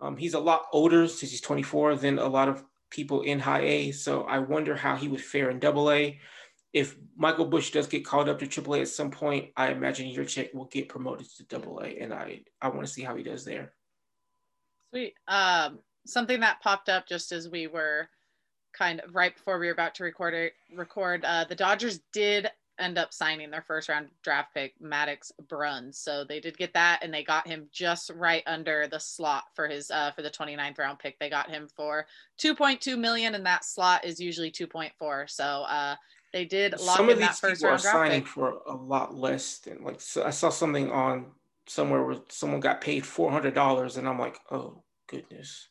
Um, 0.00 0.16
he's 0.16 0.34
a 0.34 0.40
lot 0.40 0.66
older 0.72 1.06
since 1.06 1.30
he's 1.30 1.40
24 1.40 1.94
than 1.94 2.18
a 2.18 2.26
lot 2.26 2.48
of 2.48 2.64
people 2.90 3.20
in 3.22 3.38
high 3.38 3.60
A. 3.60 3.92
So 3.92 4.22
I 4.22 4.40
wonder 4.40 4.74
how 4.74 4.96
he 4.96 5.06
would 5.06 5.20
fare 5.20 5.48
in 5.48 5.60
double 5.60 5.92
A. 5.92 6.18
If 6.72 6.96
Michael 7.16 7.46
Busch 7.46 7.70
does 7.70 7.86
get 7.86 8.04
called 8.04 8.28
up 8.28 8.40
to 8.40 8.48
triple 8.48 8.74
A 8.74 8.80
at 8.80 8.88
some 8.88 9.12
point, 9.12 9.50
I 9.56 9.70
imagine 9.70 10.12
Yurchak 10.12 10.52
will 10.54 10.64
get 10.64 10.88
promoted 10.88 11.28
to 11.36 11.44
double 11.44 11.78
A. 11.84 11.86
And 11.86 12.12
I, 12.12 12.40
I 12.60 12.68
want 12.68 12.84
to 12.84 12.92
see 12.92 13.02
how 13.02 13.14
he 13.14 13.22
does 13.22 13.44
there. 13.44 13.72
Sweet. 14.90 15.14
Um, 15.28 15.78
something 16.04 16.40
that 16.40 16.60
popped 16.62 16.88
up 16.88 17.06
just 17.06 17.30
as 17.30 17.48
we 17.48 17.68
were 17.68 18.08
kind 18.72 18.98
of 19.00 19.14
right 19.14 19.36
before 19.36 19.60
we 19.60 19.66
were 19.66 19.72
about 19.72 19.94
to 19.96 20.04
record 20.04 20.34
it, 20.34 20.54
record, 20.76 21.24
uh, 21.24 21.44
the 21.44 21.54
Dodgers 21.54 22.00
did 22.12 22.50
end 22.80 22.98
up 22.98 23.12
signing 23.12 23.50
their 23.50 23.62
first 23.62 23.88
round 23.88 24.08
draft 24.22 24.54
pick, 24.54 24.74
Maddux 24.82 25.30
Bruns. 25.48 25.98
So 25.98 26.24
they 26.24 26.40
did 26.40 26.56
get 26.58 26.72
that 26.74 27.00
and 27.02 27.12
they 27.12 27.22
got 27.22 27.46
him 27.46 27.68
just 27.72 28.10
right 28.14 28.42
under 28.46 28.86
the 28.88 28.98
slot 29.00 29.44
for 29.54 29.68
his 29.68 29.90
uh 29.90 30.12
for 30.12 30.22
the 30.22 30.30
29th 30.30 30.78
round 30.78 30.98
pick. 30.98 31.18
They 31.18 31.30
got 31.30 31.50
him 31.50 31.68
for 31.76 32.06
2.2 32.40 32.98
million 32.98 33.34
and 33.34 33.46
that 33.46 33.64
slot 33.64 34.04
is 34.04 34.20
usually 34.20 34.50
2.4. 34.50 35.30
So 35.30 35.44
uh 35.44 35.96
they 36.32 36.44
did 36.44 36.78
lock 36.78 36.96
Some 36.98 37.10
in 37.10 37.14
of 37.14 37.18
that 37.20 37.32
these 37.32 37.40
first 37.40 37.62
people 37.62 37.70
are 37.74 37.78
signing 37.78 38.22
pick. 38.22 38.28
for 38.28 38.60
a 38.66 38.74
lot 38.74 39.14
less 39.14 39.58
than 39.58 39.82
like 39.82 40.00
so 40.00 40.24
I 40.24 40.30
saw 40.30 40.50
something 40.50 40.90
on 40.90 41.32
somewhere 41.66 42.02
where 42.04 42.18
someone 42.28 42.60
got 42.60 42.80
paid 42.80 43.06
four 43.06 43.30
hundred 43.30 43.54
dollars, 43.54 43.96
and 43.96 44.08
I'm 44.08 44.18
like, 44.18 44.38
oh 44.50 44.84
goodness. 45.08 45.69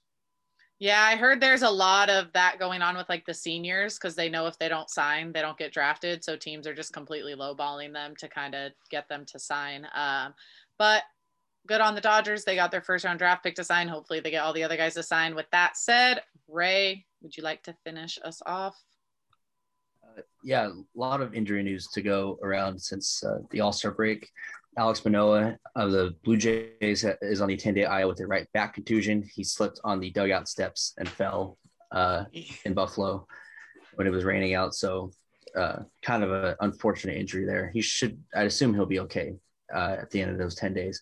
Yeah, 0.80 1.02
I 1.02 1.18
heard 1.18 1.42
there's 1.42 1.62
a 1.62 1.70
lot 1.70 2.10
of 2.10 2.32
that 2.32 2.58
going 2.58 2.82
on 2.82 2.96
with 2.96 3.10
like 3.10 3.26
the 3.26 3.34
seniors 3.34 3.96
because 3.96 4.16
they 4.16 4.30
know 4.30 4.48
if 4.48 4.58
they 4.58 4.70
don't 4.70 4.90
sign, 4.90 5.34
they 5.34 5.42
don't 5.42 5.58
get 5.58 5.74
drafted. 5.74 6.24
So 6.24 6.38
teams 6.38 6.66
are 6.66 6.74
just 6.74 6.94
completely 6.94 7.36
lowballing 7.36 7.92
them 7.92 8.16
to 8.18 8.30
kind 8.30 8.56
of 8.56 8.72
get 8.90 9.10
them 9.10 9.26
to 9.26 9.40
sign. 9.40 9.86
Um, 9.94 10.34
but 10.78 11.04
good 11.68 11.82
on 11.82 11.96
the 11.96 12.02
Dodgers. 12.02 12.46
They 12.46 12.56
got 12.56 12.72
their 12.72 12.82
first 12.82 13.04
round 13.04 13.20
draft 13.20 13.44
pick 13.44 13.56
to 13.56 13.64
sign. 13.64 13.90
Hopefully, 13.90 14.22
they 14.22 14.32
get 14.32 14.44
all 14.44 14.54
the 14.54 14.64
other 14.64 14.78
guys 14.78 14.94
to 14.94 15.04
sign. 15.04 15.36
With 15.36 15.50
that 15.52 15.76
said, 15.76 16.22
Ray, 16.48 17.06
would 17.22 17.36
you 17.36 17.44
like 17.44 17.62
to 17.64 17.76
finish 17.84 18.18
us 18.24 18.42
off? 18.46 18.82
yeah, 20.44 20.68
a 20.68 21.00
lot 21.00 21.22
of 21.22 21.34
injury 21.34 21.64
news 21.64 21.88
to 21.88 22.02
go 22.02 22.40
around 22.44 22.82
since 22.82 23.24
uh, 23.24 23.40
the 23.52 23.60
All 23.60 23.72
Star 23.72 23.92
break. 23.92 24.30
Alex 24.78 25.03
Manoah 25.03 25.57
of 25.76 25.91
the 25.91 26.15
Blue 26.24 26.38
Jays 26.38 27.03
is 27.22 27.41
on 27.41 27.47
the 27.47 27.57
10 27.57 27.74
day 27.74 28.01
IL 28.01 28.07
with 28.07 28.20
a 28.20 28.28
right 28.28 28.47
back 28.53 28.76
contusion. 28.76 29.28
He 29.34 29.43
slipped 29.43 29.80
on 29.84 29.99
the 29.99 30.11
dugout 30.11 30.47
steps 30.47 30.93
and 30.97 31.09
fell 31.09 31.57
uh, 31.91 32.26
in 32.65 32.74
Buffalo 32.74 33.26
when 33.95 34.07
it 34.07 34.11
was 34.11 34.24
raining 34.24 34.53
out. 34.53 34.76
So, 34.76 35.11
uh, 35.55 35.80
kind 36.03 36.24
of 36.24 36.32
an 36.32 36.55
unfortunate 36.61 37.17
injury 37.17 37.45
there. 37.45 37.72
He 37.74 37.82
should, 37.82 38.22
I'd 38.36 38.47
assume 38.47 38.74
he'll 38.74 38.86
be 38.86 38.99
okay 38.99 39.36
uh, 39.74 39.97
at 39.99 40.11
the 40.11 40.22
end 40.22 40.32
of 40.32 40.38
those 40.38 40.55
10 40.55 40.74
days. 40.74 41.01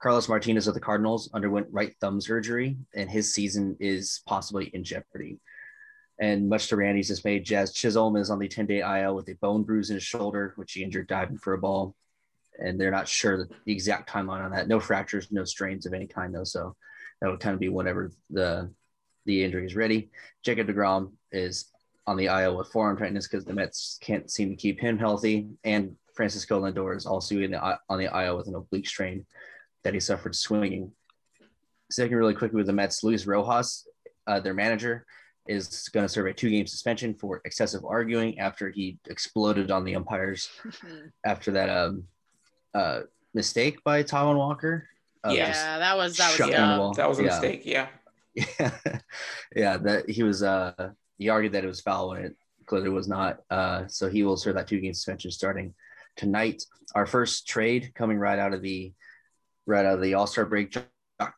Carlos 0.00 0.28
Martinez 0.28 0.68
of 0.68 0.74
the 0.74 0.80
Cardinals 0.80 1.28
underwent 1.34 1.66
right 1.72 1.94
thumb 2.00 2.20
surgery, 2.20 2.76
and 2.94 3.10
his 3.10 3.34
season 3.34 3.76
is 3.80 4.22
possibly 4.26 4.66
in 4.66 4.84
jeopardy. 4.84 5.40
And 6.20 6.48
much 6.48 6.68
to 6.68 6.76
Randy's 6.76 7.08
dismay, 7.08 7.40
Jazz 7.40 7.72
Chisholm 7.72 8.16
is 8.16 8.30
on 8.30 8.38
the 8.38 8.48
10 8.48 8.66
day 8.66 8.80
IL 8.80 9.16
with 9.16 9.28
a 9.28 9.34
bone 9.34 9.64
bruise 9.64 9.90
in 9.90 9.96
his 9.96 10.04
shoulder, 10.04 10.52
which 10.56 10.72
he 10.72 10.84
injured 10.84 11.08
diving 11.08 11.38
for 11.38 11.54
a 11.54 11.58
ball. 11.58 11.94
And 12.58 12.80
they're 12.80 12.90
not 12.90 13.08
sure 13.08 13.46
the 13.64 13.72
exact 13.72 14.10
timeline 14.10 14.44
on 14.44 14.50
that. 14.52 14.68
No 14.68 14.80
fractures, 14.80 15.28
no 15.30 15.44
strains 15.44 15.86
of 15.86 15.94
any 15.94 16.06
kind, 16.06 16.34
though. 16.34 16.44
So 16.44 16.74
that 17.20 17.30
would 17.30 17.40
kind 17.40 17.54
of 17.54 17.60
be 17.60 17.68
whenever 17.68 18.12
the 18.30 18.70
the 19.26 19.44
injury 19.44 19.66
is 19.66 19.76
ready. 19.76 20.10
Jacob 20.42 20.68
DeGrom 20.68 21.12
is 21.30 21.70
on 22.06 22.16
the 22.16 22.26
IL 22.26 22.56
with 22.56 22.68
forearm 22.68 22.96
tightness 22.96 23.28
because 23.28 23.44
the 23.44 23.52
Mets 23.52 23.98
can't 24.00 24.30
seem 24.30 24.48
to 24.48 24.56
keep 24.56 24.80
him 24.80 24.98
healthy. 24.98 25.50
And 25.62 25.96
Francisco 26.16 26.60
Lindor 26.62 26.96
is 26.96 27.04
also 27.04 27.36
in 27.36 27.50
the, 27.50 27.78
on 27.88 27.98
the 27.98 28.24
IL 28.24 28.38
with 28.38 28.48
an 28.48 28.54
oblique 28.54 28.88
strain 28.88 29.26
that 29.84 29.92
he 29.92 30.00
suffered 30.00 30.34
swinging. 30.34 30.92
Second, 31.90 32.16
really 32.16 32.34
quickly 32.34 32.56
with 32.56 32.66
the 32.66 32.72
Mets, 32.72 33.04
Luis 33.04 33.26
Rojas, 33.26 33.86
uh, 34.26 34.40
their 34.40 34.54
manager, 34.54 35.04
is 35.46 35.88
going 35.92 36.04
to 36.04 36.12
serve 36.12 36.26
a 36.26 36.32
two 36.32 36.50
game 36.50 36.66
suspension 36.66 37.14
for 37.14 37.40
excessive 37.44 37.84
arguing 37.84 38.38
after 38.38 38.70
he 38.70 38.98
exploded 39.08 39.70
on 39.70 39.84
the 39.84 39.94
umpires 39.94 40.50
after 41.24 41.52
that 41.52 41.68
um, 41.68 42.04
uh, 42.74 43.00
mistake 43.34 43.82
by 43.84 44.02
Taijuan 44.02 44.36
Walker. 44.36 44.88
Uh, 45.26 45.30
Yeah. 45.30 45.48
yeah, 45.48 45.78
that 45.78 45.96
was 45.96 46.16
that 46.16 46.38
was 46.38 46.48
Yeah, 46.50 46.56
dumb. 46.76 46.92
that 46.94 47.08
was 47.08 47.18
a 47.18 47.22
Yeah. 47.22 47.28
mistake. 47.28 47.62
Yeah. 47.64 47.88
Yeah, 48.34 48.78
yeah, 49.56 49.76
that 49.78 50.08
he 50.08 50.22
was. 50.22 50.42
Uh, 50.42 50.90
he 51.16 51.28
argued 51.28 51.52
that 51.54 51.64
it 51.64 51.66
was 51.66 51.80
foul 51.80 52.10
when 52.10 52.24
it 52.24 52.36
clearly 52.66 52.88
was 52.90 53.08
not. 53.08 53.40
Uh, 53.50 53.86
so 53.88 54.08
he 54.08 54.22
will 54.22 54.36
serve 54.36 54.54
that 54.54 54.68
two 54.68 54.78
game 54.80 54.94
suspension 54.94 55.30
starting 55.32 55.74
tonight. 56.16 56.62
Our 56.94 57.06
first 57.06 57.48
trade 57.48 57.92
coming 57.94 58.18
right 58.18 58.38
out 58.38 58.54
of 58.54 58.62
the 58.62 58.92
right 59.66 59.84
out 59.84 59.94
of 59.94 60.00
the 60.02 60.14
All 60.14 60.26
Star 60.28 60.44
break. 60.44 60.70
Joc 60.72 60.86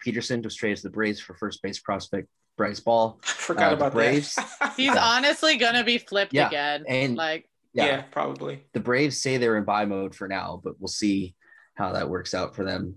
Pederson 0.07 0.45
was 0.45 0.55
traded 0.55 0.77
to 0.79 0.83
the 0.85 0.91
Braves 0.91 1.21
for 1.21 1.35
first 1.35 1.63
base 1.63 1.79
prospect 1.81 2.29
Bryce 2.59 2.81
Ball. 2.81 3.19
I 3.23 3.27
forgot 3.27 3.73
Uh, 3.73 3.77
about 3.77 3.93
Braves. 3.93 4.35
that. 4.35 4.75
He's 4.77 4.87
Yeah. 4.95 5.03
honestly 5.03 5.57
gonna 5.57 5.85
be 5.85 5.97
flipped 5.99 6.35
Yeah, 6.35 6.49
again. 6.49 6.85
and- 6.87 7.17
like 7.17 7.49
yeah. 7.73 7.87
Yeah, 7.87 8.03
probably. 8.03 8.65
the 8.73 8.81
Braves 8.81 9.21
say 9.21 9.37
they're 9.37 9.57
in 9.57 9.65
buy 9.65 9.85
mode 9.85 10.15
for 10.15 10.29
now, 10.29 10.61
but 10.63 10.75
we'll 10.81 10.89
see 10.89 11.35
how 11.75 11.93
that 11.93 12.09
works 12.09 12.35
out 12.35 12.55
for 12.55 12.65
them 12.65 12.97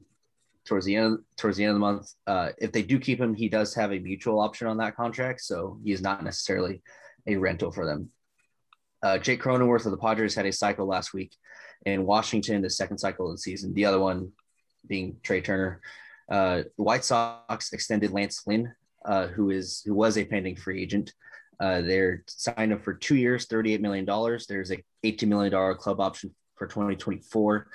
towards 0.66 0.86
the 0.86 0.96
end 0.96 1.20
towards 1.38 1.58
the 1.58 1.64
end 1.64 1.72
of 1.72 1.76
the 1.76 1.80
month. 1.80 2.12
Uh, 2.26 2.50
if 2.58 2.72
they 2.72 2.82
do 2.82 3.00
keep 3.00 3.20
him, 3.20 3.34
he 3.34 3.50
does 3.50 3.74
have 3.76 3.92
a 3.92 4.00
mutual 4.00 4.40
option 4.40 4.68
on 4.68 4.78
that 4.78 4.96
contract, 4.96 5.42
so 5.42 5.80
he 5.84 5.92
is 5.92 6.02
not 6.02 6.24
necessarily 6.24 6.82
a 7.28 7.36
rental 7.36 7.72
for 7.72 7.86
them. 7.86 8.10
Uh, 9.02 9.18
Jake 9.18 9.42
Cronenworth 9.42 9.86
of 9.86 9.92
the 9.92 9.98
Padres 9.98 10.36
had 10.36 10.46
a 10.46 10.52
cycle 10.52 10.88
last 10.88 11.14
week 11.14 11.36
in 11.86 12.06
Washington, 12.06 12.62
the 12.62 12.70
second 12.70 12.98
cycle 12.98 13.28
of 13.28 13.34
the 13.34 13.38
season. 13.42 13.74
The 13.74 13.86
other 13.86 14.00
one 14.00 14.32
being 14.88 15.18
Trea 15.24 15.42
Turner. 15.42 15.82
Uh, 16.32 16.64
the 16.78 16.84
White 16.84 17.04
Sox 17.04 17.74
extended 17.74 18.12
Lance 18.12 18.44
Lynn, 18.48 18.74
uh, 19.06 19.28
who 19.28 19.50
is 19.50 19.84
who 19.86 19.94
was 19.94 20.18
a 20.18 20.26
pending 20.26 20.56
free 20.56 20.82
agent. 20.82 21.14
Uh, 21.60 21.82
they're 21.82 22.24
signed 22.28 22.74
up 22.74 22.84
for 22.84 22.94
two 22.94 23.16
years, 23.16 23.48
$38 23.48 23.80
million. 23.80 24.06
There's 24.06 24.72
a 24.72 24.84
$18 25.04 25.28
million 25.28 25.76
club 25.76 26.00
option 26.00 26.34
for 26.56 26.68
2024. 26.68 27.68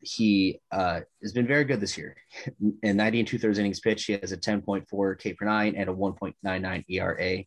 He 0.00 0.60
uh, 0.70 1.00
has 1.22 1.32
been 1.32 1.46
very 1.46 1.64
good 1.64 1.80
this 1.80 1.98
year. 1.98 2.16
In 2.82 2.96
90 2.96 3.18
and 3.20 3.28
two 3.28 3.38
thirds 3.38 3.58
innings 3.58 3.80
pitch, 3.80 4.04
he 4.04 4.12
has 4.14 4.32
a 4.32 4.36
10.4 4.36 5.18
K 5.18 5.32
per 5.32 5.44
nine 5.44 5.74
and 5.76 5.88
a 5.88 5.92
1.99 5.92 6.84
ERA. 6.88 7.20
A 7.20 7.46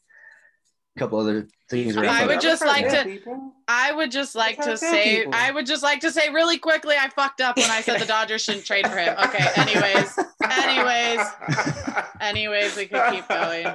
couple 0.99 1.19
other 1.19 1.47
things. 1.69 1.95
I 1.95 2.01
around- 2.01 2.27
would 2.27 2.41
just 2.41 2.65
like 2.65 2.89
to- 2.89 3.05
People. 3.05 3.53
I 3.67 3.93
would 3.93 4.11
just 4.11 4.35
like 4.35 4.61
to 4.61 4.75
say 4.75 5.19
people- 5.19 5.33
I 5.33 5.49
would 5.49 5.65
just 5.65 5.81
like 5.83 6.01
to 6.01 6.11
say 6.11 6.29
really 6.29 6.57
quickly 6.57 6.95
I 6.99 7.07
fucked 7.07 7.39
up 7.39 7.55
when 7.55 7.71
I 7.71 7.79
said 7.79 8.01
the 8.01 8.05
Dodgers 8.05 8.41
shouldn't 8.43 8.65
trade 8.65 8.85
for 8.85 8.97
him. 8.97 9.15
Okay, 9.17 9.47
anyways, 9.55 10.19
anyways, 10.43 11.25
anyways, 12.19 12.75
we 12.75 12.87
could 12.87 13.03
keep 13.11 13.27
going. 13.29 13.67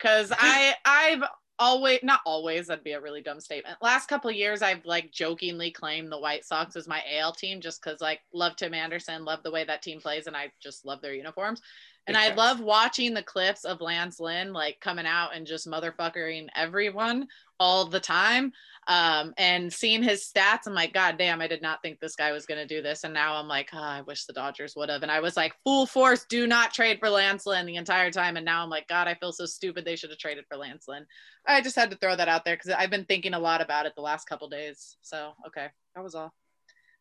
Because 0.00 0.32
I 0.38 0.74
I've 0.84 1.22
always 1.58 2.00
not 2.02 2.20
always 2.24 2.66
that'd 2.66 2.82
be 2.82 2.92
a 2.92 3.00
really 3.00 3.20
dumb 3.20 3.40
statement. 3.40 3.76
Last 3.82 4.08
couple 4.08 4.30
of 4.30 4.36
years 4.36 4.62
I've 4.62 4.84
like 4.84 5.12
jokingly 5.12 5.70
claimed 5.70 6.10
the 6.10 6.18
White 6.18 6.44
Sox 6.44 6.74
as 6.74 6.88
my 6.88 7.02
AL 7.18 7.32
team 7.32 7.60
just 7.60 7.82
because 7.82 8.00
like 8.00 8.20
love 8.32 8.56
Tim 8.56 8.74
Anderson, 8.74 9.24
love 9.24 9.42
the 9.42 9.50
way 9.50 9.64
that 9.64 9.82
team 9.82 10.00
plays, 10.00 10.26
and 10.26 10.36
I 10.36 10.50
just 10.60 10.84
love 10.84 11.02
their 11.02 11.14
uniforms. 11.14 11.60
And 12.06 12.16
I 12.16 12.34
love 12.34 12.60
watching 12.60 13.14
the 13.14 13.22
clips 13.22 13.64
of 13.64 13.80
Lance 13.80 14.18
Lynn 14.18 14.52
like 14.52 14.80
coming 14.80 15.06
out 15.06 15.36
and 15.36 15.46
just 15.46 15.68
motherfuckering 15.68 16.48
everyone 16.56 17.28
all 17.60 17.84
the 17.84 18.00
time. 18.00 18.52
Um, 18.88 19.34
and 19.36 19.72
seeing 19.72 20.02
his 20.02 20.28
stats, 20.28 20.66
I'm 20.66 20.74
like, 20.74 20.92
God 20.92 21.16
damn, 21.16 21.40
I 21.40 21.46
did 21.46 21.62
not 21.62 21.80
think 21.80 22.00
this 22.00 22.16
guy 22.16 22.32
was 22.32 22.46
gonna 22.46 22.66
do 22.66 22.82
this. 22.82 23.04
And 23.04 23.14
now 23.14 23.36
I'm 23.36 23.46
like, 23.46 23.68
oh, 23.72 23.78
I 23.78 24.00
wish 24.00 24.24
the 24.24 24.32
Dodgers 24.32 24.74
would 24.74 24.88
have. 24.88 25.02
And 25.02 25.12
I 25.12 25.20
was 25.20 25.36
like, 25.36 25.54
full 25.62 25.86
force, 25.86 26.24
do 26.28 26.48
not 26.48 26.74
trade 26.74 26.98
for 26.98 27.08
Lance 27.08 27.46
Lynn 27.46 27.66
the 27.66 27.76
entire 27.76 28.10
time. 28.10 28.36
And 28.36 28.44
now 28.44 28.64
I'm 28.64 28.70
like, 28.70 28.88
God, 28.88 29.06
I 29.06 29.14
feel 29.14 29.32
so 29.32 29.46
stupid. 29.46 29.84
They 29.84 29.94
should 29.94 30.10
have 30.10 30.18
traded 30.18 30.46
for 30.48 30.56
Lance 30.56 30.86
Lynn. 30.88 31.06
I 31.46 31.60
just 31.60 31.76
had 31.76 31.90
to 31.90 31.96
throw 31.98 32.16
that 32.16 32.28
out 32.28 32.44
there 32.44 32.56
because 32.56 32.72
I've 32.72 32.90
been 32.90 33.04
thinking 33.04 33.34
a 33.34 33.38
lot 33.38 33.60
about 33.60 33.86
it 33.86 33.92
the 33.94 34.02
last 34.02 34.28
couple 34.28 34.48
days. 34.48 34.96
So 35.02 35.34
okay, 35.46 35.68
that 35.94 36.02
was 36.02 36.16
all. 36.16 36.34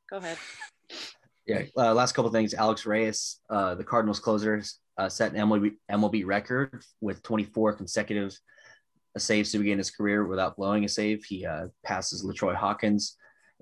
Go 0.10 0.18
ahead. 0.18 0.38
Yeah. 1.50 1.64
Uh, 1.76 1.96
last 1.96 2.12
couple 2.12 2.30
things. 2.30 2.54
Alex 2.54 2.86
Reyes, 2.86 3.40
uh, 3.50 3.74
the 3.74 3.84
Cardinals 3.84 4.20
closers, 4.20 4.78
uh, 5.00 5.10
set 5.10 5.34
an 5.34 5.50
MLB, 5.50 5.72
MLB 5.92 6.24
record 6.24 6.84
with 7.02 7.24
24 7.24 7.74
consecutive 7.74 8.38
saves 9.18 9.52
to 9.52 9.58
begin 9.58 9.78
his 9.78 9.92
career 9.92 10.26
without 10.26 10.56
blowing 10.56 10.84
a 10.86 10.90
save. 10.90 11.24
He 11.26 11.46
uh, 11.46 11.68
passes 11.84 12.24
Latroy 12.24 12.54
Hawkins 12.56 13.16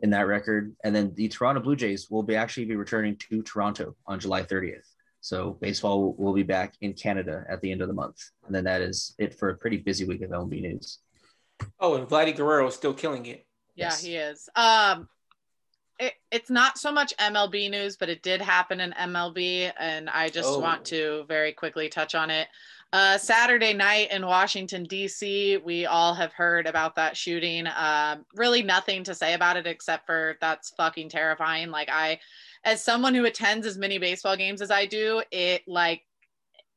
in 0.04 0.10
that 0.12 0.28
record. 0.28 0.76
And 0.84 0.96
then 0.96 1.14
the 1.16 1.28
Toronto 1.30 1.62
Blue 1.62 1.76
Jays 1.76 2.10
will 2.10 2.24
be 2.24 2.36
actually 2.36 2.66
be 2.66 2.76
returning 2.76 3.16
to 3.30 3.42
Toronto 3.42 3.96
on 4.06 4.20
July 4.20 4.44
30th. 4.44 4.86
So 5.22 5.58
baseball 5.62 6.02
will, 6.02 6.16
will 6.16 6.34
be 6.34 6.44
back 6.44 6.76
in 6.82 6.94
Canada 6.94 7.44
at 7.50 7.62
the 7.62 7.72
end 7.72 7.82
of 7.82 7.88
the 7.88 7.94
month. 7.94 8.18
And 8.46 8.54
then 8.54 8.66
that 8.66 8.82
is 8.82 9.16
it 9.18 9.38
for 9.40 9.50
a 9.50 9.58
pretty 9.58 9.78
busy 9.78 10.06
week 10.06 10.22
of 10.22 10.30
MLB 10.32 10.62
news. 10.62 11.00
oh, 11.80 11.96
and 11.96 12.08
Vladdy 12.08 12.36
Guerrero 12.36 12.68
is 12.68 12.76
still 12.76 12.94
killing 12.94 13.26
it. 13.26 13.46
Yeah, 13.76 13.86
Yes. 13.86 14.04
he 14.04 14.16
is. 14.16 14.50
Um, 14.56 15.08
it, 16.00 16.14
it's 16.32 16.52
not 16.52 16.78
so 16.78 16.92
much 16.92 17.14
MLB 17.18 17.72
news, 17.72 17.98
but 17.98 18.10
it 18.10 18.22
did 18.22 18.40
happen 18.42 18.80
in 18.80 18.92
MLB, 18.92 19.72
and 19.80 20.08
I 20.10 20.30
just 20.30 20.48
Oh. 20.50 20.60
want 20.60 20.86
to 20.86 21.26
very 21.28 21.52
quickly 21.54 21.90
touch 21.90 22.14
on 22.14 22.30
it. 22.30 22.48
Uh, 22.94 23.18
Saturday 23.18 23.74
night 23.74 24.12
in 24.12 24.26
Washington 24.26 24.84
D.C., 24.84 25.58
we 25.58 25.86
all 25.86 26.14
have 26.14 26.32
heard 26.32 26.68
about 26.68 26.96
that 26.96 27.18
shooting. 27.18 27.68
Um, 27.76 28.26
really, 28.34 28.64
nothing 28.64 29.04
to 29.04 29.14
say 29.14 29.34
about 29.34 29.58
it 29.58 29.68
except 29.68 30.06
for 30.06 30.38
that's 30.40 30.70
fucking 30.72 31.10
terrifying. 31.10 31.70
Like 31.70 31.90
I, 31.92 32.20
as 32.64 32.82
someone 32.82 33.14
who 33.14 33.26
attends 33.26 33.68
as 33.68 33.78
many 33.78 33.98
baseball 33.98 34.38
games 34.38 34.62
as 34.62 34.72
I 34.72 34.86
do, 34.86 35.22
it 35.32 35.64
like 35.68 36.04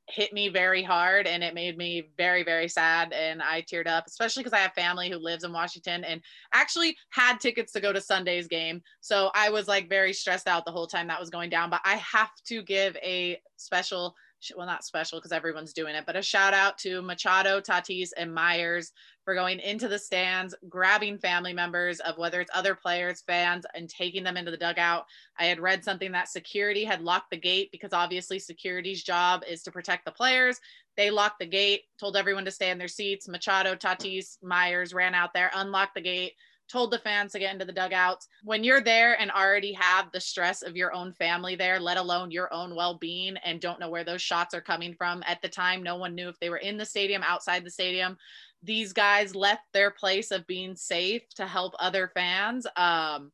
hit 0.09 0.33
me 0.33 0.49
very 0.49 0.83
hard 0.83 1.29
and 1.29 1.45
it 1.45 1.55
made 1.55 1.77
me 1.79 2.11
very 2.17 2.43
very 2.43 2.67
sad 2.67 3.13
and 3.13 3.41
i 3.41 3.63
teared 3.63 3.87
up 3.87 4.09
especially 4.09 4.43
because 4.43 4.53
i 4.53 4.59
have 4.59 4.73
family 4.73 5.09
who 5.09 5.17
lives 5.17 5.45
in 5.45 5.53
washington 5.53 6.03
and 6.03 6.21
actually 6.53 6.97
had 7.11 7.39
tickets 7.39 7.73
to 7.73 7.81
go 7.81 7.93
to 7.93 8.01
Sunday's 8.01 8.49
game. 8.49 8.83
So 9.01 9.31
I 9.35 9.51
was 9.51 9.69
like 9.69 9.89
very 9.89 10.13
stressed 10.13 10.49
out 10.49 10.65
the 10.65 10.73
whole 10.73 10.87
time 10.87 11.07
that 11.09 11.21
was 11.21 11.31
going 11.31 11.51
down. 11.51 11.71
But 11.71 11.81
I 11.85 11.95
have 11.97 12.31
to 12.47 12.63
give 12.63 12.97
a 12.97 13.41
special 13.57 14.15
well, 14.57 14.67
not 14.67 14.85
special 14.85 15.19
because 15.19 15.33
everyone's 15.33 15.73
doing 15.73 15.95
it, 15.95 16.05
but 16.07 16.17
a 16.17 16.23
shout 16.23 16.55
out 16.55 16.79
to 16.79 17.03
Machado, 17.03 17.61
Tatis, 17.61 18.11
and 18.17 18.35
Myers 18.35 18.93
for 19.25 19.35
going 19.35 19.61
into 19.61 19.89
the 19.89 19.99
stands, 19.99 20.55
grabbing 20.69 21.19
family 21.19 21.53
members 21.53 22.01
of 22.01 22.17
whether 22.17 22.41
it's 22.41 22.51
other 22.55 22.75
players, 22.75 23.23
fans, 23.27 23.67
and 23.75 23.89
taking 23.89 24.25
them 24.25 24.37
into 24.37 24.51
the 24.51 24.57
dugout. 24.57 25.05
I 25.39 25.45
had 25.45 25.61
read 25.61 25.85
something 25.85 26.13
that 26.13 26.29
security 26.29 26.85
had 26.85 27.03
locked 27.03 27.31
the 27.31 27.37
gate 27.37 27.71
because 27.73 27.93
obviously 27.93 28.39
security's 28.39 29.03
job 29.03 29.43
is 29.49 29.63
to 29.65 29.71
protect 29.71 30.05
the 30.05 30.13
players. 30.13 30.59
They 30.97 31.11
locked 31.11 31.39
the 31.39 31.47
gate, 31.47 31.83
told 31.99 32.17
everyone 32.17 32.45
to 32.47 32.51
stay 32.51 32.71
in 32.71 32.79
their 32.79 32.89
seats. 32.89 33.29
Machado, 33.29 33.75
Tatis, 33.75 34.39
Myers 34.43 34.95
ran 34.95 35.15
out 35.15 35.35
there, 35.35 35.51
unlocked 35.55 35.95
the 35.95 36.01
gate 36.01 36.33
told 36.71 36.91
the 36.91 36.99
fans 36.99 37.33
to 37.33 37.39
get 37.39 37.53
into 37.53 37.65
the 37.65 37.73
dugouts. 37.73 38.29
When 38.45 38.65
you're 38.65 38.83
there 38.83 39.21
and 39.21 39.31
already 39.31 39.73
have 39.73 40.11
the 40.13 40.21
stress 40.21 40.63
of 40.63 40.77
your 40.77 40.93
own 40.93 41.13
family 41.13 41.57
there, 41.57 41.81
let 41.81 41.97
alone 41.97 42.31
your 42.31 42.53
own 42.53 42.75
well 42.75 42.95
being, 42.95 43.37
and 43.45 43.61
don't 43.61 43.81
know 43.81 43.91
where 43.91 44.05
those 44.05 44.23
shots 44.23 44.55
are 44.55 44.61
coming 44.61 44.95
from, 44.95 45.23
at 45.27 45.43
the 45.43 45.49
time, 45.49 45.83
no 45.83 45.97
one 45.97 46.15
knew 46.15 46.29
if 46.29 46.39
they 46.39 46.51
were 46.51 46.59
in 46.59 46.77
the 46.77 46.87
stadium, 46.87 47.23
outside 47.23 47.65
the 47.65 47.71
stadium. 47.71 48.17
These 48.63 48.93
guys 48.93 49.35
left 49.35 49.63
their 49.73 49.91
place 49.91 50.31
of 50.31 50.47
being 50.47 50.77
safe 50.77 51.23
to 51.37 51.47
help 51.47 51.75
other 51.79 52.11
fans. 52.15 52.67
Um, 52.77 53.33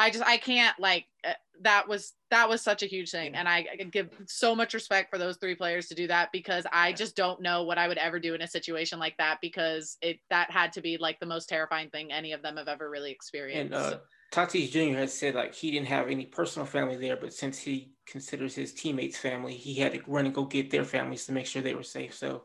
I 0.00 0.10
just, 0.10 0.24
I 0.24 0.36
can't 0.36 0.78
like, 0.78 1.06
uh, 1.24 1.32
that 1.62 1.86
was 1.86 2.14
that 2.30 2.48
was 2.48 2.62
such 2.62 2.82
a 2.82 2.86
huge 2.86 3.10
thing. 3.10 3.34
And 3.34 3.46
I, 3.46 3.66
I 3.72 3.84
give 3.84 4.08
so 4.26 4.54
much 4.54 4.72
respect 4.72 5.10
for 5.10 5.18
those 5.18 5.36
three 5.36 5.54
players 5.54 5.88
to 5.88 5.94
do 5.94 6.06
that 6.06 6.32
because 6.32 6.64
i 6.72 6.92
just 6.92 7.16
don't 7.16 7.42
know 7.42 7.64
what 7.64 7.76
i 7.76 7.86
would 7.86 7.98
ever 7.98 8.18
do 8.18 8.34
in 8.34 8.40
a 8.40 8.46
situation 8.46 8.98
like 8.98 9.16
that 9.18 9.38
because 9.42 9.98
it 10.00 10.18
that 10.30 10.50
had 10.50 10.72
to 10.72 10.80
be 10.80 10.96
like 10.96 11.20
the 11.20 11.26
most 11.26 11.48
terrifying 11.48 11.90
thing 11.90 12.12
any 12.12 12.32
of 12.32 12.40
them 12.40 12.56
have 12.56 12.68
ever 12.68 12.88
really 12.88 13.10
experienced. 13.10 13.74
and 13.74 13.74
uh, 13.74 13.98
tatis 14.32 14.70
jr 14.70 14.96
has 14.96 15.12
said 15.12 15.34
like 15.34 15.54
he 15.54 15.70
didn't 15.70 15.88
have 15.88 16.08
any 16.08 16.24
personal 16.24 16.64
family 16.64 16.96
there 16.96 17.16
but 17.16 17.32
since 17.32 17.58
he 17.58 17.92
considers 18.10 18.54
his 18.54 18.74
teammates 18.74 19.16
family 19.16 19.54
he 19.54 19.74
had 19.74 19.92
to 19.92 20.00
run 20.06 20.26
and 20.26 20.34
go 20.34 20.44
get 20.44 20.70
their 20.70 20.84
families 20.84 21.24
to 21.26 21.32
make 21.32 21.46
sure 21.46 21.62
they 21.62 21.74
were 21.74 21.82
safe. 21.82 22.14
So 22.14 22.44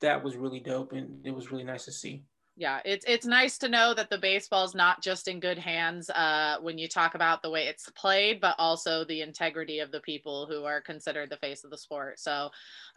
that 0.00 0.22
was 0.22 0.36
really 0.36 0.60
dope 0.60 0.92
and 0.92 1.26
it 1.26 1.34
was 1.34 1.50
really 1.50 1.64
nice 1.64 1.84
to 1.86 1.92
see 1.92 2.24
yeah 2.62 2.78
it's 2.84 3.04
it's 3.08 3.26
nice 3.26 3.58
to 3.58 3.68
know 3.68 3.92
that 3.92 4.08
the 4.08 4.16
baseball 4.16 4.64
is 4.64 4.72
not 4.72 5.02
just 5.02 5.26
in 5.26 5.40
good 5.40 5.58
hands 5.58 6.08
uh, 6.10 6.56
when 6.60 6.78
you 6.78 6.86
talk 6.86 7.16
about 7.16 7.42
the 7.42 7.50
way 7.50 7.66
it's 7.66 7.90
played 7.90 8.40
but 8.40 8.54
also 8.56 9.04
the 9.04 9.20
integrity 9.20 9.80
of 9.80 9.90
the 9.90 9.98
people 10.00 10.46
who 10.46 10.64
are 10.64 10.80
considered 10.80 11.28
the 11.28 11.36
face 11.38 11.64
of 11.64 11.70
the 11.70 11.76
sport. 11.76 12.20
So 12.20 12.50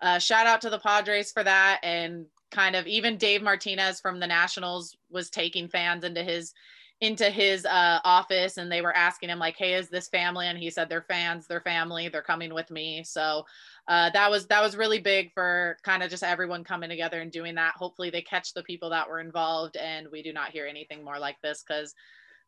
uh, 0.03 0.19
shout 0.19 0.45
out 0.45 0.61
to 0.61 0.69
the 0.69 0.77
padres 0.77 1.31
for 1.31 1.43
that 1.43 1.79
and 1.81 2.27
kind 2.51 2.75
of 2.75 2.85
even 2.85 3.17
dave 3.17 3.41
martinez 3.41 3.99
from 3.99 4.19
the 4.19 4.27
nationals 4.27 4.95
was 5.09 5.31
taking 5.31 5.67
fans 5.67 6.03
into 6.03 6.21
his 6.21 6.53
into 7.01 7.29
his 7.29 7.65
uh, 7.65 7.99
office 8.05 8.57
and 8.57 8.71
they 8.71 8.81
were 8.81 8.95
asking 8.95 9.29
him 9.29 9.39
like 9.39 9.57
hey 9.57 9.73
is 9.73 9.89
this 9.89 10.07
family? 10.09 10.45
And 10.45 10.59
he 10.59 10.69
said 10.69 10.89
they're 10.89 11.01
fans 11.09 11.47
they're 11.47 11.59
family 11.59 12.07
they're 12.07 12.21
coming 12.21 12.53
with 12.53 12.69
me. 12.69 13.03
So 13.03 13.45
uh, 13.87 14.09
that 14.11 14.31
was 14.31 14.47
that 14.47 14.61
was 14.61 14.75
really 14.75 14.99
big 14.99 15.31
for 15.33 15.77
kind 15.83 16.01
of 16.03 16.09
just 16.09 16.23
everyone 16.23 16.63
coming 16.63 16.89
together 16.89 17.21
and 17.21 17.31
doing 17.31 17.55
that 17.55 17.73
hopefully 17.75 18.09
they 18.09 18.21
catch 18.21 18.53
the 18.53 18.63
people 18.63 18.89
that 18.89 19.07
were 19.07 19.19
involved 19.19 19.77
and 19.77 20.07
we 20.11 20.23
do 20.23 20.33
not 20.33 20.49
hear 20.49 20.65
anything 20.65 21.03
more 21.03 21.19
like 21.19 21.39
this 21.41 21.63
because 21.67 21.93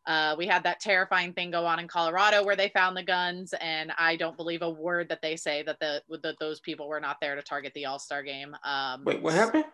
uh, 0.08 0.36
we 0.38 0.48
had 0.48 0.64
that 0.64 0.80
terrifying 0.80 1.34
thing 1.34 1.52
go 1.52 1.66
on 1.66 1.80
in 1.80 1.88
Colorado 1.88 2.44
where 2.44 2.56
they 2.56 2.70
found 2.70 2.96
the 2.96 3.04
guns, 3.04 3.54
and 3.60 3.92
I 3.98 4.16
don't 4.16 4.38
believe 4.38 4.62
a 4.62 4.70
word 4.70 5.10
that 5.10 5.22
they 5.22 5.36
say 5.36 5.64
that 5.64 5.82
the 5.82 6.02
that 6.24 6.40
those 6.40 6.62
people 6.62 6.88
were 6.88 7.02
not 7.02 7.18
there 7.20 7.36
to 7.36 7.42
target 7.42 7.74
the 7.76 7.88
All 7.88 8.00
Star 8.00 8.24
game. 8.24 8.56
Um, 8.64 9.04
Wait, 9.04 9.22
what 9.22 9.34
happened? 9.34 9.66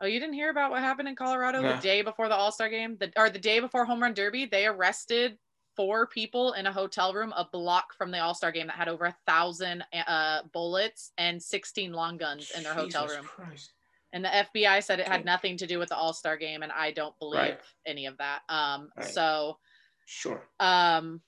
Oh, 0.00 0.06
you 0.06 0.18
didn't 0.18 0.34
hear 0.34 0.48
about 0.48 0.70
what 0.70 0.80
happened 0.80 1.08
in 1.08 1.14
Colorado 1.14 1.60
the 1.60 1.78
day 1.82 2.00
before 2.00 2.28
the 2.28 2.34
All 2.34 2.50
Star 2.50 2.70
game, 2.70 2.96
the, 2.98 3.12
or 3.18 3.28
the 3.28 3.38
day 3.38 3.60
before 3.60 3.84
Home 3.84 4.00
Run 4.00 4.14
Derby? 4.14 4.46
They 4.46 4.64
arrested 4.64 5.36
four 5.76 6.06
people 6.06 6.52
in 6.52 6.66
a 6.66 6.72
hotel 6.72 7.12
room 7.12 7.32
a 7.36 7.46
block 7.50 7.94
from 7.94 8.10
the 8.10 8.18
All 8.18 8.34
Star 8.34 8.52
game 8.52 8.66
that 8.66 8.76
had 8.76 8.88
over 8.88 9.06
a 9.06 9.16
thousand 9.26 9.84
uh, 10.06 10.42
bullets 10.52 11.12
and 11.18 11.42
16 11.42 11.92
long 11.92 12.16
guns 12.16 12.52
in 12.56 12.62
their 12.62 12.74
Jesus 12.74 12.94
hotel 12.94 13.16
room. 13.16 13.24
Christ. 13.24 13.72
And 14.12 14.24
the 14.24 14.28
FBI 14.28 14.82
said 14.82 14.98
it 14.98 15.06
had 15.06 15.24
nothing 15.24 15.56
to 15.58 15.66
do 15.66 15.78
with 15.78 15.90
the 15.90 15.96
All 15.96 16.12
Star 16.12 16.36
game, 16.36 16.62
and 16.62 16.72
I 16.72 16.90
don't 16.90 17.16
believe 17.18 17.40
right. 17.40 17.60
any 17.86 18.06
of 18.06 18.16
that. 18.18 18.40
Um, 18.48 18.90
right. 18.96 19.06
So, 19.06 19.58
sure. 20.06 20.48
Um, 20.58 21.20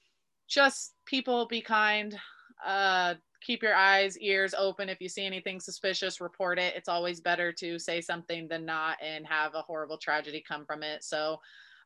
just 0.49 0.95
people 1.07 1.47
be 1.47 1.61
kind. 1.61 2.19
Uh, 2.65 3.15
keep 3.41 3.63
your 3.63 3.75
eyes, 3.75 4.19
ears 4.19 4.55
open. 4.57 4.89
If 4.89 5.01
you 5.01 5.09
see 5.09 5.25
anything 5.25 5.61
suspicious, 5.61 6.21
report 6.21 6.59
it. 6.59 6.75
It's 6.77 6.89
always 6.89 7.21
better 7.21 7.53
to 7.53 7.79
say 7.79 8.01
something 8.01 8.49
than 8.49 8.65
not 8.65 8.99
and 9.03 9.27
have 9.27 9.55
a 9.55 9.63
horrible 9.63 9.99
tragedy 9.99 10.43
come 10.47 10.65
from 10.65 10.83
it. 10.83 11.05
So, 11.05 11.39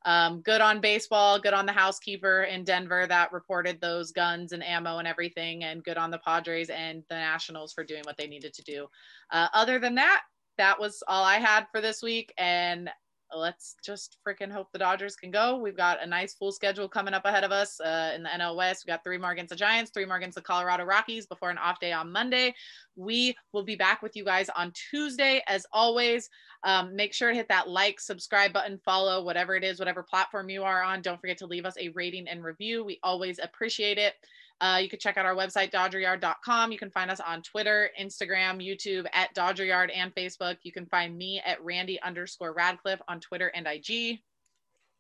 um, 0.07 0.41
good 0.41 0.61
on 0.61 0.81
baseball, 0.81 1.39
good 1.39 1.53
on 1.53 1.67
the 1.67 1.73
housekeeper 1.73 2.45
in 2.45 2.63
Denver 2.65 3.07
that 3.09 3.33
reported 3.33 3.81
those 3.81 4.13
guns 4.13 4.53
and 4.53 4.65
ammo 4.65 4.99
and 4.99 5.09
everything, 5.09 5.65
and 5.65 5.83
good 5.83 5.99
on 5.99 6.13
the 6.13 6.19
Padres 6.19 6.71
and 6.71 7.03
the 7.11 7.17
Nationals 7.17 7.73
for 7.73 7.85
doing 7.85 8.03
what 8.05 8.17
they 8.17 8.29
needed 8.29 8.55
to 8.55 8.63
do. 8.63 8.87
Uh, 9.33 9.49
other 9.53 9.81
than 9.81 9.97
that, 9.97 10.23
that 10.59 10.79
was 10.79 11.03
all 11.09 11.25
I 11.25 11.37
had 11.37 11.67
for 11.73 11.81
this 11.81 12.03
week. 12.03 12.33
And 12.39 12.89
let's 13.35 13.77
just 13.85 14.19
freaking 14.27 14.51
hope 14.51 14.69
the 14.73 14.79
Dodgers 14.79 15.17
can 15.17 15.31
go. 15.31 15.57
We've 15.57 15.77
got 15.77 16.03
a 16.03 16.07
nice 16.07 16.35
full 16.35 16.53
schedule 16.53 16.89
coming 16.89 17.15
up 17.15 17.25
ahead 17.25 17.45
of 17.45 17.53
us 17.53 17.81
uh, 17.81 18.13
in 18.15 18.23
the 18.23 18.29
NL 18.29 18.57
West. 18.57 18.85
We 18.87 18.91
got 18.91 19.03
three 19.03 19.19
more 19.19 19.33
against 19.33 19.51
the 19.51 19.57
Giants, 19.57 19.91
three 19.93 20.05
more 20.05 20.17
against 20.17 20.37
the 20.37 20.43
Colorado 20.43 20.85
Rockies 20.85 21.27
before 21.27 21.51
an 21.51 21.59
off 21.59 21.81
day 21.81 21.93
on 21.93 22.13
Monday. 22.13 22.55
We 22.95 23.37
will 23.53 23.65
be 23.65 23.77
back 23.77 24.03
with 24.03 24.17
you 24.17 24.25
guys 24.25 24.49
on 24.57 24.73
Tuesday. 24.91 25.43
As 25.47 25.67
always, 25.73 26.29
um, 26.65 26.95
make 26.95 27.13
sure 27.13 27.31
to 27.31 27.37
hit 27.37 27.49
that 27.49 27.69
like, 27.69 28.01
subscribe 28.01 28.53
button, 28.53 28.79
follow, 28.85 29.23
whatever 29.23 29.55
it 29.55 29.65
is, 29.65 29.79
whatever 29.79 30.03
platform 30.03 30.49
you 30.49 30.63
are 30.63 30.83
on. 30.83 31.03
Don't 31.03 31.21
forget 31.21 31.39
to 31.39 31.47
leave 31.47 31.67
us 31.67 31.77
a 31.79 31.91
rating 31.91 32.29
and 32.29 32.45
review. 32.45 32.85
We 32.85 32.99
always 33.03 33.39
appreciate 33.43 33.99
it. 33.99 34.15
Uh, 34.61 34.79
you 34.83 34.89
can 34.89 34.99
check 34.99 35.19
out 35.19 35.27
our 35.27 35.35
website, 35.35 35.71
dodgeryard.com. 35.71 36.73
You 36.73 36.79
can 36.79 36.91
find 36.91 37.11
us 37.11 37.21
on 37.21 37.43
Twitter, 37.43 37.91
Instagram, 38.01 38.65
YouTube 38.67 39.07
at 39.13 39.35
dodgeryard 39.35 39.91
and 39.95 40.15
Facebook. 40.15 40.57
You 40.63 40.73
can 40.73 40.87
find 40.87 41.17
me 41.17 41.43
at 41.45 41.63
Randy 41.63 42.01
underscore 42.03 42.55
Radcliffe 42.55 43.03
on 43.07 43.21
Twitter 43.21 43.49
and 43.55 43.67
IG. 43.67 44.21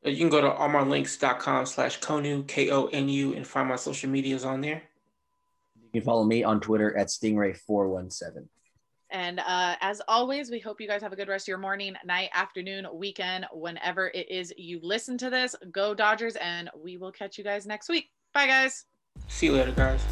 Uh, 0.04 0.10
you 0.10 0.18
can 0.18 0.28
go 0.28 0.42
to 0.42 0.48
allmylinks.com 0.48 1.66
slash 1.66 2.00
Konu, 2.00 2.46
K 2.46 2.70
O 2.70 2.86
N 2.86 3.08
U, 3.08 3.34
and 3.34 3.46
find 3.46 3.68
my 3.68 3.76
social 3.76 4.10
medias 4.10 4.44
on 4.44 4.60
there. 4.60 4.82
You 5.74 6.00
can 6.00 6.02
follow 6.02 6.24
me 6.24 6.44
on 6.44 6.60
Twitter 6.60 6.96
at 6.96 7.08
Stingray417. 7.08 8.46
And 9.10 9.40
uh, 9.40 9.76
as 9.80 10.02
always, 10.08 10.50
we 10.50 10.58
hope 10.58 10.80
you 10.80 10.88
guys 10.88 11.00
have 11.00 11.12
a 11.12 11.16
good 11.16 11.28
rest 11.28 11.44
of 11.44 11.48
your 11.48 11.58
morning, 11.58 11.94
night, 12.04 12.28
afternoon, 12.34 12.86
weekend, 12.92 13.46
whenever 13.52 14.08
it 14.08 14.30
is 14.30 14.52
you 14.58 14.80
listen 14.82 15.16
to 15.18 15.30
this. 15.30 15.54
Go 15.70 15.94
Dodgers, 15.94 16.36
and 16.36 16.68
we 16.76 16.98
will 16.98 17.12
catch 17.12 17.38
you 17.38 17.44
guys 17.44 17.66
next 17.66 17.88
week. 17.88 18.10
Bye, 18.34 18.48
guys. 18.48 18.84
See 19.28 19.46
you 19.46 19.52
later, 19.52 19.72
guys. 19.72 20.02